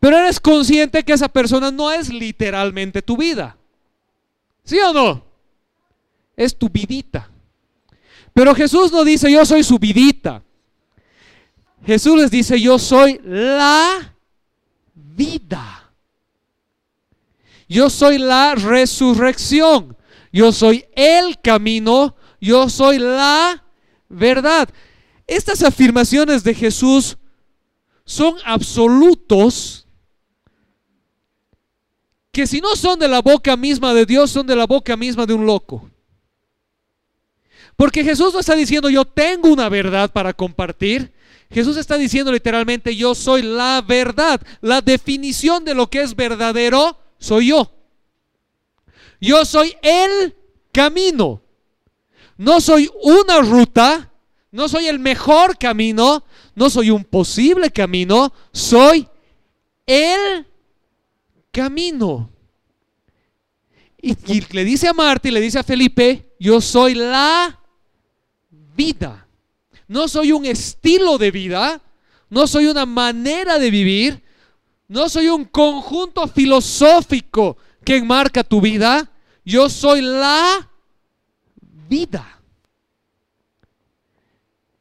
pero 0.00 0.18
eres 0.18 0.40
consciente 0.40 1.04
que 1.04 1.12
esa 1.12 1.28
persona 1.28 1.70
no 1.70 1.92
es 1.92 2.12
literalmente 2.12 3.02
tu 3.02 3.16
vida. 3.16 3.56
¿Sí 4.64 4.78
o 4.80 4.92
no? 4.92 5.24
Es 6.36 6.58
tu 6.58 6.68
vidita. 6.68 7.30
Pero 8.34 8.52
Jesús 8.52 8.90
no 8.90 9.04
dice 9.04 9.30
yo 9.30 9.46
soy 9.46 9.62
su 9.62 9.78
vidita. 9.78 10.42
Jesús 11.84 12.18
les 12.18 12.30
dice 12.32 12.60
yo 12.60 12.80
soy 12.80 13.20
la 13.22 14.16
vida. 14.94 15.86
Yo 17.68 17.90
soy 17.90 18.18
la 18.18 18.54
resurrección. 18.54 19.96
Yo 20.32 20.52
soy 20.52 20.84
el 20.94 21.40
camino. 21.40 22.16
Yo 22.40 22.68
soy 22.68 22.98
la 22.98 23.64
verdad. 24.08 24.68
estas 25.26 25.62
afirmaciones 25.64 26.44
de 26.44 26.54
Jesús 26.54 27.16
son 28.04 28.36
absolutos 28.44 29.86
que 32.30 32.46
si 32.46 32.60
no 32.60 32.76
son 32.76 32.98
de 32.98 33.08
la 33.08 33.22
boca 33.22 33.56
misma 33.56 33.94
de 33.94 34.04
Dios, 34.04 34.30
son 34.30 34.46
de 34.46 34.54
la 34.54 34.66
boca 34.66 34.96
misma 34.96 35.24
de 35.24 35.32
un 35.32 35.46
loco. 35.46 35.90
Porque 37.76 38.04
Jesús 38.04 38.32
no 38.32 38.40
está 38.40 38.54
diciendo 38.54 38.88
yo 38.90 39.04
tengo 39.04 39.48
una 39.48 39.68
verdad 39.68 40.12
para 40.12 40.32
compartir. 40.32 41.12
Jesús 41.50 41.76
está 41.76 41.96
diciendo 41.96 42.30
literalmente 42.30 42.94
yo 42.94 43.14
soy 43.14 43.42
la 43.42 43.82
verdad. 43.86 44.40
La 44.60 44.80
definición 44.80 45.64
de 45.64 45.74
lo 45.74 45.88
que 45.88 46.02
es 46.02 46.14
verdadero 46.14 46.98
soy 47.18 47.48
yo. 47.48 47.70
Yo 49.20 49.44
soy 49.44 49.76
el 49.82 50.34
camino. 50.72 51.42
No 52.36 52.60
soy 52.60 52.90
una 53.02 53.40
ruta, 53.40 54.12
no 54.50 54.68
soy 54.68 54.86
el 54.86 54.98
mejor 54.98 55.56
camino, 55.56 56.24
no 56.54 56.68
soy 56.68 56.90
un 56.90 57.04
posible 57.04 57.70
camino, 57.70 58.32
soy 58.52 59.08
el 59.86 60.46
camino. 61.50 62.30
Y, 64.00 64.40
le 64.54 64.64
dice 64.64 64.88
a 64.88 64.92
Marta 64.92 65.28
y 65.28 65.30
le 65.30 65.40
dice 65.40 65.58
a 65.58 65.64
Felipe, 65.64 66.34
yo 66.38 66.60
soy 66.60 66.94
la 66.94 67.60
vida. 68.76 69.26
No 69.88 70.08
soy 70.08 70.32
un 70.32 70.44
estilo 70.44 71.16
de 71.16 71.30
vida, 71.30 71.80
no 72.28 72.46
soy 72.46 72.66
una 72.66 72.84
manera 72.86 73.58
de 73.58 73.70
vivir, 73.70 74.22
no 74.88 75.08
soy 75.08 75.28
un 75.28 75.44
conjunto 75.44 76.26
filosófico 76.28 77.56
que 77.84 77.96
enmarca 77.96 78.44
tu 78.44 78.60
vida, 78.60 79.10
yo 79.44 79.68
soy 79.68 80.02
la 80.02 80.70
vida. 81.88 82.40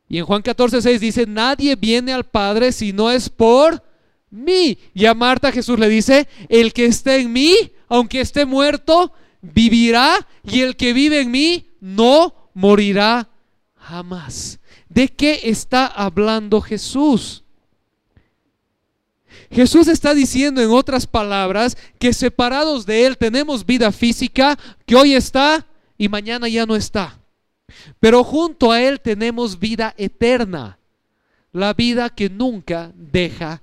Y 0.08 0.20
en 0.20 0.26
Juan 0.26 0.41
14, 0.41 0.82
6 0.82 1.02
dice, 1.02 1.26
nadie 1.26 1.76
viene 1.76 2.13
al 2.13 2.26
Padre 2.26 2.72
si 2.72 2.94
no 2.94 3.12
es 3.12 3.30
por 3.30 3.84
mí. 4.30 4.78
Y 4.94 5.06
a 5.06 5.13
Marta 5.13 5.52
Jesús 5.52 5.80
le 5.80 5.89
dice, 5.89 6.28
el 6.50 6.74
que 6.74 6.86
esté 6.86 7.22
en 7.22 7.34
mí, 7.34 7.56
aunque 7.88 8.22
esté 8.22 8.46
muerto, 8.46 9.12
vivirá. 9.41 10.28
Y 10.44 10.62
el 10.62 10.76
que 10.76 10.94
vive 10.94 11.22
en 11.22 11.32
mí, 11.32 11.72
no 11.80 12.50
morirá 12.54 13.30
jamás. 13.76 14.60
¿De 14.89 15.08
qué 15.08 15.41
está 15.44 15.88
hablando 15.88 16.62
Jesús? 16.62 17.44
Jesús 19.56 19.88
está 19.88 20.13
diciendo 20.13 20.62
en 20.62 20.70
otras 20.70 21.08
palabras 21.08 21.78
que 21.98 22.12
separados 22.12 22.86
de 22.86 23.06
Él 23.06 23.18
tenemos 23.18 23.65
vida 23.65 23.94
física 23.94 24.60
que 24.86 24.98
hoy 24.98 25.13
está 25.13 25.65
y 25.98 26.10
mañana 26.10 26.50
ya 26.50 26.65
no 26.65 26.76
está. 26.76 27.22
Pero 28.02 28.26
junto 28.26 28.74
a 28.74 28.82
Él 28.82 29.00
tenemos 29.00 29.58
vida 29.58 29.96
eterna, 29.98 30.78
la 31.54 31.74
vida 31.74 32.10
que 32.10 32.30
nunca 32.30 32.91
deja 32.96 33.62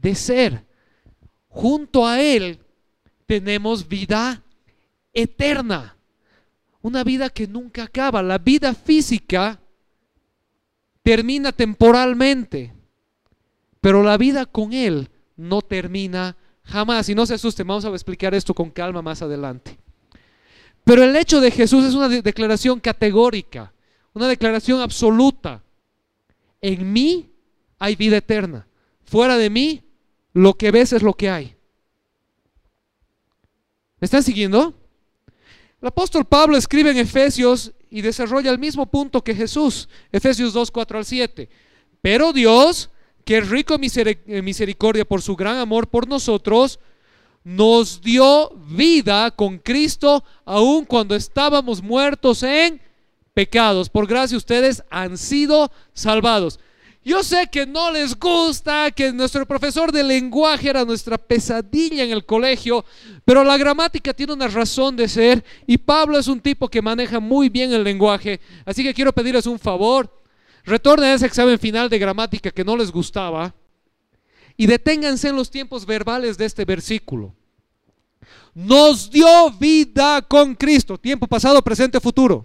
de 0.00 0.14
ser. 0.14 0.64
Junto 1.48 2.06
a 2.06 2.22
Él 2.22 2.58
tenemos 3.26 3.86
vida 3.86 4.42
eterna, 5.12 5.98
una 6.80 7.04
vida 7.04 7.28
que 7.28 7.46
nunca 7.46 7.82
acaba. 7.82 8.22
La 8.22 8.38
vida 8.38 8.72
física 8.72 9.60
termina 11.02 11.52
temporalmente, 11.52 12.72
pero 13.82 14.02
la 14.02 14.16
vida 14.16 14.46
con 14.46 14.72
Él 14.72 15.10
no 15.36 15.62
termina 15.62 16.36
jamás. 16.62 17.08
Y 17.08 17.14
no 17.14 17.26
se 17.26 17.34
asusten, 17.34 17.66
vamos 17.66 17.84
a 17.84 17.90
explicar 17.90 18.34
esto 18.34 18.54
con 18.54 18.70
calma 18.70 19.02
más 19.02 19.22
adelante. 19.22 19.78
Pero 20.84 21.02
el 21.02 21.16
hecho 21.16 21.40
de 21.40 21.50
Jesús 21.50 21.84
es 21.84 21.94
una 21.94 22.08
declaración 22.08 22.80
categórica, 22.80 23.72
una 24.12 24.28
declaración 24.28 24.80
absoluta. 24.80 25.62
En 26.60 26.92
mí 26.92 27.30
hay 27.78 27.96
vida 27.96 28.18
eterna. 28.18 28.66
Fuera 29.04 29.36
de 29.36 29.50
mí, 29.50 29.82
lo 30.32 30.54
que 30.54 30.70
ves 30.70 30.92
es 30.92 31.02
lo 31.02 31.14
que 31.14 31.30
hay. 31.30 31.56
¿Me 34.00 34.04
están 34.04 34.22
siguiendo? 34.22 34.74
El 35.80 35.88
apóstol 35.88 36.24
Pablo 36.24 36.56
escribe 36.56 36.90
en 36.90 36.98
Efesios 36.98 37.72
y 37.90 38.02
desarrolla 38.02 38.50
el 38.50 38.58
mismo 38.58 38.86
punto 38.86 39.22
que 39.22 39.34
Jesús. 39.34 39.88
Efesios 40.12 40.52
2, 40.52 40.70
4 40.70 40.98
al 40.98 41.04
7. 41.04 41.48
Pero 42.00 42.32
Dios, 42.32 42.90
que 43.26 43.40
rico 43.40 43.76
misericordia 43.76 45.04
por 45.04 45.20
su 45.20 45.34
gran 45.34 45.58
amor 45.58 45.88
por 45.88 46.06
nosotros, 46.06 46.78
nos 47.42 48.00
dio 48.00 48.50
vida 48.68 49.32
con 49.32 49.58
Cristo 49.58 50.22
aun 50.44 50.84
cuando 50.84 51.16
estábamos 51.16 51.82
muertos 51.82 52.44
en 52.44 52.80
pecados. 53.34 53.90
Por 53.90 54.06
gracia 54.06 54.38
ustedes 54.38 54.84
han 54.90 55.18
sido 55.18 55.72
salvados. 55.92 56.60
Yo 57.04 57.24
sé 57.24 57.48
que 57.50 57.66
no 57.66 57.90
les 57.90 58.16
gusta, 58.16 58.92
que 58.92 59.12
nuestro 59.12 59.44
profesor 59.44 59.90
de 59.90 60.04
lenguaje 60.04 60.68
era 60.68 60.84
nuestra 60.84 61.18
pesadilla 61.18 62.04
en 62.04 62.12
el 62.12 62.24
colegio, 62.24 62.84
pero 63.24 63.42
la 63.42 63.56
gramática 63.56 64.14
tiene 64.14 64.34
una 64.34 64.46
razón 64.46 64.94
de 64.94 65.08
ser 65.08 65.44
y 65.66 65.78
Pablo 65.78 66.16
es 66.16 66.28
un 66.28 66.40
tipo 66.40 66.68
que 66.68 66.80
maneja 66.80 67.18
muy 67.18 67.48
bien 67.48 67.72
el 67.72 67.82
lenguaje. 67.82 68.40
Así 68.64 68.84
que 68.84 68.94
quiero 68.94 69.12
pedirles 69.12 69.46
un 69.46 69.58
favor. 69.58 70.12
Retornen 70.66 71.10
a 71.10 71.14
ese 71.14 71.26
examen 71.26 71.60
final 71.60 71.88
de 71.88 71.96
gramática 71.96 72.50
que 72.50 72.64
no 72.64 72.76
les 72.76 72.90
gustaba 72.90 73.54
y 74.56 74.66
deténganse 74.66 75.28
en 75.28 75.36
los 75.36 75.48
tiempos 75.48 75.86
verbales 75.86 76.36
de 76.36 76.44
este 76.44 76.64
versículo. 76.64 77.32
Nos 78.52 79.08
dio 79.08 79.50
vida 79.52 80.22
con 80.22 80.56
Cristo, 80.56 80.98
tiempo 80.98 81.28
pasado, 81.28 81.62
presente, 81.62 82.00
futuro. 82.00 82.44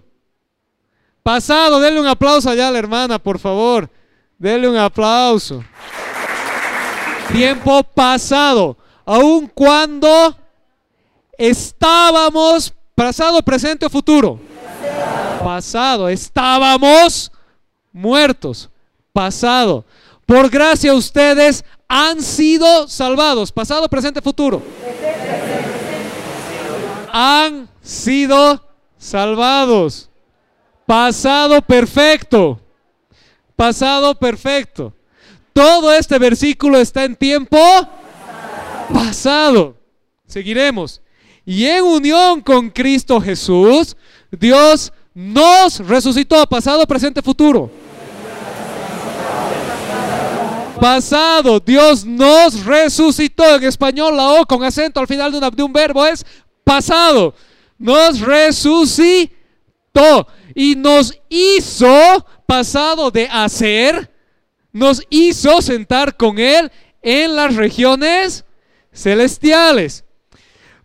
Pasado, 1.20 1.80
denle 1.80 2.00
un 2.00 2.06
aplauso 2.06 2.48
allá 2.48 2.68
a 2.68 2.70
la 2.70 2.78
hermana, 2.78 3.18
por 3.18 3.40
favor. 3.40 3.90
Denle 4.38 4.68
un 4.68 4.76
aplauso. 4.76 5.64
Tiempo 7.32 7.82
pasado, 7.82 8.76
aun 9.04 9.48
cuando 9.48 10.36
estábamos, 11.36 12.72
pasado, 12.94 13.42
presente 13.42 13.86
o 13.86 13.90
futuro. 13.90 14.38
Pasado, 15.42 16.08
estábamos 16.08 17.31
muertos. 17.92 18.70
Pasado. 19.12 19.84
Por 20.26 20.48
gracia 20.48 20.94
ustedes 20.94 21.64
han 21.88 22.22
sido 22.22 22.88
salvados. 22.88 23.52
Pasado, 23.52 23.88
presente, 23.88 24.22
futuro. 24.22 24.62
Han 27.12 27.68
sido 27.82 28.66
salvados. 28.96 30.08
Pasado 30.86 31.60
perfecto. 31.60 32.58
Pasado 33.54 34.14
perfecto. 34.14 34.94
Todo 35.52 35.92
este 35.92 36.18
versículo 36.18 36.78
está 36.78 37.04
en 37.04 37.14
tiempo 37.14 37.58
pasado. 38.92 39.76
Seguiremos. 40.26 41.02
Y 41.44 41.66
en 41.66 41.82
unión 41.82 42.40
con 42.40 42.70
Cristo 42.70 43.20
Jesús, 43.20 43.96
Dios 44.30 44.92
nos 45.12 45.80
resucitó. 45.80 46.46
Pasado, 46.46 46.86
presente, 46.86 47.20
futuro 47.20 47.81
pasado. 50.82 51.60
Dios 51.60 52.04
nos 52.04 52.64
resucitó. 52.64 53.54
En 53.54 53.62
español 53.62 54.16
la 54.16 54.32
O 54.32 54.44
con 54.44 54.64
acento 54.64 54.98
al 54.98 55.06
final 55.06 55.30
de, 55.30 55.50
de 55.52 55.62
un 55.62 55.72
verbo 55.72 56.04
es 56.04 56.26
pasado. 56.64 57.36
Nos 57.78 58.18
resucitó 58.18 59.30
y 60.56 60.74
nos 60.74 61.16
hizo 61.28 62.26
pasado 62.46 63.12
de 63.12 63.28
hacer, 63.28 64.10
nos 64.72 65.02
hizo 65.08 65.62
sentar 65.62 66.16
con 66.16 66.40
Él 66.40 66.70
en 67.00 67.36
las 67.36 67.54
regiones 67.54 68.44
celestiales 68.92 70.04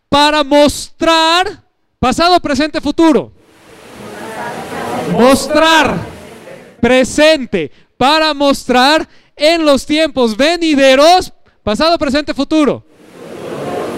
para 0.09 0.43
mostrar 0.43 1.63
pasado, 1.97 2.39
presente, 2.39 2.79
futuro. 2.79 3.31
Mostrar 5.11 5.97
presente 6.79 7.71
para 7.97 8.33
mostrar 8.35 9.07
en 9.37 9.65
los 9.65 9.85
tiempos 9.85 10.35
venideros, 10.35 11.31
pasado, 11.63 11.97
presente, 11.97 12.33
futuro. 12.33 12.83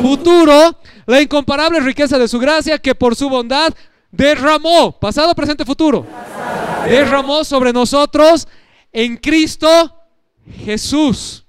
Futuro, 0.02 0.78
la 1.06 1.22
incomparable 1.22 1.80
riqueza 1.80 2.18
de 2.18 2.28
su 2.28 2.40
gracia 2.40 2.78
que 2.78 2.94
por 2.94 3.16
su 3.16 3.30
bondad 3.30 3.74
derramó, 4.12 4.98
pasado, 5.00 5.34
presente, 5.34 5.66
futuro. 5.66 6.06
Derramó 6.86 7.44
sobre 7.44 7.74
nosotros 7.74 8.48
en 8.92 9.18
Cristo 9.18 9.96
Jesús. 10.66 11.46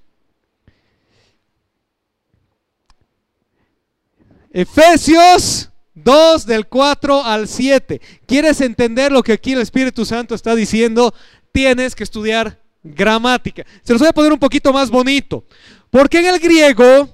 Efesios 4.53 5.69
2 5.93 6.45
del 6.45 6.67
4 6.67 7.23
al 7.23 7.47
7. 7.47 8.01
¿Quieres 8.25 8.59
entender 8.61 9.11
lo 9.11 9.23
que 9.23 9.33
aquí 9.33 9.53
el 9.53 9.61
Espíritu 9.61 10.05
Santo 10.05 10.35
está 10.35 10.55
diciendo? 10.55 11.13
Tienes 11.51 11.95
que 11.95 12.03
estudiar 12.03 12.60
gramática. 12.83 13.65
Se 13.83 13.93
los 13.93 13.99
voy 13.99 14.09
a 14.09 14.13
poner 14.13 14.33
un 14.33 14.39
poquito 14.39 14.71
más 14.73 14.89
bonito. 14.89 15.45
Porque 15.89 16.19
en 16.19 16.25
el 16.25 16.39
griego, 16.39 17.09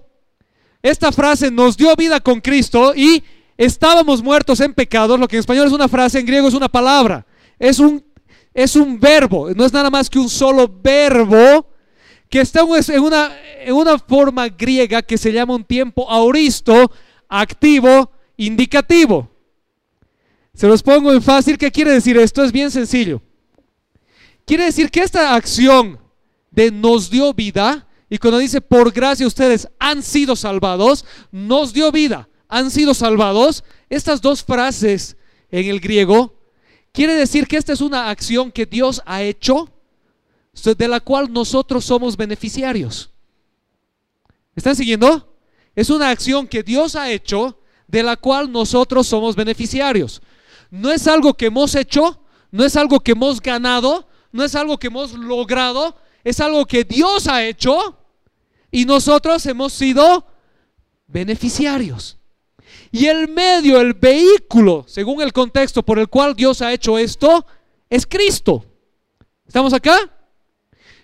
esta 0.82 1.12
frase 1.12 1.52
nos 1.52 1.76
dio 1.76 1.96
vida 1.96 2.20
con 2.20 2.40
Cristo 2.40 2.94
y 2.96 3.24
estábamos 3.58 4.22
muertos 4.22 4.60
en 4.60 4.74
pecados, 4.74 5.20
lo 5.20 5.28
que 5.28 5.36
en 5.36 5.42
español 5.42 5.68
es 5.68 5.74
una 5.74 5.88
frase, 5.88 6.20
en 6.20 6.26
griego 6.26 6.48
es 6.48 6.54
una 6.54 6.70
palabra. 6.70 7.26
Es 7.60 7.80
un, 7.80 8.04
es 8.54 8.76
un 8.76 9.00
verbo, 9.00 9.50
no 9.56 9.66
es 9.66 9.74
nada 9.74 9.90
más 9.90 10.10
que 10.10 10.20
un 10.20 10.30
solo 10.30 10.70
verbo 10.82 11.68
que 12.30 12.42
está 12.42 12.62
en 12.62 13.02
una, 13.02 13.32
en 13.62 13.74
una 13.74 13.98
forma 13.98 14.50
griega 14.50 15.02
que 15.02 15.18
se 15.18 15.32
llama 15.32 15.56
un 15.56 15.64
tiempo 15.64 16.10
auristo, 16.10 16.92
activo, 17.28 18.12
indicativo. 18.36 19.30
Se 20.54 20.68
los 20.68 20.82
pongo 20.82 21.14
en 21.14 21.22
fácil. 21.22 21.58
¿Qué 21.58 21.72
quiere 21.72 21.92
decir 21.92 22.18
esto? 22.18 22.44
Es 22.44 22.52
bien 22.52 22.72
sencillo. 22.72 23.22
Quiere 24.48 24.64
decir 24.64 24.90
que 24.90 25.02
esta 25.02 25.36
acción 25.36 26.00
de 26.52 26.72
nos 26.72 27.10
dio 27.10 27.34
vida, 27.34 27.86
y 28.10 28.18
cuando 28.18 28.38
dice 28.38 28.62
por 28.62 28.94
gracia 28.94 29.28
ustedes 29.28 29.68
han 29.78 30.02
sido 30.02 30.38
salvados, 30.38 31.04
nos 31.34 31.74
dio 31.74 31.92
vida, 31.92 32.30
han 32.48 32.72
sido 32.72 32.94
salvados, 32.94 33.66
estas 33.90 34.22
dos 34.22 34.46
frases 34.46 35.18
en 35.52 35.66
el 35.66 35.82
griego, 35.82 36.40
quiere 36.94 37.14
decir 37.14 37.46
que 37.46 37.58
esta 37.58 37.74
es 37.74 37.82
una 37.82 38.10
acción 38.10 38.50
que 38.50 38.66
Dios 38.66 39.02
ha 39.06 39.22
hecho, 39.22 39.70
de 40.64 40.88
la 40.88 41.02
cual 41.02 41.32
nosotros 41.34 41.84
somos 41.84 42.16
beneficiarios. 42.16 43.12
¿Están 44.56 44.78
siguiendo? 44.78 45.38
Es 45.76 45.90
una 45.90 46.10
acción 46.10 46.48
que 46.48 46.64
Dios 46.64 46.96
ha 46.96 47.12
hecho, 47.12 47.60
de 47.86 48.02
la 48.02 48.16
cual 48.16 48.50
nosotros 48.50 49.08
somos 49.08 49.36
beneficiarios. 49.36 50.22
No 50.72 50.90
es 50.90 51.06
algo 51.06 51.34
que 51.34 51.48
hemos 51.48 51.76
hecho, 51.76 52.22
no 52.50 52.64
es 52.64 52.78
algo 52.78 53.02
que 53.02 53.12
hemos 53.12 53.42
ganado, 53.42 54.08
no 54.32 54.44
es 54.44 54.56
algo 54.56 54.78
que 54.78 54.88
hemos 54.88 55.14
logrado, 55.14 55.96
es 56.24 56.40
algo 56.40 56.66
que 56.66 56.84
Dios 56.84 57.28
ha 57.28 57.44
hecho 57.44 57.98
y 58.72 58.86
nosotros 58.86 59.46
hemos 59.46 59.74
sido 59.74 60.26
beneficiarios. 61.08 62.18
Y 62.92 63.06
el 63.08 63.28
medio, 63.28 63.80
el 63.80 63.94
vehículo, 63.94 64.86
según 64.88 65.22
el 65.22 65.34
contexto 65.34 65.84
por 65.84 66.00
el 66.00 66.08
cual 66.08 66.36
Dios 66.36 66.62
ha 66.62 66.74
hecho 66.74 66.98
esto, 66.98 67.46
es 67.90 68.06
Cristo. 68.06 68.66
¿Estamos 69.46 69.74
acá? 69.74 69.98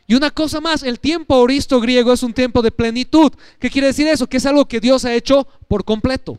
Y 0.06 0.16
una 0.16 0.30
cosa 0.30 0.60
más, 0.60 0.84
el 0.84 1.00
tiempo 1.00 1.34
auristo 1.34 1.80
griego 1.80 2.12
es 2.12 2.24
un 2.24 2.34
tiempo 2.34 2.62
de 2.62 2.72
plenitud. 2.72 3.32
¿Qué 3.60 3.70
quiere 3.70 3.88
decir 3.88 4.08
eso? 4.08 4.28
Que 4.28 4.38
es 4.38 4.46
algo 4.46 4.66
que 4.66 4.80
Dios 4.80 5.06
ha 5.06 5.14
hecho 5.14 5.48
por 5.68 5.86
completo. 5.86 6.38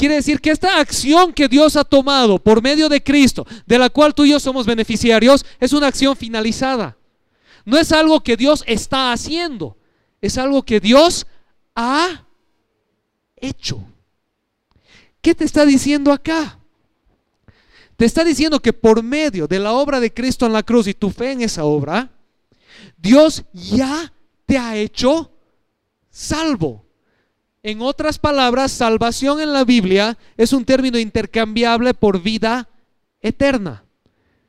Quiere 0.00 0.14
decir 0.14 0.40
que 0.40 0.50
esta 0.50 0.80
acción 0.80 1.34
que 1.34 1.46
Dios 1.46 1.76
ha 1.76 1.84
tomado 1.84 2.38
por 2.38 2.62
medio 2.62 2.88
de 2.88 3.02
Cristo, 3.02 3.46
de 3.66 3.78
la 3.78 3.90
cual 3.90 4.14
tú 4.14 4.24
y 4.24 4.30
yo 4.30 4.40
somos 4.40 4.64
beneficiarios, 4.64 5.44
es 5.60 5.74
una 5.74 5.88
acción 5.88 6.16
finalizada. 6.16 6.96
No 7.66 7.76
es 7.76 7.92
algo 7.92 8.22
que 8.22 8.38
Dios 8.38 8.64
está 8.66 9.12
haciendo, 9.12 9.76
es 10.22 10.38
algo 10.38 10.62
que 10.62 10.80
Dios 10.80 11.26
ha 11.74 12.24
hecho. 13.36 13.84
¿Qué 15.20 15.34
te 15.34 15.44
está 15.44 15.66
diciendo 15.66 16.12
acá? 16.12 16.58
Te 17.98 18.06
está 18.06 18.24
diciendo 18.24 18.58
que 18.60 18.72
por 18.72 19.02
medio 19.02 19.46
de 19.46 19.58
la 19.58 19.72
obra 19.72 20.00
de 20.00 20.14
Cristo 20.14 20.46
en 20.46 20.54
la 20.54 20.62
cruz 20.62 20.86
y 20.86 20.94
tu 20.94 21.10
fe 21.10 21.32
en 21.32 21.42
esa 21.42 21.64
obra, 21.64 22.10
Dios 22.96 23.44
ya 23.52 24.10
te 24.46 24.56
ha 24.56 24.78
hecho 24.78 25.30
salvo. 26.08 26.89
En 27.62 27.82
otras 27.82 28.18
palabras, 28.18 28.72
salvación 28.72 29.40
en 29.40 29.52
la 29.52 29.64
Biblia 29.64 30.16
es 30.36 30.52
un 30.52 30.64
término 30.64 30.98
intercambiable 30.98 31.92
por 31.92 32.22
vida 32.22 32.68
eterna. 33.20 33.84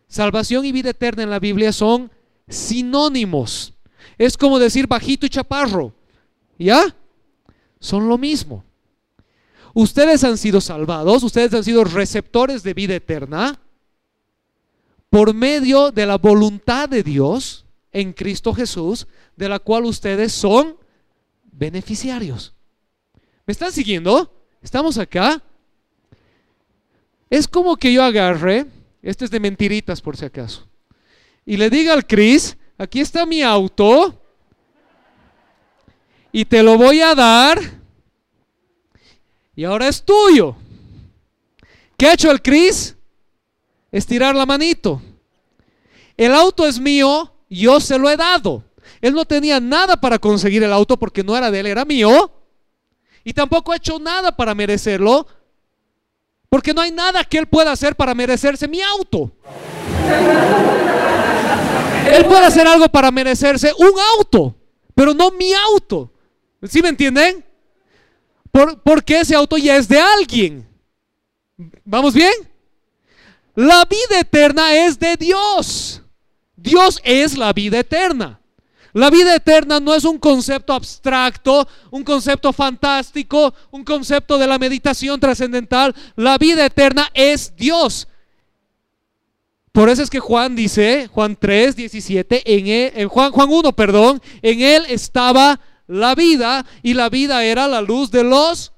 Salvación 0.08 0.66
y 0.66 0.72
vida 0.72 0.92
eterna 0.92 1.24
en 1.24 1.30
la 1.30 1.40
Biblia 1.40 1.74
son 1.74 2.10
sinónimos. 2.48 3.74
Es 4.18 4.38
como 4.38 4.60
decir 4.60 4.88
bajito 4.88 5.26
y 5.26 5.30
chaparro. 5.30 5.94
¿Ya? 6.58 6.96
Son 7.80 8.08
lo 8.08 8.18
mismo. 8.18 8.64
Ustedes 9.74 10.24
han 10.24 10.38
sido 10.38 10.62
salvados, 10.62 11.24
ustedes 11.24 11.54
han 11.54 11.64
sido 11.64 11.84
receptores 11.84 12.64
de 12.64 12.74
vida 12.74 12.96
eterna 12.96 13.60
por 15.10 15.34
medio 15.34 15.92
de 15.92 16.06
la 16.06 16.18
voluntad 16.18 16.88
de 16.88 17.04
Dios 17.04 17.66
en 17.92 18.14
Cristo 18.14 18.54
Jesús, 18.54 19.08
de 19.36 19.50
la 19.50 19.60
cual 19.60 19.86
ustedes 19.86 20.32
son 20.32 20.78
beneficiarios. 21.52 22.54
¿Me 23.46 23.52
están 23.52 23.72
siguiendo? 23.72 24.32
¿Estamos 24.62 24.98
acá? 24.98 25.42
Es 27.30 27.48
como 27.48 27.78
que 27.78 27.92
yo 27.92 28.04
agarre, 28.04 28.66
este 29.02 29.26
es 29.26 29.32
de 29.32 29.40
mentiritas 29.40 30.02
por 30.02 30.18
si 30.18 30.26
acaso, 30.26 30.68
y 31.46 31.58
le 31.58 31.70
diga 31.70 31.94
al 31.94 32.06
Cris, 32.06 32.58
aquí 32.78 33.00
está 33.00 33.26
mi 33.26 33.42
auto, 33.42 34.22
y 36.32 36.46
te 36.46 36.62
lo 36.62 36.78
voy 36.78 37.02
a 37.02 37.16
dar, 37.16 37.60
y 39.56 39.64
ahora 39.64 39.88
es 39.88 40.04
tuyo. 40.04 40.56
¿Qué 41.98 42.08
ha 42.08 42.14
hecho 42.14 42.32
el 42.32 42.42
Cris? 42.42 42.98
Estirar 43.92 44.36
la 44.36 44.46
manito. 44.46 45.02
El 46.18 46.34
auto 46.34 46.68
es 46.68 46.80
mío, 46.80 47.34
yo 47.50 47.80
se 47.80 47.98
lo 47.98 48.10
he 48.10 48.18
dado. 48.18 48.64
Él 49.02 49.14
no 49.14 49.26
tenía 49.26 49.60
nada 49.60 50.00
para 50.00 50.20
conseguir 50.20 50.64
el 50.64 50.74
auto 50.74 50.98
porque 50.98 51.24
no 51.24 51.38
era 51.38 51.52
de 51.52 51.60
él, 51.60 51.68
era 51.68 51.86
mío. 51.86 52.41
Y 53.24 53.34
tampoco 53.34 53.72
ha 53.72 53.78
hecho 53.78 54.00
nada 54.00 54.36
para 54.36 54.56
merecerlo. 54.56 55.28
Porque 56.50 56.74
no 56.74 56.82
hay 56.82 56.92
nada 56.92 57.24
que 57.24 57.38
él 57.38 57.48
pueda 57.48 57.72
hacer 57.72 57.96
para 57.96 58.14
merecerse 58.14 58.68
mi 58.68 58.82
auto. 58.82 59.32
Él 62.12 62.26
puede 62.26 62.46
hacer 62.46 62.68
algo 62.68 62.90
para 62.90 63.12
merecerse 63.12 63.72
un 63.78 63.94
auto, 64.18 64.56
pero 64.96 65.14
no 65.14 65.32
mi 65.32 65.54
auto. 65.54 66.12
¿Sí 66.64 66.82
me 66.82 66.90
entienden? 66.90 67.46
porque 68.84 69.22
ese 69.22 69.34
auto 69.34 69.58
ya 69.58 69.78
es 69.78 69.88
de 69.88 69.98
alguien. 69.98 70.68
¿Vamos 71.86 72.14
bien? 72.14 72.34
La 73.56 73.86
vida 73.86 74.20
eterna 74.20 74.76
es 74.76 75.00
de 75.00 75.16
Dios. 75.16 76.02
Dios 76.58 77.00
es 77.06 77.38
la 77.38 77.54
vida 77.54 77.80
eterna. 77.80 78.41
La 78.94 79.10
vida 79.10 79.36
eterna 79.36 79.80
no 79.80 79.94
es 79.94 80.04
un 80.04 80.18
concepto 80.20 80.74
abstracto, 80.74 81.68
un 81.92 82.04
concepto 82.04 82.52
fantástico, 82.52 83.54
un 83.72 83.84
concepto 83.84 84.38
de 84.38 84.48
la 84.48 84.60
meditación 84.60 85.20
trascendental. 85.20 85.96
La 86.16 86.38
vida 86.38 86.66
eterna 86.66 87.10
es 87.14 87.56
Dios. 87.56 88.08
Por 89.72 89.88
eso 89.88 90.04
es 90.04 90.10
que 90.10 90.20
Juan 90.20 90.56
dice, 90.56 91.10
Juan 91.14 91.38
3, 91.40 91.76
17, 91.78 92.44
en, 92.46 92.92
en 93.00 93.08
Juan, 93.08 93.32
Juan 93.32 93.50
1, 93.50 93.72
perdón, 93.74 94.22
en 94.42 94.62
él 94.62 94.84
estaba 94.90 95.62
la 95.88 96.14
vida 96.14 96.66
y 96.84 96.94
la 96.94 97.10
vida 97.10 97.44
era 97.46 97.68
la 97.68 97.82
luz 97.82 98.12
de 98.12 98.24
los 98.24 98.74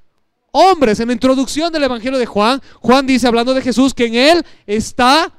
hombres. 0.51 0.99
En 0.99 1.07
la 1.07 1.13
introducción 1.13 1.73
del 1.73 1.85
Evangelio 1.85 2.19
de 2.19 2.27
Juan, 2.27 2.61
Juan 2.79 3.07
dice, 3.07 3.27
hablando 3.27 3.55
de 3.55 3.63
Jesús, 3.63 3.95
que 3.95 4.05
en 4.05 4.15
él 4.15 4.45
está 4.67 5.33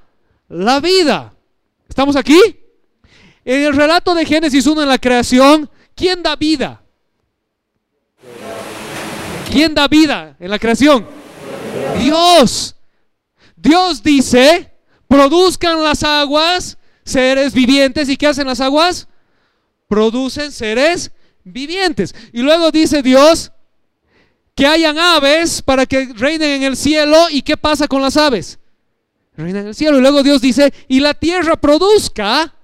la 0.48 0.80
vida. 0.80 1.32
¿Estamos 1.88 2.16
aquí? 2.16 2.63
En 3.44 3.60
el 3.62 3.74
relato 3.74 4.14
de 4.14 4.24
Génesis 4.24 4.66
1 4.66 4.82
en 4.82 4.88
la 4.88 4.98
creación, 4.98 5.70
¿quién 5.94 6.22
da 6.22 6.34
vida? 6.34 6.82
¿Quién 9.50 9.74
da 9.74 9.86
vida 9.86 10.36
en 10.40 10.50
la 10.50 10.58
creación? 10.58 11.06
Dios. 11.98 12.74
Dios 13.56 14.02
dice, 14.02 14.72
produzcan 15.08 15.82
las 15.82 16.02
aguas 16.02 16.78
seres 17.04 17.52
vivientes. 17.52 18.08
¿Y 18.08 18.16
qué 18.16 18.26
hacen 18.26 18.46
las 18.46 18.60
aguas? 18.60 19.08
Producen 19.88 20.50
seres 20.50 21.12
vivientes. 21.44 22.14
Y 22.32 22.42
luego 22.42 22.70
dice 22.70 23.02
Dios 23.02 23.52
que 24.54 24.66
hayan 24.66 24.98
aves 24.98 25.62
para 25.62 25.84
que 25.86 26.06
reinen 26.14 26.50
en 26.50 26.62
el 26.62 26.76
cielo. 26.76 27.28
¿Y 27.30 27.42
qué 27.42 27.56
pasa 27.56 27.86
con 27.86 28.00
las 28.00 28.16
aves? 28.16 28.58
Reinen 29.36 29.62
en 29.62 29.68
el 29.68 29.74
cielo. 29.74 29.98
Y 29.98 30.00
luego 30.00 30.22
Dios 30.22 30.40
dice, 30.40 30.72
y 30.88 31.00
la 31.00 31.14
tierra 31.14 31.56
produzca 31.56 32.54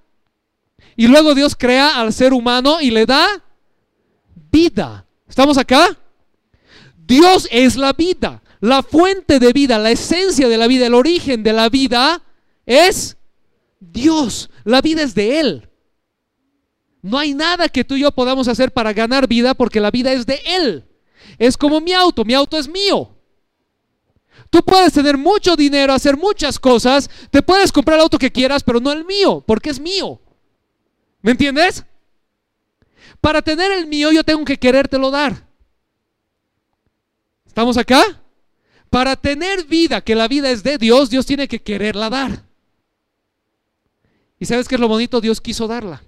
y 1.01 1.09
luego 1.09 1.35
Dios 1.35 1.57
crea 1.57 1.99
al 1.99 2.13
ser 2.13 2.35
humano 2.35 2.79
y 2.79 2.91
le 2.91 3.07
da 3.07 3.43
vida. 4.53 5.07
¿Estamos 5.27 5.57
acá? 5.57 5.97
Dios 6.95 7.49
es 7.51 7.77
la 7.77 7.95
vida, 7.95 8.43
la 8.61 8.83
fuente 8.83 9.39
de 9.39 9.55
vida, 9.55 9.79
la 9.79 9.93
esencia 9.93 10.47
de 10.47 10.59
la 10.59 10.67
vida, 10.67 10.87
el 10.87 10.93
origen 10.93 11.43
de 11.43 11.55
la 11.55 11.71
vida 11.71 12.23
es 12.67 13.17
Dios. 13.81 14.51
La 14.65 14.83
vida 14.83 15.01
es 15.01 15.15
de 15.15 15.41
Él. 15.41 15.71
No 17.01 17.19
hay 17.19 17.33
nada 17.33 17.71
que 17.71 17.83
tú 17.83 17.95
y 17.95 18.01
yo 18.01 18.13
podamos 18.13 18.47
hacer 18.47 18.71
para 18.71 18.93
ganar 18.93 19.27
vida 19.27 19.55
porque 19.55 19.81
la 19.81 19.91
vida 19.91 20.13
es 20.13 20.27
de 20.27 20.39
Él. 20.45 20.85
Es 21.39 21.57
como 21.57 21.81
mi 21.81 21.95
auto, 21.95 22.27
mi 22.27 22.35
auto 22.35 22.59
es 22.59 22.69
mío. 22.69 23.17
Tú 24.51 24.63
puedes 24.63 24.93
tener 24.93 25.17
mucho 25.17 25.57
dinero, 25.57 25.95
hacer 25.95 26.19
muchas 26.19 26.59
cosas, 26.59 27.09
te 27.31 27.41
puedes 27.41 27.73
comprar 27.73 27.97
el 27.97 28.03
auto 28.03 28.19
que 28.19 28.31
quieras, 28.31 28.63
pero 28.63 28.81
no 28.81 28.93
el 28.93 29.07
mío, 29.07 29.43
porque 29.47 29.71
es 29.71 29.81
mío. 29.81 30.21
¿Me 31.23 31.33
entiendes? 31.33 31.85
Para 33.21 33.43
tener 33.43 33.73
el 33.73 33.87
mío 33.87 34.11
yo 34.13 34.25
tengo 34.25 34.45
que 34.45 34.59
querértelo 34.59 35.11
dar. 35.11 35.47
¿Estamos 37.47 37.77
acá? 37.77 38.03
Para 38.89 39.17
tener 39.17 39.65
vida, 39.65 40.01
que 40.01 40.15
la 40.15 40.29
vida 40.29 40.51
es 40.51 40.63
de 40.63 40.79
Dios, 40.79 41.11
Dios 41.11 41.27
tiene 41.27 41.47
que 41.47 41.63
quererla 41.63 42.11
dar. 42.11 42.45
¿Y 44.39 44.47
sabes 44.47 44.67
qué 44.67 44.77
es 44.77 44.81
lo 44.81 44.89
bonito? 44.89 45.21
Dios 45.21 45.41
quiso 45.41 45.69
darla. 45.69 46.03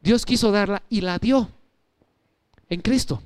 Dios 0.00 0.24
quiso 0.24 0.52
darla 0.52 0.82
y 0.88 1.00
la 1.00 1.18
dio 1.18 1.50
en 2.68 2.80
Cristo. 2.80 3.22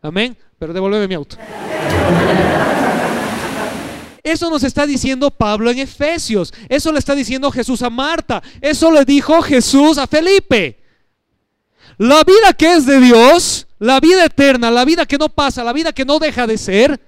Amén. 0.00 0.36
Pero 0.58 0.72
devuélveme 0.72 1.08
mi 1.08 1.14
auto. 1.14 1.36
Eso 4.22 4.50
nos 4.50 4.62
está 4.62 4.86
diciendo 4.86 5.30
Pablo 5.30 5.70
en 5.70 5.78
Efesios. 5.78 6.52
Eso 6.68 6.92
le 6.92 6.98
está 6.98 7.14
diciendo 7.14 7.50
Jesús 7.50 7.82
a 7.82 7.90
Marta. 7.90 8.42
Eso 8.60 8.90
le 8.90 9.04
dijo 9.04 9.40
Jesús 9.42 9.98
a 9.98 10.06
Felipe. 10.06 10.78
La 11.98 12.22
vida 12.24 12.52
que 12.56 12.72
es 12.74 12.86
de 12.86 12.98
Dios, 13.00 13.66
la 13.78 14.00
vida 14.00 14.24
eterna, 14.24 14.70
la 14.70 14.84
vida 14.84 15.04
que 15.04 15.18
no 15.18 15.28
pasa, 15.28 15.62
la 15.62 15.72
vida 15.72 15.92
que 15.92 16.04
no 16.04 16.18
deja 16.18 16.46
de 16.46 16.56
ser, 16.56 16.98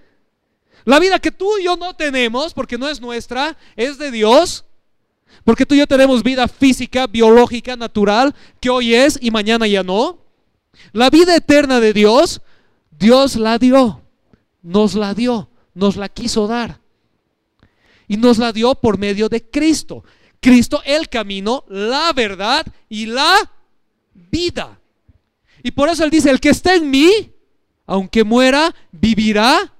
la 0.85 0.99
vida 0.99 1.19
que 1.19 1.31
tú 1.31 1.59
y 1.59 1.65
yo 1.65 1.77
no 1.77 1.95
tenemos, 1.95 2.53
porque 2.53 2.77
no 2.77 2.89
es 2.89 3.01
nuestra, 3.01 3.57
es 3.77 3.99
de 3.99 4.11
Dios. 4.11 4.65
Porque 5.45 5.65
tú 5.65 5.75
y 5.75 5.79
yo 5.79 5.87
tenemos 5.87 6.23
vida 6.23 6.47
física, 6.47 7.07
biológica, 7.07 7.75
natural, 7.75 8.35
que 8.61 8.69
hoy 8.69 8.95
es 8.95 9.19
y 9.21 9.31
mañana 9.31 9.67
ya 9.67 9.83
no. 9.83 10.19
La 10.93 11.09
vida 11.09 11.35
eterna 11.35 11.81
de 11.81 11.93
Dios, 11.93 12.43
Dios 12.91 13.37
la 13.37 13.59
dio, 13.59 14.03
nos 14.63 14.95
la 14.95 15.15
dio, 15.15 15.49
nos 15.75 15.97
la 15.97 16.09
quiso 16.09 16.47
dar. 16.47 16.82
Y 18.13 18.19
nos 18.19 18.37
la 18.37 18.53
dio 18.53 18.75
por 18.75 18.99
medio 18.99 19.31
de 19.31 19.43
Cristo. 19.43 20.05
Cristo, 20.39 20.83
el 20.85 21.09
camino, 21.09 21.65
la 21.71 22.13
verdad 22.13 22.67
y 22.91 23.07
la 23.07 23.35
vida. 24.13 24.79
Y 25.63 25.71
por 25.71 25.89
eso 25.89 26.05
Él 26.05 26.11
dice, 26.11 26.29
el 26.29 26.39
que 26.39 26.51
está 26.51 26.75
en 26.75 26.91
mí, 26.91 27.33
aunque 27.87 28.23
muera, 28.23 28.75
vivirá. 28.91 29.73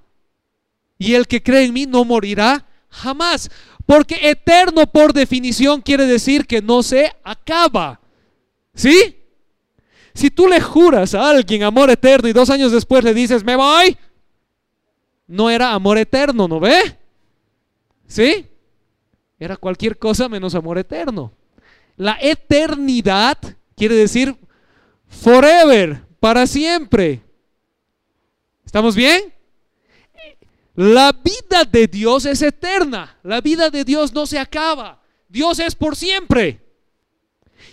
Y 0.97 1.13
el 1.13 1.27
que 1.27 1.43
cree 1.43 1.65
en 1.65 1.73
mí 1.73 1.85
no 1.85 2.05
morirá 2.05 2.65
jamás. 2.89 3.51
Porque 3.85 4.17
eterno 4.27 4.87
por 4.87 5.13
definición 5.13 5.79
quiere 5.81 6.07
decir 6.07 6.47
que 6.47 6.59
no 6.59 6.81
se 6.81 7.15
acaba. 7.23 8.01
¿Sí? 8.73 9.15
Si 10.15 10.31
tú 10.31 10.47
le 10.47 10.59
juras 10.59 11.13
a 11.13 11.29
alguien 11.29 11.61
amor 11.61 11.91
eterno 11.91 12.27
y 12.27 12.33
dos 12.33 12.49
años 12.49 12.71
después 12.71 13.03
le 13.03 13.13
dices, 13.13 13.43
me 13.43 13.55
voy, 13.55 13.95
no 15.27 15.51
era 15.51 15.73
amor 15.73 15.99
eterno, 15.99 16.47
¿no 16.47 16.59
ve? 16.59 17.02
¿Sí? 18.13 18.45
Era 19.39 19.57
cualquier 19.57 19.97
cosa 19.97 20.29
menos 20.29 20.53
amor 20.53 20.77
eterno. 20.77 21.33
La 21.97 22.15
eternidad 22.21 23.39
quiere 23.75 23.95
decir 23.95 24.37
forever, 25.07 26.05
para 26.19 26.45
siempre. 26.45 27.23
¿Estamos 28.63 28.95
bien? 28.95 29.33
La 30.75 31.11
vida 31.11 31.63
de 31.63 31.87
Dios 31.87 32.27
es 32.27 32.43
eterna. 32.43 33.17
La 33.23 33.41
vida 33.41 33.71
de 33.71 33.83
Dios 33.83 34.13
no 34.13 34.27
se 34.27 34.37
acaba. 34.37 35.01
Dios 35.27 35.57
es 35.57 35.73
por 35.73 35.95
siempre. 35.95 36.61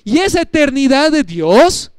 Y 0.04 0.20
esa 0.20 0.40
eternidad 0.40 1.12
de 1.12 1.22
Dios 1.22 1.92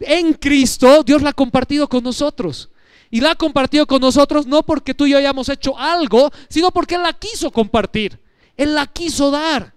en 0.00 0.34
Cristo, 0.34 1.02
Dios 1.02 1.22
la 1.22 1.30
ha 1.30 1.32
compartido 1.32 1.88
con 1.88 2.04
nosotros. 2.04 2.69
Y 3.10 3.20
la 3.20 3.32
ha 3.32 3.34
compartido 3.34 3.86
con 3.86 4.00
nosotros 4.00 4.46
no 4.46 4.62
porque 4.62 4.94
tú 4.94 5.06
y 5.06 5.10
yo 5.10 5.18
hayamos 5.18 5.48
hecho 5.48 5.76
algo, 5.76 6.30
sino 6.48 6.70
porque 6.70 6.94
Él 6.94 7.02
la 7.02 7.12
quiso 7.12 7.50
compartir. 7.50 8.20
Él 8.56 8.74
la 8.74 8.86
quiso 8.86 9.30
dar. 9.30 9.74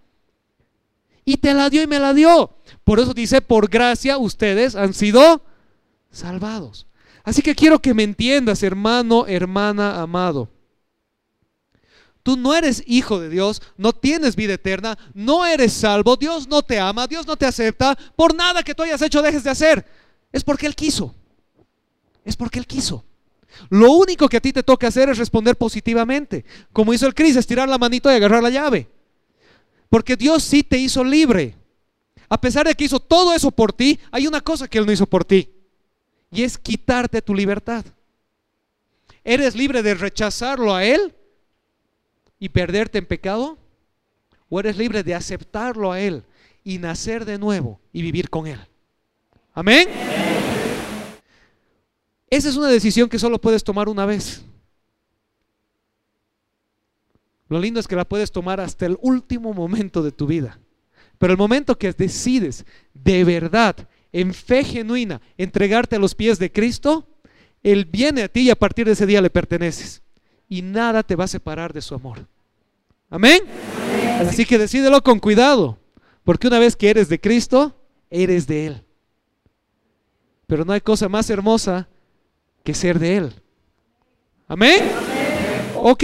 Y 1.25 1.37
te 1.37 1.53
la 1.53 1.69
dio 1.69 1.81
y 1.81 1.87
me 1.87 1.99
la 1.99 2.13
dio. 2.13 2.57
Por 2.83 2.99
eso 2.99 3.13
dice, 3.13 3.41
por 3.41 3.69
gracia 3.69 4.17
ustedes 4.17 4.75
han 4.75 4.93
sido 4.93 5.41
salvados. 6.11 6.85
Así 7.23 7.41
que 7.41 7.55
quiero 7.55 7.79
que 7.79 7.93
me 7.93 8.03
entiendas, 8.03 8.61
hermano, 8.61 9.25
hermana, 9.27 10.01
amado. 10.01 10.49
Tú 12.21 12.37
no 12.37 12.53
eres 12.53 12.83
hijo 12.85 13.19
de 13.19 13.29
Dios, 13.29 13.61
no 13.77 13.93
tienes 13.93 14.35
vida 14.35 14.53
eterna, 14.53 14.97
no 15.13 15.45
eres 15.45 15.73
salvo, 15.73 16.15
Dios 16.15 16.47
no 16.47 16.61
te 16.61 16.79
ama, 16.79 17.07
Dios 17.07 17.27
no 17.27 17.35
te 17.35 17.45
acepta, 17.45 17.97
por 18.15 18.33
nada 18.33 18.63
que 18.63 18.73
tú 18.73 18.83
hayas 18.83 19.01
hecho 19.01 19.21
dejes 19.21 19.43
de 19.43 19.49
hacer. 19.49 19.85
Es 20.31 20.43
porque 20.43 20.65
Él 20.65 20.75
quiso. 20.75 21.13
Es 22.23 22.37
porque 22.37 22.59
Él 22.59 22.67
quiso. 22.67 23.03
Lo 23.69 23.91
único 23.91 24.27
que 24.27 24.37
a 24.37 24.41
ti 24.41 24.53
te 24.53 24.63
toca 24.63 24.87
hacer 24.87 25.09
es 25.09 25.17
responder 25.17 25.55
positivamente, 25.55 26.45
como 26.71 26.93
hizo 26.93 27.07
el 27.07 27.13
Cris, 27.13 27.35
estirar 27.35 27.69
la 27.69 27.77
manito 27.77 28.11
y 28.11 28.15
agarrar 28.15 28.43
la 28.43 28.49
llave. 28.49 28.87
Porque 29.89 30.15
Dios 30.15 30.43
sí 30.43 30.63
te 30.63 30.77
hizo 30.77 31.03
libre. 31.03 31.55
A 32.29 32.41
pesar 32.41 32.67
de 32.67 32.73
que 32.73 32.85
hizo 32.85 32.99
todo 32.99 33.33
eso 33.33 33.51
por 33.51 33.73
ti, 33.73 33.99
hay 34.11 34.25
una 34.25 34.41
cosa 34.41 34.67
que 34.67 34.79
Él 34.79 34.85
no 34.85 34.91
hizo 34.91 35.05
por 35.05 35.23
ti. 35.23 35.51
Y 36.31 36.43
es 36.43 36.57
quitarte 36.57 37.21
tu 37.21 37.35
libertad. 37.35 37.85
¿Eres 39.23 39.55
libre 39.55 39.83
de 39.83 39.93
rechazarlo 39.93 40.73
a 40.73 40.83
Él 40.83 41.13
y 42.39 42.49
perderte 42.49 42.97
en 42.97 43.05
pecado? 43.05 43.57
¿O 44.49 44.59
eres 44.59 44.77
libre 44.77 45.03
de 45.03 45.15
aceptarlo 45.15 45.91
a 45.91 45.99
Él 45.99 46.23
y 46.63 46.79
nacer 46.79 47.25
de 47.25 47.37
nuevo 47.37 47.79
y 47.91 48.01
vivir 48.01 48.29
con 48.29 48.47
Él? 48.47 48.59
Amén. 49.53 49.87
Esa 52.33 52.49
es 52.49 52.55
una 52.55 52.69
decisión 52.69 53.09
que 53.09 53.19
solo 53.19 53.39
puedes 53.39 53.63
tomar 53.63 53.87
una 53.87 54.07
vez. 54.07 54.41
Lo 57.47 57.59
lindo 57.59 57.79
es 57.79 57.87
que 57.87 57.95
la 57.95 58.05
puedes 58.05 58.31
tomar 58.31 58.59
hasta 58.59 58.87
el 58.87 58.97
último 59.03 59.53
momento 59.53 60.01
de 60.01 60.11
tu 60.11 60.25
vida. 60.25 60.57
Pero 61.19 61.31
el 61.31 61.37
momento 61.37 61.77
que 61.77 61.93
decides 61.93 62.65
de 62.91 63.23
verdad, 63.23 63.87
en 64.11 64.33
fe 64.33 64.63
genuina, 64.63 65.21
entregarte 65.37 65.95
a 65.95 65.99
los 65.99 66.15
pies 66.15 66.39
de 66.39 66.51
Cristo, 66.51 67.07
Él 67.61 67.85
viene 67.85 68.23
a 68.23 68.27
ti 68.29 68.41
y 68.41 68.49
a 68.49 68.55
partir 68.55 68.87
de 68.87 68.93
ese 68.93 69.05
día 69.05 69.21
le 69.21 69.29
perteneces. 69.29 70.01
Y 70.49 70.63
nada 70.63 71.03
te 71.03 71.15
va 71.15 71.25
a 71.25 71.27
separar 71.27 71.71
de 71.71 71.83
su 71.83 71.93
amor. 71.93 72.25
Amén. 73.11 73.43
Así 74.21 74.43
que 74.43 74.57
decídelo 74.57 75.03
con 75.03 75.19
cuidado, 75.19 75.77
porque 76.23 76.47
una 76.47 76.57
vez 76.57 76.75
que 76.75 76.89
eres 76.89 77.09
de 77.09 77.21
Cristo, 77.21 77.79
eres 78.09 78.47
de 78.47 78.65
Él. 78.65 78.83
Pero 80.47 80.65
no 80.65 80.73
hay 80.73 80.81
cosa 80.81 81.07
más 81.07 81.29
hermosa 81.29 81.89
que 82.63 82.73
ser 82.73 82.99
de 82.99 83.17
Él. 83.17 83.33
Amén. 84.47 84.91
Ok. 85.75 86.03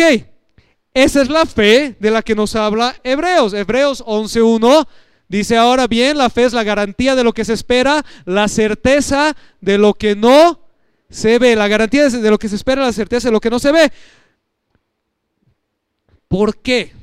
Esa 0.94 1.22
es 1.22 1.30
la 1.30 1.46
fe 1.46 1.96
de 2.00 2.12
la 2.12 2.22
que 2.22 2.36
nos 2.36 2.56
habla 2.56 2.96
Hebreos. 3.04 3.54
Hebreos 3.54 4.04
11.1 4.06 4.88
dice 5.28 5.56
ahora 5.56 5.88
bien, 5.88 6.18
la 6.18 6.30
fe 6.30 6.44
es 6.44 6.54
la 6.54 6.64
garantía 6.64 7.16
de 7.16 7.24
lo 7.24 7.32
que 7.32 7.46
se 7.46 7.54
espera, 7.54 8.04
la 8.26 8.48
certeza 8.48 9.36
de 9.62 9.78
lo 9.78 9.94
que 9.94 10.16
no 10.16 10.60
se 11.10 11.40
ve. 11.40 11.56
La 11.56 11.68
garantía 11.68 12.10
de 12.10 12.30
lo 12.30 12.38
que 12.38 12.50
se 12.50 12.56
espera, 12.56 12.82
la 12.82 12.94
certeza 12.94 13.30
de 13.30 13.32
lo 13.32 13.40
que 13.40 13.50
no 13.50 13.60
se 13.60 13.72
ve. 13.72 13.92
¿Por 16.28 16.58
qué? 16.58 16.94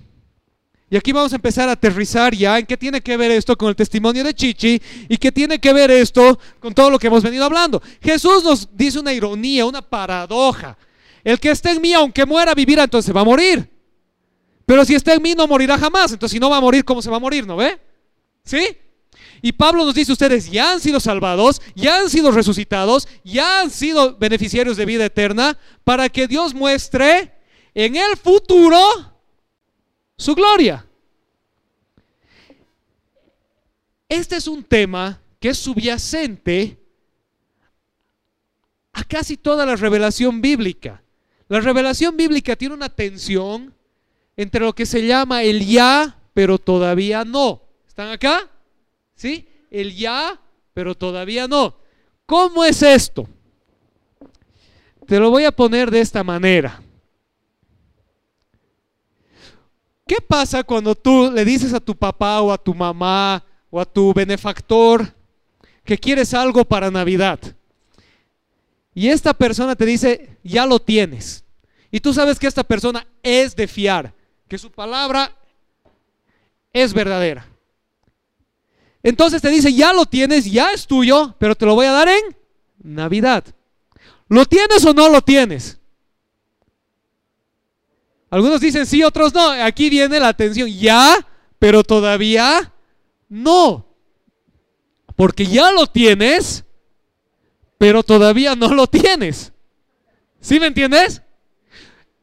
Y 0.96 0.98
aquí 0.98 1.12
vamos 1.12 1.30
a 1.30 1.36
empezar 1.36 1.68
a 1.68 1.72
aterrizar 1.72 2.34
ya 2.34 2.58
en 2.58 2.64
qué 2.64 2.74
tiene 2.74 3.02
que 3.02 3.18
ver 3.18 3.30
esto 3.30 3.54
con 3.54 3.68
el 3.68 3.76
testimonio 3.76 4.24
de 4.24 4.32
Chichi 4.32 4.80
y 5.10 5.18
qué 5.18 5.30
tiene 5.30 5.58
que 5.58 5.70
ver 5.74 5.90
esto 5.90 6.38
con 6.58 6.72
todo 6.72 6.88
lo 6.88 6.98
que 6.98 7.08
hemos 7.08 7.22
venido 7.22 7.44
hablando. 7.44 7.82
Jesús 8.00 8.42
nos 8.42 8.74
dice 8.74 8.98
una 8.98 9.12
ironía, 9.12 9.66
una 9.66 9.82
paradoja. 9.82 10.78
El 11.22 11.38
que 11.38 11.50
esté 11.50 11.72
en 11.72 11.82
mí, 11.82 11.92
aunque 11.92 12.24
muera, 12.24 12.54
vivirá, 12.54 12.84
entonces 12.84 13.14
va 13.14 13.20
a 13.20 13.24
morir. 13.24 13.70
Pero 14.64 14.86
si 14.86 14.94
está 14.94 15.12
en 15.12 15.20
mí, 15.20 15.34
no 15.34 15.46
morirá 15.46 15.76
jamás. 15.76 16.12
Entonces, 16.12 16.32
si 16.32 16.40
no 16.40 16.48
va 16.48 16.56
a 16.56 16.62
morir, 16.62 16.82
¿cómo 16.82 17.02
se 17.02 17.10
va 17.10 17.18
a 17.18 17.20
morir? 17.20 17.46
¿No 17.46 17.56
ve? 17.56 17.78
¿Sí? 18.42 18.66
Y 19.42 19.52
Pablo 19.52 19.84
nos 19.84 19.94
dice, 19.94 20.12
ustedes 20.12 20.50
ya 20.50 20.72
han 20.72 20.80
sido 20.80 20.98
salvados, 20.98 21.60
ya 21.74 22.00
han 22.00 22.08
sido 22.08 22.30
resucitados, 22.30 23.06
ya 23.22 23.60
han 23.60 23.70
sido 23.70 24.16
beneficiarios 24.16 24.78
de 24.78 24.86
vida 24.86 25.04
eterna, 25.04 25.58
para 25.84 26.08
que 26.08 26.26
Dios 26.26 26.54
muestre 26.54 27.34
en 27.74 27.96
el 27.96 28.16
futuro 28.16 28.80
su 30.16 30.34
gloria. 30.34 30.85
Este 34.08 34.36
es 34.36 34.46
un 34.46 34.62
tema 34.62 35.20
que 35.40 35.48
es 35.48 35.58
subyacente 35.58 36.78
a 38.92 39.04
casi 39.04 39.36
toda 39.36 39.66
la 39.66 39.76
revelación 39.76 40.40
bíblica. 40.40 41.02
La 41.48 41.60
revelación 41.60 42.16
bíblica 42.16 42.56
tiene 42.56 42.74
una 42.74 42.88
tensión 42.88 43.74
entre 44.36 44.60
lo 44.60 44.74
que 44.74 44.86
se 44.86 45.06
llama 45.06 45.42
el 45.42 45.66
ya, 45.66 46.18
pero 46.34 46.58
todavía 46.58 47.24
no. 47.24 47.62
¿Están 47.86 48.10
acá? 48.10 48.50
¿Sí? 49.14 49.48
El 49.70 49.94
ya, 49.94 50.40
pero 50.72 50.94
todavía 50.94 51.48
no. 51.48 51.76
¿Cómo 52.26 52.64
es 52.64 52.82
esto? 52.82 53.28
Te 55.06 55.18
lo 55.18 55.30
voy 55.30 55.44
a 55.44 55.52
poner 55.52 55.90
de 55.90 56.00
esta 56.00 56.24
manera. 56.24 56.82
¿Qué 60.06 60.16
pasa 60.26 60.62
cuando 60.62 60.94
tú 60.94 61.30
le 61.32 61.44
dices 61.44 61.72
a 61.72 61.80
tu 61.80 61.96
papá 61.96 62.40
o 62.40 62.52
a 62.52 62.58
tu 62.58 62.74
mamá 62.74 63.44
o 63.76 63.80
a 63.80 63.84
tu 63.84 64.14
benefactor 64.14 65.12
que 65.84 65.98
quieres 65.98 66.32
algo 66.32 66.64
para 66.64 66.90
Navidad? 66.90 67.38
Y 68.94 69.08
esta 69.08 69.34
persona 69.34 69.76
te 69.76 69.84
dice, 69.84 70.38
ya 70.42 70.64
lo 70.64 70.78
tienes. 70.78 71.44
Y 71.90 72.00
tú 72.00 72.14
sabes 72.14 72.38
que 72.38 72.46
esta 72.46 72.64
persona 72.64 73.06
es 73.22 73.54
de 73.54 73.68
fiar, 73.68 74.14
que 74.48 74.56
su 74.56 74.70
palabra 74.70 75.30
es 76.72 76.94
verdadera. 76.94 77.46
Entonces 79.02 79.42
te 79.42 79.50
dice, 79.50 79.70
ya 79.74 79.92
lo 79.92 80.06
tienes, 80.06 80.50
ya 80.50 80.72
es 80.72 80.86
tuyo, 80.86 81.34
pero 81.38 81.54
te 81.54 81.66
lo 81.66 81.74
voy 81.74 81.84
a 81.84 81.92
dar 81.92 82.08
en 82.08 82.34
Navidad. 82.82 83.44
¿Lo 84.26 84.46
tienes 84.46 84.86
o 84.86 84.94
no 84.94 85.10
lo 85.10 85.20
tienes? 85.20 85.78
Algunos 88.30 88.58
dicen 88.58 88.86
sí, 88.86 89.02
otros 89.02 89.34
no. 89.34 89.50
Aquí 89.50 89.90
viene 89.90 90.18
la 90.18 90.28
atención. 90.28 90.70
Ya, 90.70 91.14
pero 91.58 91.84
todavía 91.84 92.72
no. 93.28 93.86
Porque 95.14 95.46
ya 95.46 95.72
lo 95.72 95.86
tienes, 95.86 96.64
pero 97.78 98.02
todavía 98.02 98.54
no 98.54 98.74
lo 98.74 98.86
tienes. 98.86 99.52
¿Sí 100.40 100.60
me 100.60 100.66
entiendes? 100.66 101.22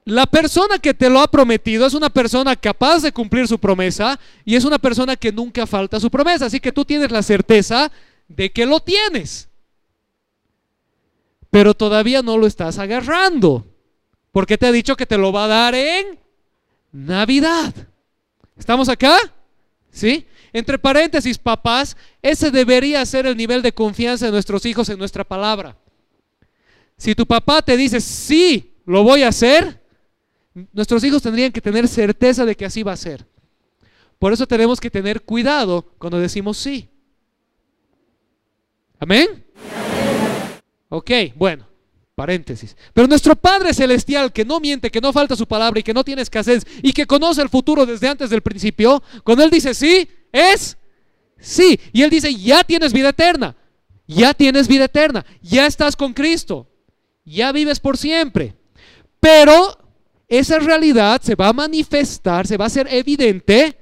La 0.06 0.26
persona 0.26 0.80
que 0.80 0.94
te 0.94 1.10
lo 1.10 1.22
ha 1.22 1.28
prometido 1.28 1.86
es 1.86 1.94
una 1.94 2.10
persona 2.10 2.56
capaz 2.56 3.02
de 3.02 3.14
cumplir 3.14 3.48
su 3.48 3.58
promesa 3.58 4.20
y 4.44 4.56
es 4.56 4.66
una 4.66 4.78
persona 4.78 5.16
que 5.16 5.32
nunca 5.32 5.66
falta 5.66 6.00
su 6.00 6.12
promesa. 6.12 6.46
Así 6.46 6.60
que 6.60 6.72
tú 6.72 6.84
tienes 6.84 7.10
la 7.12 7.24
certeza 7.24 7.92
de 8.28 8.52
que 8.52 8.66
lo 8.66 8.80
tienes. 8.82 9.48
Pero 11.50 11.74
todavía 11.74 12.22
no 12.22 12.38
lo 12.38 12.48
estás 12.48 12.80
agarrando. 12.80 13.66
Porque 14.32 14.58
te 14.58 14.66
ha 14.66 14.72
dicho 14.72 14.98
que 14.98 15.06
te 15.06 15.18
lo 15.18 15.32
va 15.32 15.46
a 15.46 15.48
dar 15.48 15.76
en 15.76 16.20
Navidad. 16.92 17.74
¿Estamos 18.58 18.90
acá? 18.90 19.18
¿Sí? 19.92 20.26
Entre 20.54 20.78
paréntesis, 20.78 21.38
papás, 21.40 21.98
ese 22.22 22.52
debería 22.52 23.04
ser 23.08 23.26
el 23.26 23.36
nivel 23.36 23.64
de 23.64 23.74
confianza 23.74 24.28
de 24.28 24.32
nuestros 24.32 24.66
hijos 24.68 24.88
en 24.90 25.00
nuestra 25.00 25.24
palabra. 25.24 25.76
Si 26.96 27.16
tu 27.16 27.26
papá 27.26 27.64
te 27.64 27.76
dice, 27.76 28.00
sí, 28.00 28.76
lo 28.86 29.04
voy 29.04 29.24
a 29.24 29.30
hacer, 29.30 29.82
nuestros 30.72 31.04
hijos 31.04 31.24
tendrían 31.24 31.52
que 31.52 31.60
tener 31.60 31.88
certeza 31.88 32.46
de 32.46 32.56
que 32.56 32.66
así 32.66 32.84
va 32.84 32.94
a 32.94 32.98
ser. 32.98 33.26
Por 34.20 34.32
eso 34.32 34.46
tenemos 34.46 34.80
que 34.80 34.92
tener 34.92 35.24
cuidado 35.24 35.82
cuando 35.98 36.20
decimos 36.20 36.58
sí. 36.58 36.88
Amén. 39.00 39.44
Ok, 40.88 41.12
bueno, 41.36 41.66
paréntesis. 42.16 42.76
Pero 42.94 43.08
nuestro 43.08 43.36
Padre 43.36 43.74
Celestial, 43.74 44.32
que 44.32 44.46
no 44.46 44.60
miente, 44.60 44.92
que 44.92 45.02
no 45.02 45.12
falta 45.12 45.36
su 45.36 45.48
palabra 45.48 45.80
y 45.80 45.84
que 45.84 45.94
no 45.94 46.04
tiene 46.04 46.22
escasez 46.22 46.66
y 46.82 46.94
que 46.94 47.06
conoce 47.06 47.42
el 47.42 47.50
futuro 47.50 47.86
desde 47.86 48.08
antes 48.08 48.30
del 48.30 48.42
principio, 48.42 49.02
cuando 49.24 49.44
Él 49.44 49.50
dice 49.50 49.74
sí, 49.74 50.08
es 50.32 50.78
sí. 51.40 51.80
Y 51.92 52.04
Él 52.04 52.10
dice, 52.10 52.34
ya 52.34 52.64
tienes 52.64 52.94
vida 52.94 53.10
eterna, 53.10 53.56
ya 54.08 54.34
tienes 54.34 54.68
vida 54.68 54.86
eterna, 54.86 55.26
ya 55.42 55.66
estás 55.66 55.96
con 55.96 56.14
Cristo, 56.14 56.68
ya 57.26 57.52
vives 57.52 57.80
por 57.80 57.98
siempre. 57.98 58.56
Pero 59.20 59.78
esa 60.28 60.60
realidad 60.60 61.22
se 61.22 61.36
va 61.36 61.50
a 61.50 61.54
manifestar, 61.54 62.46
se 62.46 62.58
va 62.58 62.66
a 62.66 62.68
hacer 62.68 62.88
evidente 62.92 63.78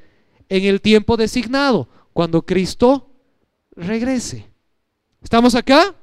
en 0.47 0.65
el 0.65 0.81
tiempo 0.81 1.17
designado, 1.17 1.87
cuando 2.13 2.45
Cristo 2.45 3.09
regrese. 3.75 4.47
¿Estamos 5.21 5.55
acá? 5.55 5.95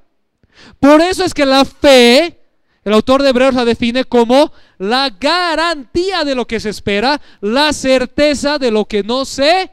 Por 0.81 1.01
eso 1.01 1.25
es 1.25 1.35
que 1.35 1.47
la 1.47 1.65
fe, 1.65 2.39
el 2.85 2.93
autor 2.93 3.23
de 3.23 3.31
Hebreos 3.31 3.55
la 3.55 3.65
define 3.65 4.05
como 4.05 4.53
la 4.79 5.11
garantía 5.11 6.25
de 6.25 6.35
lo 6.35 6.47
que 6.47 6.61
se 6.61 6.71
espera, 6.71 7.21
la 7.41 7.73
certeza 7.73 8.59
de 8.59 8.71
lo 8.71 8.85
que 8.85 9.03
no 9.03 9.25
se 9.25 9.71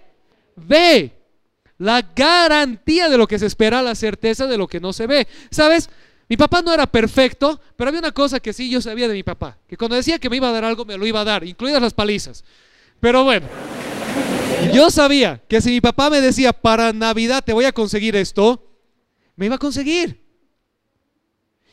ve. 0.55 1.11
La 1.77 2.01
garantía 2.15 3.09
de 3.09 3.17
lo 3.17 3.27
que 3.27 3.37
se 3.37 3.45
espera, 3.45 3.81
la 3.81 3.95
certeza 3.95 4.47
de 4.47 4.57
lo 4.57 4.67
que 4.67 4.79
no 4.79 4.93
se 4.93 5.07
ve. 5.07 5.27
¿Sabes? 5.51 5.89
Mi 6.27 6.37
papá 6.37 6.61
no 6.61 6.73
era 6.73 6.87
perfecto, 6.87 7.59
pero 7.75 7.89
había 7.89 7.99
una 7.99 8.11
cosa 8.11 8.39
que 8.39 8.53
sí 8.53 8.69
yo 8.69 8.81
sabía 8.81 9.07
de 9.07 9.13
mi 9.13 9.23
papá, 9.23 9.59
que 9.67 9.77
cuando 9.77 9.95
decía 9.95 10.17
que 10.17 10.29
me 10.29 10.37
iba 10.37 10.49
a 10.49 10.51
dar 10.51 10.63
algo, 10.63 10.83
me 10.83 10.97
lo 10.97 11.05
iba 11.05 11.21
a 11.21 11.23
dar, 11.23 11.43
incluidas 11.43 11.81
las 11.81 11.93
palizas. 11.93 12.43
Pero 12.99 13.23
bueno, 13.23 13.45
yo 14.73 14.89
sabía 14.89 15.41
que 15.47 15.61
si 15.61 15.69
mi 15.69 15.81
papá 15.81 16.09
me 16.09 16.21
decía, 16.21 16.51
para 16.51 16.93
Navidad 16.93 17.43
te 17.43 17.53
voy 17.53 17.65
a 17.65 17.71
conseguir 17.71 18.15
esto, 18.15 18.65
me 19.35 19.45
iba 19.45 19.55
a 19.55 19.59
conseguir. 19.59 20.24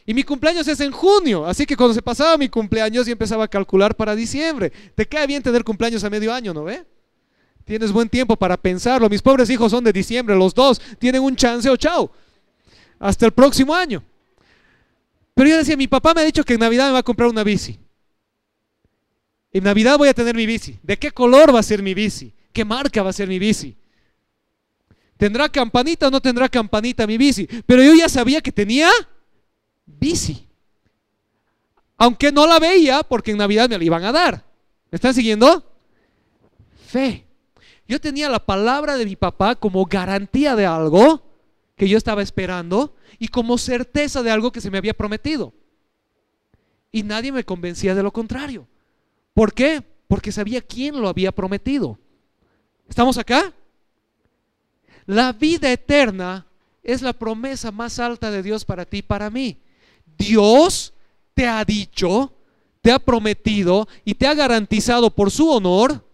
Y 0.05 0.15
mi 0.15 0.25
cumpleaños 0.25 0.67
es 0.67 0.81
en 0.81 0.91
junio, 0.91 1.47
así 1.47 1.65
que 1.65 1.77
cuando 1.77 1.95
se 1.95 2.03
pasaba 2.03 2.37
mi 2.37 2.49
cumpleaños 2.49 3.07
yo 3.07 3.13
empezaba 3.13 3.45
a 3.45 3.49
calcular 3.49 3.95
para 3.95 4.17
diciembre. 4.17 4.73
Te 4.95 5.07
queda 5.07 5.27
bien 5.27 5.43
tener 5.43 5.63
cumpleaños 5.63 6.03
a 6.03 6.11
medio 6.11 6.33
año, 6.33 6.53
¿no 6.53 6.65
ve? 6.65 6.85
Tienes 7.65 7.93
buen 7.93 8.09
tiempo 8.09 8.37
para 8.37 8.57
pensarlo. 8.57 9.09
Mis 9.09 9.23
pobres 9.23 9.49
hijos 9.49 9.71
son 9.71 9.85
de 9.85 9.93
diciembre, 9.93 10.35
los 10.35 10.55
dos 10.55 10.81
tienen 10.99 11.23
un 11.23 11.37
chance 11.37 11.71
o 11.71 11.77
chao. 11.77 12.11
Hasta 12.99 13.27
el 13.27 13.33
próximo 13.33 13.75
año. 13.75 14.03
Pero 15.35 15.49
yo 15.49 15.57
decía, 15.57 15.77
mi 15.77 15.87
papá 15.87 16.15
me 16.15 16.21
ha 16.21 16.25
dicho 16.25 16.45
que 16.45 16.55
en 16.55 16.61
Navidad 16.61 16.87
me 16.87 16.93
va 16.93 16.99
a 16.99 17.05
comprar 17.05 17.29
una 17.29 17.45
bici. 17.45 17.79
En 19.53 19.65
Navidad 19.65 19.99
voy 19.99 20.09
a 20.09 20.15
tener 20.15 20.35
mi 20.35 20.47
bici. 20.47 20.79
¿De 20.83 20.99
qué 20.99 21.11
color 21.11 21.55
va 21.55 21.61
a 21.61 21.63
ser 21.63 21.83
mi 21.83 21.95
bici? 21.95 22.35
¿Qué 22.53 22.65
marca 22.65 23.03
va 23.03 23.11
a 23.11 23.13
ser 23.13 23.29
mi 23.29 23.39
bici? 23.39 23.77
¿Tendrá 25.17 25.49
campanita 25.49 26.09
o 26.09 26.11
no 26.11 26.21
tendrá 26.21 26.49
campanita 26.49 27.07
mi 27.07 27.17
bici? 27.17 27.47
Pero 27.67 27.83
yo 27.83 27.95
ya 27.95 28.09
sabía 28.09 28.41
que 28.41 28.51
tenía 28.51 28.91
bici. 29.87 30.49
Aunque 31.97 32.33
no 32.33 32.47
la 32.47 32.59
veía 32.59 33.03
porque 33.03 33.31
en 33.31 33.39
Navidad 33.39 33.69
me 33.69 33.79
la 33.79 33.85
iban 33.85 34.05
a 34.05 34.13
dar. 34.13 34.45
¿Me 34.91 34.97
están 34.97 35.15
siguiendo? 35.15 35.65
Fe. 36.89 37.27
Yo 37.87 38.01
tenía 38.01 38.29
la 38.29 38.45
palabra 38.45 38.97
de 38.97 39.05
mi 39.05 39.17
papá 39.17 39.55
como 39.55 39.85
garantía 39.87 40.57
de 40.57 40.67
algo 40.67 41.23
que 41.77 41.89
yo 41.89 41.97
estaba 41.97 42.23
esperando 42.23 42.95
y 43.19 43.29
como 43.29 43.59
certeza 43.59 44.23
de 44.23 44.31
algo 44.31 44.53
que 44.53 44.61
se 44.61 44.71
me 44.71 44.79
había 44.79 44.95
prometido. 44.95 45.55
Y 46.91 47.03
nadie 47.03 47.33
me 47.33 47.45
convencía 47.45 47.95
de 47.95 48.03
lo 48.03 48.13
contrario. 48.13 48.67
¿Por 49.33 49.55
qué? 49.55 49.83
Porque 50.09 50.33
sabía 50.33 50.61
quién 50.61 51.01
lo 51.01 51.09
había 51.09 51.33
prometido. 51.33 51.99
¿Estamos 52.89 53.17
acá? 53.17 53.55
La 55.07 55.33
vida 55.33 55.73
eterna 55.73 56.47
es 56.83 57.01
la 57.01 57.13
promesa 57.13 57.71
más 57.71 57.99
alta 57.99 58.31
de 58.31 58.43
Dios 58.43 58.65
para 58.65 58.85
ti 58.85 58.99
y 58.99 59.03
para 59.03 59.31
mí. 59.31 59.62
Dios 60.19 60.93
te 61.35 61.47
ha 61.47 61.65
dicho, 61.65 62.33
te 62.81 62.93
ha 62.93 62.99
prometido 62.99 63.89
y 64.05 64.15
te 64.15 64.27
ha 64.27 64.35
garantizado 64.35 65.11
por 65.11 65.31
su 65.31 65.49
honor 65.49 66.05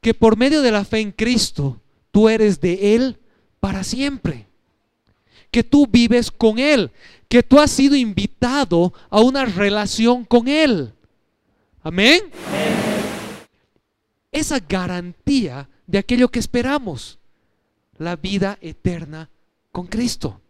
que 0.00 0.14
por 0.14 0.36
medio 0.36 0.62
de 0.62 0.72
la 0.72 0.84
fe 0.84 1.00
en 1.00 1.12
Cristo 1.12 1.80
tú 2.10 2.28
eres 2.28 2.60
de 2.60 2.94
Él 2.94 3.18
para 3.60 3.84
siempre. 3.84 4.46
Que 5.50 5.62
tú 5.62 5.86
vives 5.86 6.30
con 6.30 6.58
Él, 6.58 6.90
que 7.28 7.42
tú 7.42 7.60
has 7.60 7.70
sido 7.70 7.94
invitado 7.94 8.92
a 9.10 9.20
una 9.20 9.44
relación 9.44 10.24
con 10.24 10.48
Él. 10.48 10.92
Amén. 11.82 12.22
Esa 14.30 14.60
garantía 14.60 15.68
de 15.86 15.98
aquello 15.98 16.28
que 16.28 16.38
esperamos, 16.38 17.18
la 17.98 18.16
vida 18.16 18.58
eterna 18.60 19.28
con 19.70 19.86
Cristo 19.86 20.40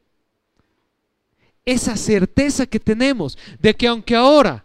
esa 1.64 1.96
certeza 1.96 2.66
que 2.66 2.80
tenemos 2.80 3.38
de 3.60 3.74
que 3.74 3.86
aunque 3.86 4.16
ahora 4.16 4.64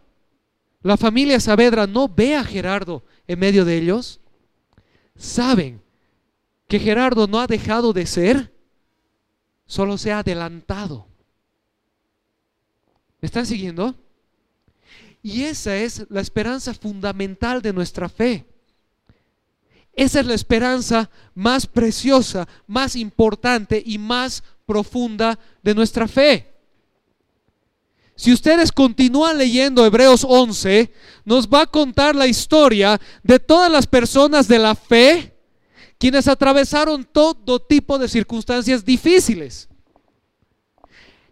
la 0.81 0.97
familia 0.97 1.39
Saavedra 1.39 1.85
no 1.87 2.07
ve 2.07 2.35
a 2.35 2.43
Gerardo 2.43 3.03
en 3.27 3.39
medio 3.39 3.65
de 3.65 3.77
ellos, 3.77 4.19
saben 5.15 5.81
que 6.67 6.79
Gerardo 6.79 7.27
no 7.27 7.39
ha 7.39 7.47
dejado 7.47 7.93
de 7.93 8.05
ser, 8.05 8.53
solo 9.65 9.97
se 9.97 10.11
ha 10.11 10.19
adelantado. 10.19 11.07
¿Me 13.21 13.25
están 13.25 13.45
siguiendo? 13.45 13.95
Y 15.21 15.43
esa 15.43 15.75
es 15.75 16.05
la 16.09 16.21
esperanza 16.21 16.73
fundamental 16.73 17.61
de 17.61 17.73
nuestra 17.73 18.07
fe. 18.07 18.45
Esa 19.93 20.19
es 20.19 20.25
la 20.27 20.35
esperanza 20.35 21.09
más 21.33 21.65
preciosa, 21.65 22.47
más 22.67 22.95
importante 22.95 23.81
y 23.83 23.97
más 23.97 24.43
profunda 24.65 25.39
de 25.63 25.73
nuestra 25.73 26.07
fe. 26.07 26.56
Si 28.17 28.33
ustedes 28.33 28.71
continúan 28.71 29.37
leyendo 29.37 29.85
Hebreos 29.85 30.25
11, 30.27 30.91
nos 31.23 31.47
va 31.47 31.61
a 31.61 31.65
contar 31.67 32.15
la 32.15 32.25
historia 32.25 32.99
de 33.21 33.39
todas 33.39 33.71
las 33.71 33.85
personas 33.85 34.47
de 34.47 34.57
la 34.57 34.73
fe 34.73 35.35
quienes 35.99 36.27
atravesaron 36.27 37.05
todo 37.05 37.59
tipo 37.59 37.99
de 37.99 38.07
circunstancias 38.07 38.83
difíciles. 38.83 39.69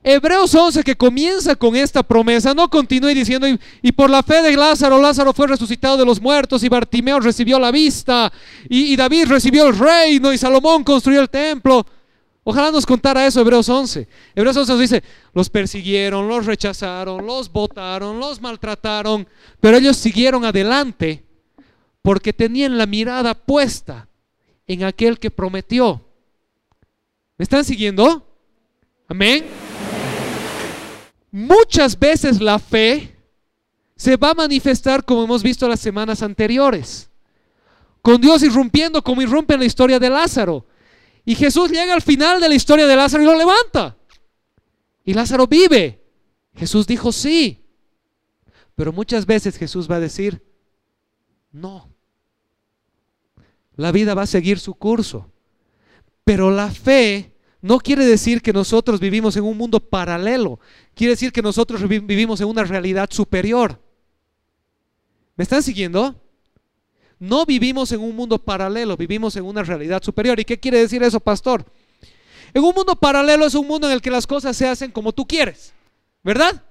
Hebreos 0.03 0.53
11 0.53 0.83
que 0.83 0.95
comienza 0.95 1.55
con 1.55 1.75
esta 1.75 2.03
promesa, 2.03 2.53
no 2.53 2.69
continúe 2.69 3.15
diciendo, 3.15 3.47
y, 3.81 3.91
por 3.91 4.11
la 4.11 4.21
fe 4.21 4.43
de 4.43 4.55
Lázaro, 4.55 5.01
Lázaro 5.01 5.33
fue 5.33 5.47
resucitado 5.47 5.97
de 5.97 6.05
los 6.05 6.21
muertos, 6.21 6.63
y 6.63 6.69
Bartimeo 6.69 7.19
recibió 7.19 7.57
la 7.57 7.71
vista, 7.71 8.31
y, 8.69 8.93
y 8.93 8.95
David 8.95 9.25
recibió 9.25 9.65
el 9.65 9.75
reino, 9.75 10.31
y 10.31 10.37
Salomón 10.37 10.83
construyó 10.83 11.21
el 11.21 11.29
templo. 11.31 11.83
Ojalá 12.47 12.69
nos 12.69 12.85
contara 12.85 13.25
eso 13.25 13.41
Hebreos 13.41 13.67
11. 13.67 14.07
Hebreos 14.35 14.55
11 14.55 14.71
nos 14.71 14.79
dice, 14.79 15.03
los 15.33 15.49
persiguieron, 15.49 16.27
los 16.27 16.45
rechazaron, 16.45 17.25
los 17.25 17.51
votaron, 17.51 18.19
los 18.19 18.39
maltrataron, 18.39 19.27
pero 19.59 19.77
ellos 19.77 19.97
siguieron 19.97 20.45
adelante 20.45 21.25
porque 22.03 22.33
tenían 22.33 22.77
la 22.77 22.85
mirada 22.85 23.33
puesta 23.33 24.07
en 24.67 24.83
aquel 24.83 25.17
que 25.17 25.31
prometió. 25.31 26.05
¿Me 27.35 27.43
están 27.43 27.65
siguiendo? 27.65 28.31
Amén. 29.07 29.45
Muchas 31.31 31.97
veces 31.97 32.39
la 32.39 32.59
fe 32.59 33.17
se 33.95 34.17
va 34.17 34.29
a 34.29 34.35
manifestar 34.35 35.03
como 35.03 35.23
hemos 35.23 35.41
visto 35.41 35.67
las 35.67 35.79
semanas 35.79 36.21
anteriores, 36.21 37.09
con 38.03 38.21
Dios 38.21 38.43
irrumpiendo 38.43 39.03
como 39.03 39.23
irrumpe 39.23 39.55
en 39.55 39.61
la 39.61 39.65
historia 39.65 39.97
de 39.97 40.11
Lázaro. 40.11 40.63
Y 41.25 41.35
Jesús 41.35 41.71
llega 41.71 41.93
al 41.93 42.03
final 42.03 42.39
de 42.39 42.47
la 42.47 42.55
historia 42.55 42.85
de 42.85 42.95
Lázaro 42.95 43.23
y 43.23 43.25
lo 43.25 43.35
levanta. 43.35 43.97
Y 45.03 45.13
Lázaro 45.13 45.47
vive. 45.47 46.03
Jesús 46.55 46.85
dijo 46.85 47.11
sí. 47.11 47.65
Pero 48.75 48.93
muchas 48.93 49.25
veces 49.25 49.57
Jesús 49.57 49.89
va 49.89 49.95
a 49.95 49.99
decir, 49.99 50.43
no. 51.51 51.89
La 53.75 53.91
vida 53.91 54.13
va 54.13 54.23
a 54.23 54.27
seguir 54.27 54.59
su 54.59 54.75
curso. 54.75 55.31
Pero 56.23 56.51
la 56.51 56.69
fe 56.69 57.35
no 57.61 57.79
quiere 57.79 58.05
decir 58.05 58.41
que 58.41 58.53
nosotros 58.53 58.99
vivimos 58.99 59.35
en 59.37 59.43
un 59.43 59.57
mundo 59.57 59.79
paralelo. 59.79 60.59
Quiere 60.93 61.13
decir 61.13 61.31
que 61.31 61.41
nosotros 61.41 61.87
vivimos 61.87 62.39
en 62.41 62.47
una 62.47 62.63
realidad 62.63 63.09
superior. 63.11 63.81
¿Me 65.35 65.43
están 65.43 65.63
siguiendo? 65.63 66.21
No 67.19 67.45
vivimos 67.45 67.91
en 67.91 68.01
un 68.01 68.15
mundo 68.15 68.37
paralelo, 68.37 68.97
vivimos 68.97 69.35
en 69.35 69.45
una 69.45 69.63
realidad 69.63 70.03
superior. 70.03 70.39
¿Y 70.39 70.45
qué 70.45 70.59
quiere 70.59 70.79
decir 70.79 71.01
eso, 71.03 71.19
pastor? 71.19 71.65
En 72.53 72.63
un 72.63 72.73
mundo 72.73 72.95
paralelo 72.95 73.45
es 73.45 73.55
un 73.55 73.67
mundo 73.67 73.87
en 73.87 73.93
el 73.93 74.01
que 74.01 74.11
las 74.11 74.25
cosas 74.25 74.55
se 74.55 74.67
hacen 74.67 74.91
como 74.91 75.11
tú 75.11 75.27
quieres, 75.27 75.73
¿verdad? 76.23 76.63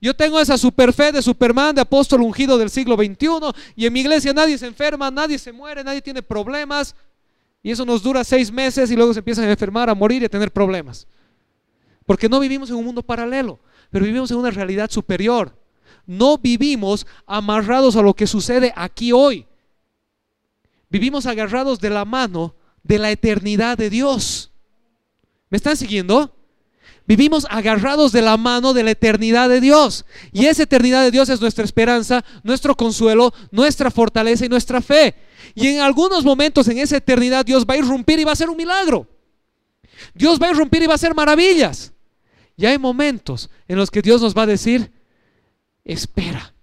Yo 0.00 0.14
tengo 0.14 0.40
esa 0.40 0.56
super 0.56 0.92
fe 0.92 1.12
de 1.12 1.22
Superman, 1.22 1.74
de 1.74 1.82
apóstol 1.82 2.22
ungido 2.22 2.56
del 2.56 2.70
siglo 2.70 2.96
XXI, 2.96 3.52
y 3.76 3.86
en 3.86 3.92
mi 3.92 4.00
iglesia 4.00 4.32
nadie 4.32 4.56
se 4.56 4.66
enferma, 4.66 5.10
nadie 5.10 5.38
se 5.38 5.52
muere, 5.52 5.84
nadie 5.84 6.00
tiene 6.00 6.22
problemas, 6.22 6.94
y 7.62 7.70
eso 7.70 7.84
nos 7.84 8.02
dura 8.02 8.24
seis 8.24 8.50
meses 8.50 8.90
y 8.90 8.96
luego 8.96 9.12
se 9.12 9.20
empiezan 9.20 9.44
a 9.44 9.50
enfermar, 9.50 9.90
a 9.90 9.94
morir 9.94 10.22
y 10.22 10.24
a 10.24 10.30
tener 10.30 10.50
problemas. 10.50 11.06
Porque 12.06 12.28
no 12.28 12.40
vivimos 12.40 12.70
en 12.70 12.76
un 12.76 12.84
mundo 12.84 13.02
paralelo, 13.02 13.60
pero 13.90 14.04
vivimos 14.04 14.30
en 14.30 14.38
una 14.38 14.50
realidad 14.50 14.90
superior. 14.90 15.54
No 16.06 16.38
vivimos 16.38 17.06
amarrados 17.26 17.96
a 17.96 18.02
lo 18.02 18.14
que 18.14 18.26
sucede 18.26 18.72
aquí 18.74 19.12
hoy. 19.12 19.46
Vivimos 20.90 21.26
agarrados 21.26 21.80
de 21.80 21.88
la 21.88 22.04
mano 22.04 22.56
de 22.82 22.98
la 22.98 23.10
eternidad 23.10 23.78
de 23.78 23.88
Dios. 23.88 24.50
¿Me 25.48 25.56
están 25.56 25.76
siguiendo? 25.76 26.36
Vivimos 27.06 27.46
agarrados 27.50 28.12
de 28.12 28.22
la 28.22 28.36
mano 28.36 28.72
de 28.72 28.84
la 28.84 28.92
eternidad 28.92 29.48
de 29.48 29.60
Dios. 29.60 30.04
Y 30.32 30.46
esa 30.46 30.64
eternidad 30.64 31.02
de 31.02 31.10
Dios 31.10 31.28
es 31.28 31.40
nuestra 31.40 31.64
esperanza, 31.64 32.24
nuestro 32.42 32.76
consuelo, 32.76 33.32
nuestra 33.50 33.90
fortaleza 33.90 34.46
y 34.46 34.48
nuestra 34.48 34.80
fe. 34.80 35.14
Y 35.54 35.68
en 35.68 35.80
algunos 35.80 36.24
momentos 36.24 36.68
en 36.68 36.78
esa 36.78 36.96
eternidad 36.96 37.44
Dios 37.44 37.64
va 37.68 37.74
a 37.74 37.78
irrumpir 37.78 38.20
y 38.20 38.24
va 38.24 38.30
a 38.30 38.34
hacer 38.34 38.48
un 38.48 38.56
milagro. 38.56 39.08
Dios 40.14 40.40
va 40.40 40.46
a 40.46 40.50
irrumpir 40.50 40.82
y 40.82 40.86
va 40.86 40.92
a 40.92 40.96
hacer 40.96 41.14
maravillas. 41.14 41.92
Y 42.56 42.66
hay 42.66 42.78
momentos 42.78 43.50
en 43.66 43.76
los 43.76 43.90
que 43.90 44.02
Dios 44.02 44.20
nos 44.20 44.36
va 44.36 44.42
a 44.42 44.46
decir, 44.46 44.92
espera, 45.84 46.54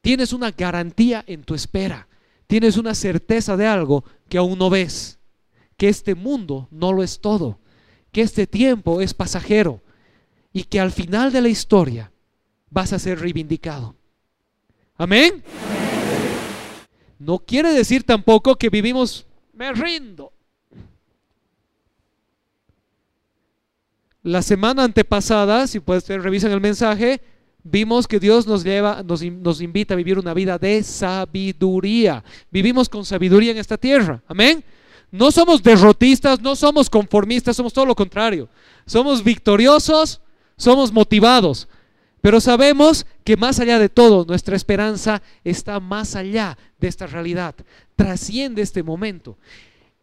tienes 0.00 0.32
una 0.32 0.52
garantía 0.52 1.24
en 1.26 1.42
tu 1.42 1.54
espera, 1.54 2.08
tienes 2.52 2.76
una 2.76 2.94
certeza 2.94 3.56
de 3.56 3.66
algo 3.66 4.04
que 4.28 4.36
aún 4.36 4.58
no 4.58 4.68
ves, 4.68 5.18
que 5.78 5.88
este 5.88 6.14
mundo 6.14 6.68
no 6.70 6.92
lo 6.92 7.02
es 7.02 7.18
todo, 7.18 7.58
que 8.12 8.20
este 8.20 8.46
tiempo 8.46 9.00
es 9.00 9.14
pasajero 9.14 9.80
y 10.52 10.64
que 10.64 10.78
al 10.78 10.92
final 10.92 11.32
de 11.32 11.40
la 11.40 11.48
historia 11.48 12.12
vas 12.68 12.92
a 12.92 12.98
ser 12.98 13.20
reivindicado. 13.20 13.96
Amén. 14.98 15.42
No 17.18 17.38
quiere 17.38 17.72
decir 17.72 18.02
tampoco 18.02 18.54
que 18.56 18.68
vivimos, 18.68 19.26
me 19.54 19.72
rindo, 19.72 20.30
La 24.22 24.42
semana 24.42 24.84
antepasada, 24.84 25.66
si 25.66 25.80
puedes 25.80 26.06
revisan 26.06 26.52
el 26.52 26.60
mensaje, 26.60 27.22
vimos 27.64 28.06
que 28.06 28.20
Dios 28.20 28.46
nos 28.46 28.64
lleva, 28.64 29.02
nos, 29.02 29.22
nos, 29.22 29.60
invita 29.60 29.94
a 29.94 29.96
vivir 29.96 30.18
una 30.18 30.34
vida 30.34 30.58
de 30.58 30.82
sabiduría. 30.82 32.22
Vivimos 32.50 32.88
con 32.88 33.04
sabiduría 33.04 33.52
en 33.52 33.58
esta 33.58 33.76
tierra. 33.76 34.22
Amén. 34.26 34.64
No 35.10 35.30
somos 35.30 35.62
derrotistas, 35.62 36.40
no 36.40 36.56
somos 36.56 36.88
conformistas, 36.88 37.56
somos 37.56 37.72
todo 37.72 37.86
lo 37.86 37.94
contrario. 37.94 38.48
Somos 38.86 39.22
victoriosos, 39.22 40.20
somos 40.56 40.92
motivados. 40.92 41.68
Pero 42.20 42.40
sabemos 42.40 43.04
que 43.24 43.36
más 43.36 43.60
allá 43.60 43.78
de 43.78 43.88
todo, 43.88 44.24
nuestra 44.24 44.56
esperanza 44.56 45.22
está 45.44 45.80
más 45.80 46.14
allá 46.14 46.56
de 46.78 46.88
esta 46.88 47.06
realidad. 47.06 47.54
Trasciende 47.96 48.62
este 48.62 48.82
momento. 48.82 49.36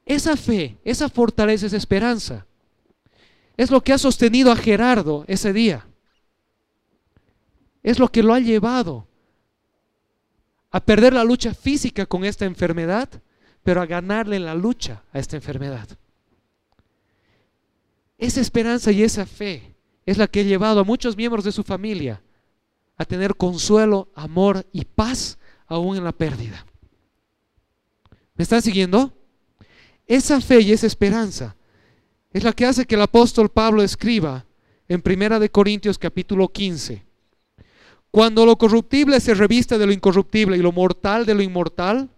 Esa 0.05 0.35
fe, 0.35 0.77
esa 0.83 1.09
fortaleza, 1.09 1.65
esa 1.65 1.77
esperanza 1.77 2.45
es 3.59 3.71
lo 3.71 3.81
que 3.81 3.91
ha 3.91 3.97
sostenido 3.97 4.51
a 4.51 4.55
Gerardo 4.55 5.25
ese 5.27 5.51
día. 5.51 5.85
Es 7.89 7.97
lo 7.97 8.11
que 8.11 8.21
lo 8.21 8.35
ha 8.35 8.39
llevado 8.39 9.07
a 10.69 10.79
perder 10.79 11.11
la 11.11 11.23
lucha 11.23 11.55
física 11.55 12.05
con 12.05 12.23
esta 12.23 12.45
enfermedad, 12.45 13.09
pero 13.63 13.81
a 13.81 13.87
ganarle 13.87 14.37
la 14.37 14.53
lucha 14.53 15.01
a 15.11 15.17
esta 15.17 15.37
enfermedad. 15.37 15.89
Esa 18.19 18.41
esperanza 18.41 18.91
y 18.91 19.01
esa 19.01 19.25
fe 19.25 19.75
es 20.05 20.19
la 20.19 20.27
que 20.27 20.41
ha 20.41 20.43
llevado 20.43 20.81
a 20.81 20.83
muchos 20.83 21.17
miembros 21.17 21.43
de 21.43 21.51
su 21.51 21.63
familia 21.63 22.21
a 22.95 23.05
tener 23.05 23.35
consuelo, 23.35 24.11
amor 24.13 24.67
y 24.71 24.85
paz 24.85 25.39
aún 25.65 25.97
en 25.97 26.03
la 26.03 26.11
pérdida. 26.11 26.67
¿Me 28.35 28.43
están 28.43 28.61
siguiendo? 28.61 29.11
Esa 30.05 30.39
fe 30.41 30.61
y 30.61 30.73
esa 30.73 30.85
esperanza 30.85 31.55
es 32.29 32.43
la 32.43 32.53
que 32.53 32.67
hace 32.67 32.85
que 32.85 32.93
el 32.93 33.01
apóstol 33.01 33.49
Pablo 33.49 33.81
escriba 33.81 34.45
en 34.87 35.01
Primera 35.01 35.39
de 35.39 35.49
Corintios 35.49 35.97
capítulo 35.97 36.49
15. 36.49 37.08
Cuando 38.11 38.45
lo 38.45 38.57
corruptible 38.57 39.19
se 39.19 39.33
reviste 39.33 39.77
de 39.77 39.85
lo 39.85 39.91
incorruptible 39.91 40.57
y 40.57 40.61
lo 40.61 40.71
mortal 40.71 41.25
de 41.25 41.35
lo 41.35 41.41
inmortal, 41.41 42.09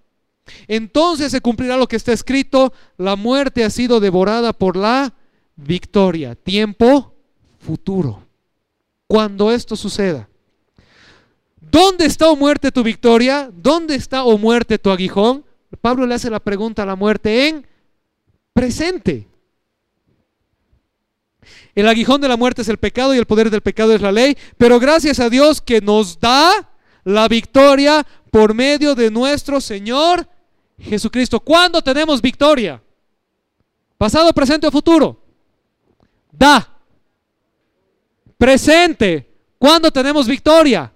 entonces 0.68 1.32
se 1.32 1.42
cumplirá 1.42 1.78
lo 1.78 1.88
que 1.88 1.96
está 1.96 2.14
escrito, 2.14 2.74
la 2.98 3.16
muerte 3.16 3.64
ha 3.64 3.70
sido 3.70 4.00
devorada 4.00 4.54
por 4.54 4.76
la 4.76 5.14
victoria, 5.56 6.36
tiempo 6.36 7.14
futuro. 7.60 8.24
Cuando 9.08 9.52
esto 9.52 9.76
suceda, 9.76 10.30
¿dónde 11.60 12.06
está 12.06 12.30
o 12.30 12.34
oh 12.34 12.36
muerte 12.36 12.72
tu 12.72 12.84
victoria? 12.84 13.52
¿Dónde 13.54 13.96
está 13.96 14.24
o 14.24 14.36
oh 14.36 14.38
muerte 14.38 14.80
tu 14.80 14.90
aguijón? 14.90 15.44
Pablo 15.82 16.06
le 16.06 16.16
hace 16.16 16.30
la 16.30 16.40
pregunta 16.40 16.84
a 16.84 16.86
la 16.86 16.96
muerte 16.96 17.48
en 17.48 17.68
presente. 18.54 19.28
El 21.76 21.88
aguijón 21.88 22.22
de 22.22 22.28
la 22.28 22.38
muerte 22.38 22.62
es 22.62 22.70
el 22.70 22.78
pecado 22.78 23.14
y 23.14 23.18
el 23.18 23.26
poder 23.26 23.50
del 23.50 23.62
pecado 23.62 23.94
es 23.94 24.02
la 24.02 24.12
ley, 24.12 24.38
pero 24.58 24.80
gracias 24.80 25.20
a 25.20 25.30
Dios 25.30 25.62
que 25.62 25.82
nos 25.82 26.20
da 26.20 26.70
la 27.04 27.28
victoria 27.28 28.06
por 28.30 28.54
medio 28.54 28.96
de 28.96 29.12
nuestro 29.12 29.62
Señor 29.62 30.28
Jesucristo. 30.80 31.40
¿Cuándo 31.40 31.82
tenemos 31.82 32.22
victoria? 32.22 32.82
¿Pasado, 33.98 34.34
presente 34.34 34.68
o 34.68 34.72
futuro? 34.72 35.22
Da. 36.32 36.68
Presente. 38.38 39.30
¿Cuándo 39.60 39.92
tenemos 39.92 40.28
victoria? 40.28 40.92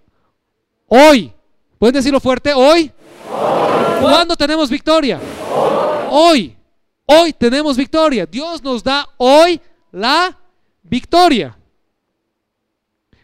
Hoy. 0.88 1.32
¿Pueden 1.78 1.94
decirlo 1.96 2.20
fuerte? 2.20 2.54
¿Hoy? 2.54 2.92
¿Cuándo 4.02 4.36
tenemos 4.36 4.70
victoria? 4.70 5.20
Hoy. 6.10 6.56
Hoy 7.06 7.34
tenemos 7.34 7.78
victoria. 7.78 8.26
Dios 8.26 8.64
nos 8.64 8.84
da 8.84 9.08
hoy 9.18 9.62
la 9.92 10.36
victoria. 10.90 11.58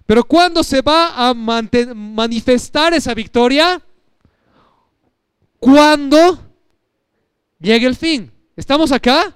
Pero 0.06 0.24
¿cuándo 0.24 0.64
se 0.64 0.82
va 0.82 1.30
a 1.30 1.34
manifestar 1.34 2.94
esa 2.94 3.14
victoria? 3.14 3.82
Cuando 5.60 6.40
llegue 7.60 7.88
el 7.88 7.96
fin. 7.96 8.32
¿Estamos 8.56 8.92
acá? 8.92 9.36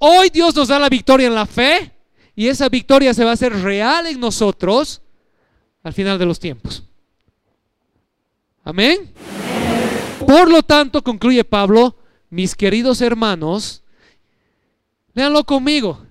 Hoy 0.00 0.30
Dios 0.30 0.54
nos 0.54 0.68
da 0.68 0.78
la 0.78 0.88
victoria 0.88 1.26
en 1.26 1.34
la 1.34 1.46
fe 1.46 1.92
y 2.36 2.46
esa 2.46 2.68
victoria 2.68 3.12
se 3.12 3.24
va 3.24 3.30
a 3.30 3.34
hacer 3.34 3.52
real 3.52 4.06
en 4.06 4.20
nosotros 4.20 5.02
al 5.82 5.92
final 5.92 6.18
de 6.18 6.26
los 6.26 6.38
tiempos. 6.38 6.84
Amén. 8.62 9.12
Por 10.24 10.50
lo 10.50 10.62
tanto, 10.62 11.02
concluye 11.02 11.42
Pablo, 11.42 11.96
mis 12.30 12.54
queridos 12.54 13.00
hermanos, 13.00 13.82
léanlo 15.14 15.42
conmigo. 15.44 16.06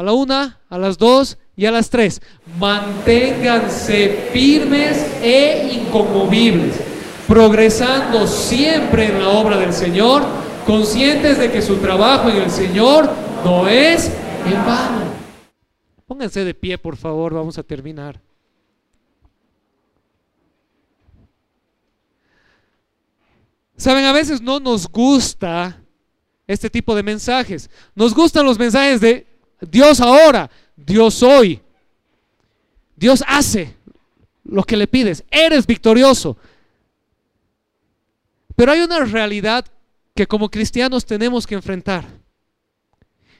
A 0.00 0.02
la 0.02 0.14
una, 0.14 0.58
a 0.70 0.78
las 0.78 0.96
dos 0.96 1.36
y 1.54 1.66
a 1.66 1.70
las 1.70 1.90
tres. 1.90 2.22
Manténganse 2.58 4.30
firmes 4.32 4.96
e 5.20 5.72
inconmovibles, 5.74 6.74
progresando 7.28 8.26
siempre 8.26 9.08
en 9.08 9.18
la 9.20 9.28
obra 9.28 9.58
del 9.58 9.74
Señor, 9.74 10.22
conscientes 10.66 11.36
de 11.36 11.52
que 11.52 11.60
su 11.60 11.76
trabajo 11.76 12.30
en 12.30 12.38
el 12.38 12.50
Señor 12.50 13.10
no 13.44 13.68
es 13.68 14.10
en 14.46 14.64
vano. 14.64 15.02
Pónganse 16.06 16.46
de 16.46 16.54
pie, 16.54 16.78
por 16.78 16.96
favor, 16.96 17.34
vamos 17.34 17.58
a 17.58 17.62
terminar. 17.62 18.22
Saben, 23.76 24.06
a 24.06 24.12
veces 24.12 24.40
no 24.40 24.60
nos 24.60 24.88
gusta 24.88 25.78
este 26.46 26.70
tipo 26.70 26.94
de 26.94 27.02
mensajes. 27.02 27.68
Nos 27.94 28.14
gustan 28.14 28.46
los 28.46 28.58
mensajes 28.58 29.02
de 29.02 29.29
Dios 29.60 30.00
ahora, 30.00 30.50
Dios 30.76 31.22
hoy. 31.22 31.60
Dios 32.96 33.24
hace 33.26 33.74
lo 34.44 34.62
que 34.62 34.76
le 34.76 34.86
pides. 34.86 35.24
Eres 35.30 35.66
victorioso. 35.66 36.36
Pero 38.56 38.72
hay 38.72 38.80
una 38.80 39.04
realidad 39.04 39.64
que 40.14 40.26
como 40.26 40.50
cristianos 40.50 41.06
tenemos 41.06 41.46
que 41.46 41.54
enfrentar. 41.54 42.04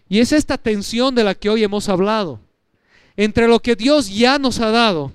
Y 0.08 0.20
es 0.20 0.32
esta 0.32 0.58
tensión 0.58 1.14
de 1.14 1.24
la 1.24 1.34
que 1.34 1.50
hoy 1.50 1.62
hemos 1.62 1.88
hablado. 1.88 2.40
Entre 3.16 3.46
lo 3.46 3.60
que 3.60 3.76
Dios 3.76 4.08
ya 4.08 4.38
nos 4.38 4.60
ha 4.60 4.70
dado 4.70 5.12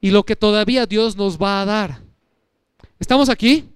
y 0.00 0.10
lo 0.10 0.24
que 0.24 0.34
todavía 0.34 0.86
Dios 0.86 1.16
nos 1.16 1.40
va 1.40 1.62
a 1.62 1.64
dar. 1.64 2.00
¿Estamos 2.98 3.28
aquí? 3.28 3.68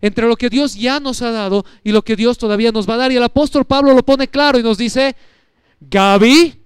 Entre 0.00 0.26
lo 0.26 0.36
que 0.36 0.48
Dios 0.48 0.74
ya 0.74 1.00
nos 1.00 1.22
ha 1.22 1.30
dado 1.30 1.64
y 1.84 1.92
lo 1.92 2.02
que 2.02 2.16
Dios 2.16 2.38
todavía 2.38 2.72
nos 2.72 2.88
va 2.88 2.94
a 2.94 2.98
dar. 2.98 3.12
Y 3.12 3.16
el 3.16 3.22
apóstol 3.22 3.64
Pablo 3.64 3.92
lo 3.92 4.02
pone 4.02 4.28
claro 4.28 4.58
y 4.58 4.62
nos 4.62 4.78
dice, 4.78 5.14
Gaby, 5.80 6.60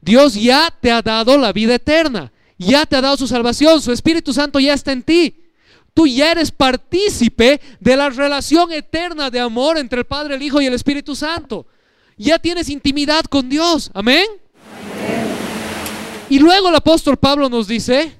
Dios 0.00 0.34
ya 0.34 0.72
te 0.80 0.90
ha 0.90 1.02
dado 1.02 1.36
la 1.36 1.52
vida 1.52 1.74
eterna, 1.74 2.32
ya 2.56 2.86
te 2.86 2.96
ha 2.96 3.00
dado 3.00 3.16
su 3.16 3.26
salvación, 3.26 3.80
su 3.82 3.92
Espíritu 3.92 4.32
Santo 4.32 4.58
ya 4.60 4.74
está 4.74 4.92
en 4.92 5.02
ti. 5.02 5.44
tú 5.94 6.06
ya 6.06 6.30
eres 6.30 6.52
partícipe 6.52 7.60
de 7.80 7.96
la 7.96 8.08
relación 8.08 8.70
eterna 8.70 9.30
de 9.30 9.40
amor 9.40 9.78
entre 9.78 10.00
el 10.00 10.04
Padre, 10.04 10.36
el 10.36 10.42
Hijo 10.42 10.60
y 10.60 10.66
el 10.66 10.74
Espíritu 10.74 11.16
Santo. 11.16 11.66
Ya 12.16 12.38
tienes 12.38 12.68
intimidad 12.68 13.24
con 13.24 13.48
Dios. 13.48 13.90
Amén. 13.94 14.26
Y 16.28 16.38
luego 16.38 16.68
el 16.68 16.76
apóstol 16.76 17.16
Pablo 17.16 17.48
nos 17.48 17.66
dice, 17.66 18.14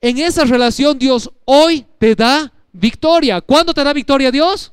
en 0.00 0.18
esa 0.18 0.44
relación 0.44 0.98
Dios 0.98 1.30
hoy 1.44 1.86
te 1.98 2.14
da 2.14 2.52
victoria. 2.72 3.40
¿Cuándo 3.40 3.72
te 3.72 3.84
da 3.84 3.92
victoria 3.92 4.30
Dios? 4.30 4.72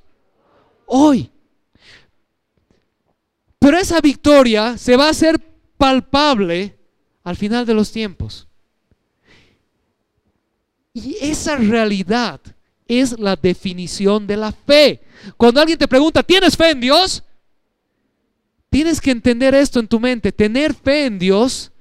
Hoy. 0.85 1.29
Pero 3.61 3.77
esa 3.77 4.01
victoria 4.01 4.75
se 4.75 4.97
va 4.97 5.05
a 5.05 5.11
hacer 5.11 5.39
palpable 5.77 6.75
al 7.23 7.35
final 7.35 7.63
de 7.63 7.75
los 7.75 7.91
tiempos. 7.91 8.47
Y 10.95 11.15
esa 11.21 11.57
realidad 11.57 12.41
es 12.87 13.19
la 13.19 13.35
definición 13.35 14.25
de 14.25 14.35
la 14.35 14.51
fe. 14.51 15.01
Cuando 15.37 15.61
alguien 15.61 15.77
te 15.77 15.87
pregunta, 15.87 16.23
¿tienes 16.23 16.57
fe 16.57 16.71
en 16.71 16.79
Dios? 16.79 17.23
Tienes 18.71 18.99
que 18.99 19.11
entender 19.11 19.53
esto 19.53 19.79
en 19.79 19.87
tu 19.87 19.99
mente. 19.99 20.31
Tener 20.31 20.73
fe 20.73 21.05
en 21.05 21.19
Dios 21.19 21.71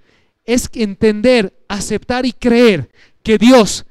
es 0.45 0.68
entender, 0.74 1.64
aceptar 1.66 2.26
y 2.26 2.33
creer 2.33 2.91
que 3.22 3.39
Dios 3.39 3.87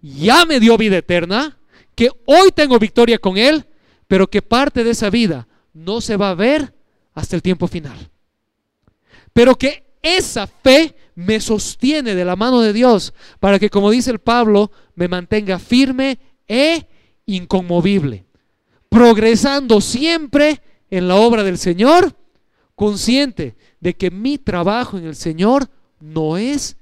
ya 0.00 0.46
me 0.46 0.60
dio 0.60 0.78
vida 0.78 0.96
eterna, 0.96 1.58
que 1.94 2.08
hoy 2.24 2.52
tengo 2.54 2.78
victoria 2.78 3.18
con 3.18 3.36
Él, 3.36 3.66
pero 4.08 4.28
que 4.28 4.40
parte 4.40 4.82
de 4.82 4.92
esa 4.92 5.10
vida 5.10 5.46
no 5.74 6.00
se 6.00 6.16
va 6.16 6.30
a 6.30 6.34
ver 6.34 6.73
hasta 7.14 7.36
el 7.36 7.42
tiempo 7.42 7.66
final. 7.66 8.10
Pero 9.32 9.56
que 9.56 9.84
esa 10.02 10.46
fe 10.46 10.94
me 11.14 11.40
sostiene 11.40 12.14
de 12.14 12.24
la 12.24 12.36
mano 12.36 12.60
de 12.60 12.72
Dios 12.72 13.14
para 13.40 13.58
que, 13.58 13.70
como 13.70 13.90
dice 13.90 14.10
el 14.10 14.18
Pablo, 14.18 14.70
me 14.94 15.08
mantenga 15.08 15.58
firme 15.58 16.18
e 16.46 16.86
inconmovible, 17.26 18.26
progresando 18.88 19.80
siempre 19.80 20.60
en 20.90 21.08
la 21.08 21.16
obra 21.16 21.42
del 21.42 21.58
Señor, 21.58 22.14
consciente 22.74 23.56
de 23.80 23.94
que 23.94 24.10
mi 24.10 24.38
trabajo 24.38 24.98
en 24.98 25.06
el 25.06 25.16
Señor 25.16 25.68
no 26.00 26.36
es 26.36 26.76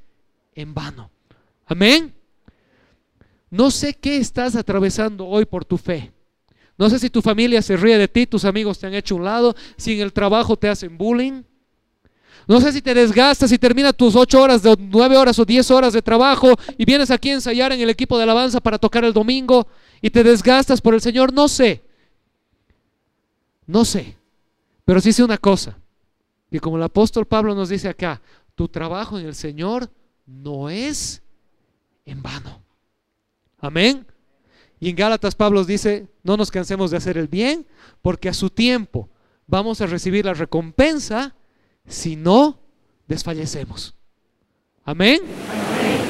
en 0.55 0.75
vano. 0.75 1.11
Amén. 1.67 2.15
No 3.51 3.71
sé 3.71 3.95
qué 3.95 4.17
estás 4.17 4.57
atravesando 4.57 5.27
hoy 5.27 5.45
por 5.45 5.65
tu 5.65 5.79
fe. 5.79 6.12
No 6.83 6.91
sé 6.91 6.99
si 6.99 7.11
tu 7.11 7.23
familia 7.23 7.63
se 7.63 7.77
ríe 7.77 7.97
de 7.97 8.09
ti, 8.09 8.27
tus 8.27 8.45
amigos 8.45 8.81
te 8.81 8.89
han 8.89 8.95
hecho 8.95 9.15
un 9.15 9.23
lado, 9.23 9.55
si 9.77 9.93
en 9.93 10.01
el 10.01 10.13
trabajo 10.13 10.57
te 10.57 10.69
hacen 10.69 10.99
bullying. 10.99 11.45
No 12.49 12.61
sé 12.61 12.73
si 12.73 12.83
te 12.83 12.93
desgastas 12.93 13.53
y 13.53 13.57
terminas 13.57 13.97
tus 13.97 14.17
ocho 14.17 14.43
horas, 14.43 14.65
de 14.65 14.75
nueve 14.81 15.17
horas 15.17 15.39
o 15.39 15.45
diez 15.45 15.71
horas 15.71 15.93
de 15.93 16.03
trabajo 16.03 16.57
y 16.77 16.85
vienes 16.85 17.13
aquí 17.13 17.31
a 17.31 17.35
ensayar 17.35 17.71
en 17.71 17.81
el 17.81 17.89
equipo 17.89 18.17
de 18.17 18.25
alabanza 18.25 18.61
para 18.61 18.79
tocar 18.79 19.05
el 19.05 19.13
domingo 19.13 19.69
y 20.01 20.11
te 20.11 20.25
desgastas 20.25 20.81
por 20.81 20.95
el 20.95 21.01
Señor. 21.01 21.33
No 21.33 21.47
sé. 21.47 21.85
No 23.65 23.85
sé. 23.85 24.17
Pero 24.85 25.01
sí 25.01 25.13
sé 25.13 25.23
una 25.23 25.39
cosa. 25.39 25.79
Que 26.51 26.59
como 26.59 26.79
el 26.79 26.83
apóstol 26.83 27.27
Pablo 27.27 27.55
nos 27.55 27.69
dice 27.69 27.91
acá, 27.91 28.21
tu 28.57 28.67
trabajo 28.67 29.21
en 29.21 29.27
el 29.27 29.37
Señor 29.37 29.89
no 30.27 30.69
es 30.69 31.23
en 32.05 32.21
vano. 32.21 32.61
Amén. 33.61 34.05
Y 34.83 34.89
en 34.89 34.97
Gálatas 34.97 35.37
Pablo 35.37 35.65
dice, 35.65 36.09
no 36.25 36.37
nos 36.37 36.51
cansemos 36.51 36.91
de 36.91 36.97
hacer 36.97 37.17
el 37.17 37.29
bien, 37.29 37.69
porque 38.03 38.29
a 38.29 38.35
su 38.35 38.51
tiempo 38.51 39.09
vamos 39.47 39.81
a 39.81 39.87
recibir 39.87 40.25
la 40.25 40.35
recompensa 40.35 41.37
si 41.87 42.17
no 42.17 42.59
desfallecemos. 43.07 43.95
Amén. 44.85 45.21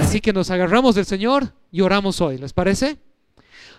Así 0.00 0.22
que 0.22 0.32
nos 0.32 0.50
agarramos 0.50 0.94
del 0.94 1.04
Señor 1.04 1.52
y 1.70 1.82
oramos 1.82 2.22
hoy. 2.22 2.38
¿Les 2.38 2.54
parece? 2.54 2.96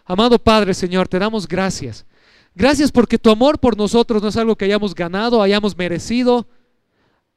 Amado 0.05 0.37
Padre, 0.37 0.75
Señor, 0.75 1.07
te 1.07 1.17
damos 1.17 1.47
gracias. 1.47 2.05
Gracias 2.53 2.91
porque 2.91 3.17
tu 3.17 3.31
amor 3.31 3.57
por 3.57 3.75
nosotros 3.75 4.21
no 4.21 4.29
es 4.29 4.37
algo 4.37 4.55
que 4.55 4.65
hayamos 4.65 4.93
ganado, 4.93 5.41
hayamos 5.41 5.75
merecido, 5.75 6.47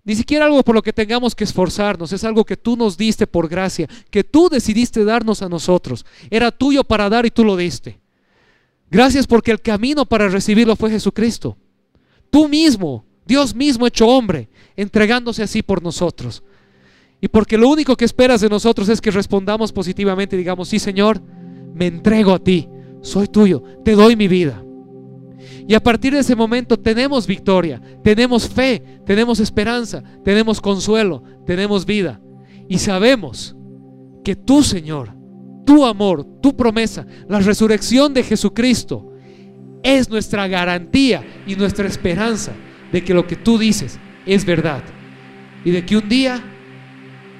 ni 0.07 0.14
siquiera 0.14 0.46
algo 0.46 0.62
por 0.62 0.74
lo 0.74 0.82
que 0.82 0.94
tengamos 0.94 1.34
que 1.34 1.44
esforzarnos, 1.44 2.12
es 2.12 2.24
algo 2.24 2.44
que 2.44 2.57
tú 2.57 2.76
nos 2.76 2.96
diste 2.96 3.26
por 3.26 3.48
gracia, 3.48 3.86
que 4.09 4.24
tú 4.24 4.48
decidiste 4.48 5.04
darnos 5.04 5.42
a 5.42 5.48
nosotros. 5.48 6.07
Era 6.30 6.50
tuyo 6.50 6.84
para 6.84 7.11
dar 7.11 7.26
y 7.26 7.30
tú 7.30 7.44
lo 7.44 7.57
diste. 7.57 8.00
Gracias 8.90 9.26
porque 9.26 9.50
el 9.50 9.61
camino 9.61 10.07
para 10.07 10.28
recibirlo 10.28 10.76
fue 10.76 10.90
Jesucristo. 10.90 11.59
Tú 12.30 12.48
mismo 12.48 13.04
Dios 13.26 13.54
mismo 13.54 13.86
hecho 13.86 14.07
hombre, 14.07 14.48
entregándose 14.76 15.42
así 15.42 15.62
por 15.62 15.82
nosotros. 15.82 16.42
Y 17.20 17.28
porque 17.28 17.59
lo 17.59 17.68
único 17.68 17.96
que 17.96 18.04
esperas 18.04 18.40
de 18.40 18.48
nosotros 18.48 18.88
es 18.88 19.00
que 19.00 19.11
respondamos 19.11 19.72
positivamente 19.72 20.36
y 20.36 20.38
digamos, 20.38 20.68
sí 20.68 20.78
Señor, 20.78 21.20
me 21.74 21.86
entrego 21.86 22.32
a 22.32 22.38
ti, 22.38 22.68
soy 23.02 23.26
tuyo, 23.26 23.62
te 23.84 23.92
doy 23.92 24.14
mi 24.14 24.28
vida. 24.28 24.62
Y 25.68 25.74
a 25.74 25.82
partir 25.82 26.12
de 26.12 26.20
ese 26.20 26.36
momento 26.36 26.78
tenemos 26.78 27.26
victoria, 27.26 27.80
tenemos 28.03 28.49
fe, 28.49 28.82
tenemos 29.05 29.40
esperanza, 29.40 30.03
tenemos 30.24 30.61
consuelo, 30.61 31.22
tenemos 31.44 31.84
vida. 31.84 32.20
Y 32.68 32.78
sabemos 32.78 33.57
que 34.24 34.36
tú, 34.36 34.62
Señor, 34.62 35.14
tu 35.64 35.84
amor, 35.84 36.24
tu 36.40 36.57
promesa, 36.57 37.07
la 37.28 37.40
resurrección 37.40 38.14
de 38.14 38.22
Jesucristo 38.22 39.12
es 39.82 40.09
nuestra 40.09 40.49
garantía 40.49 41.24
y 41.47 41.55
nuestra 41.55 41.86
esperanza 41.86 42.53
de 42.92 43.05
que 43.05 43.14
lo 43.14 43.26
que 43.26 43.36
tú 43.36 43.59
dices 43.59 43.99
es 44.24 44.44
verdad 44.44 44.82
y 45.64 45.70
de 45.70 45.84
que 45.84 45.97
un 45.97 46.09
día 46.09 46.42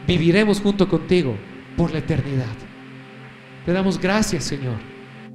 viviremos 0.07 0.61
junto 0.61 0.89
contigo 0.89 1.37
por 1.77 1.93
la 1.93 1.99
eternidad. 1.99 2.55
Te 3.65 3.73
damos 3.73 4.01
gracias, 4.01 4.45
Señor, 4.45 4.77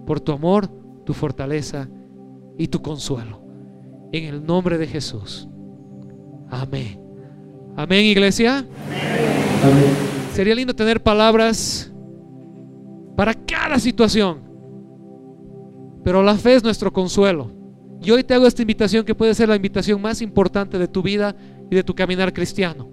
por 0.05 0.19
tu 0.19 0.31
amor, 0.31 0.69
tu 1.05 1.13
fortaleza 1.13 1.89
y 2.57 2.67
tu 2.67 2.81
consuelo. 2.81 3.41
En 4.11 4.25
el 4.25 4.45
nombre 4.45 4.77
de 4.77 4.87
Jesús. 4.87 5.47
Amén. 6.49 6.99
Amén, 7.75 8.05
iglesia. 8.05 8.65
Amén. 9.63 9.95
Sería 10.33 10.55
lindo 10.55 10.73
tener 10.73 11.01
palabras 11.01 11.91
para 13.15 13.33
cada 13.33 13.79
situación. 13.79 14.39
Pero 16.03 16.23
la 16.23 16.35
fe 16.35 16.55
es 16.55 16.63
nuestro 16.63 16.91
consuelo. 16.91 17.51
Y 18.01 18.09
hoy 18.11 18.23
te 18.23 18.33
hago 18.33 18.47
esta 18.47 18.63
invitación 18.63 19.05
que 19.05 19.15
puede 19.15 19.35
ser 19.35 19.47
la 19.49 19.55
invitación 19.55 20.01
más 20.01 20.21
importante 20.21 20.79
de 20.79 20.87
tu 20.87 21.03
vida 21.03 21.35
y 21.69 21.75
de 21.75 21.83
tu 21.83 21.93
caminar 21.93 22.33
cristiano. 22.33 22.89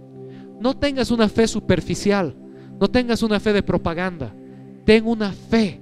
No 0.61 0.77
tengas 0.77 1.11
una 1.11 1.29
fe 1.29 1.49
superficial, 1.49 2.37
no 2.79 2.89
tengas 2.89 3.23
una 3.23 3.41
fe 3.41 3.53
de 3.53 3.63
propaganda, 3.63 4.35
ten 4.85 5.07
una 5.07 5.33
fe 5.33 5.81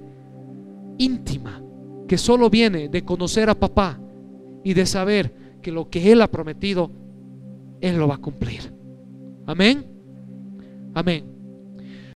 íntima 0.97 1.61
que 2.07 2.17
solo 2.17 2.49
viene 2.49 2.89
de 2.89 3.03
conocer 3.03 3.49
a 3.49 3.55
papá 3.55 3.99
y 4.63 4.73
de 4.73 4.85
saber 4.85 5.33
que 5.61 5.71
lo 5.71 5.89
que 5.89 6.11
Él 6.11 6.21
ha 6.21 6.27
prometido, 6.27 6.91
Él 7.81 7.97
lo 7.97 8.07
va 8.07 8.15
a 8.15 8.19
cumplir. 8.19 8.73
Amén. 9.45 9.85
Amén. 10.93 11.36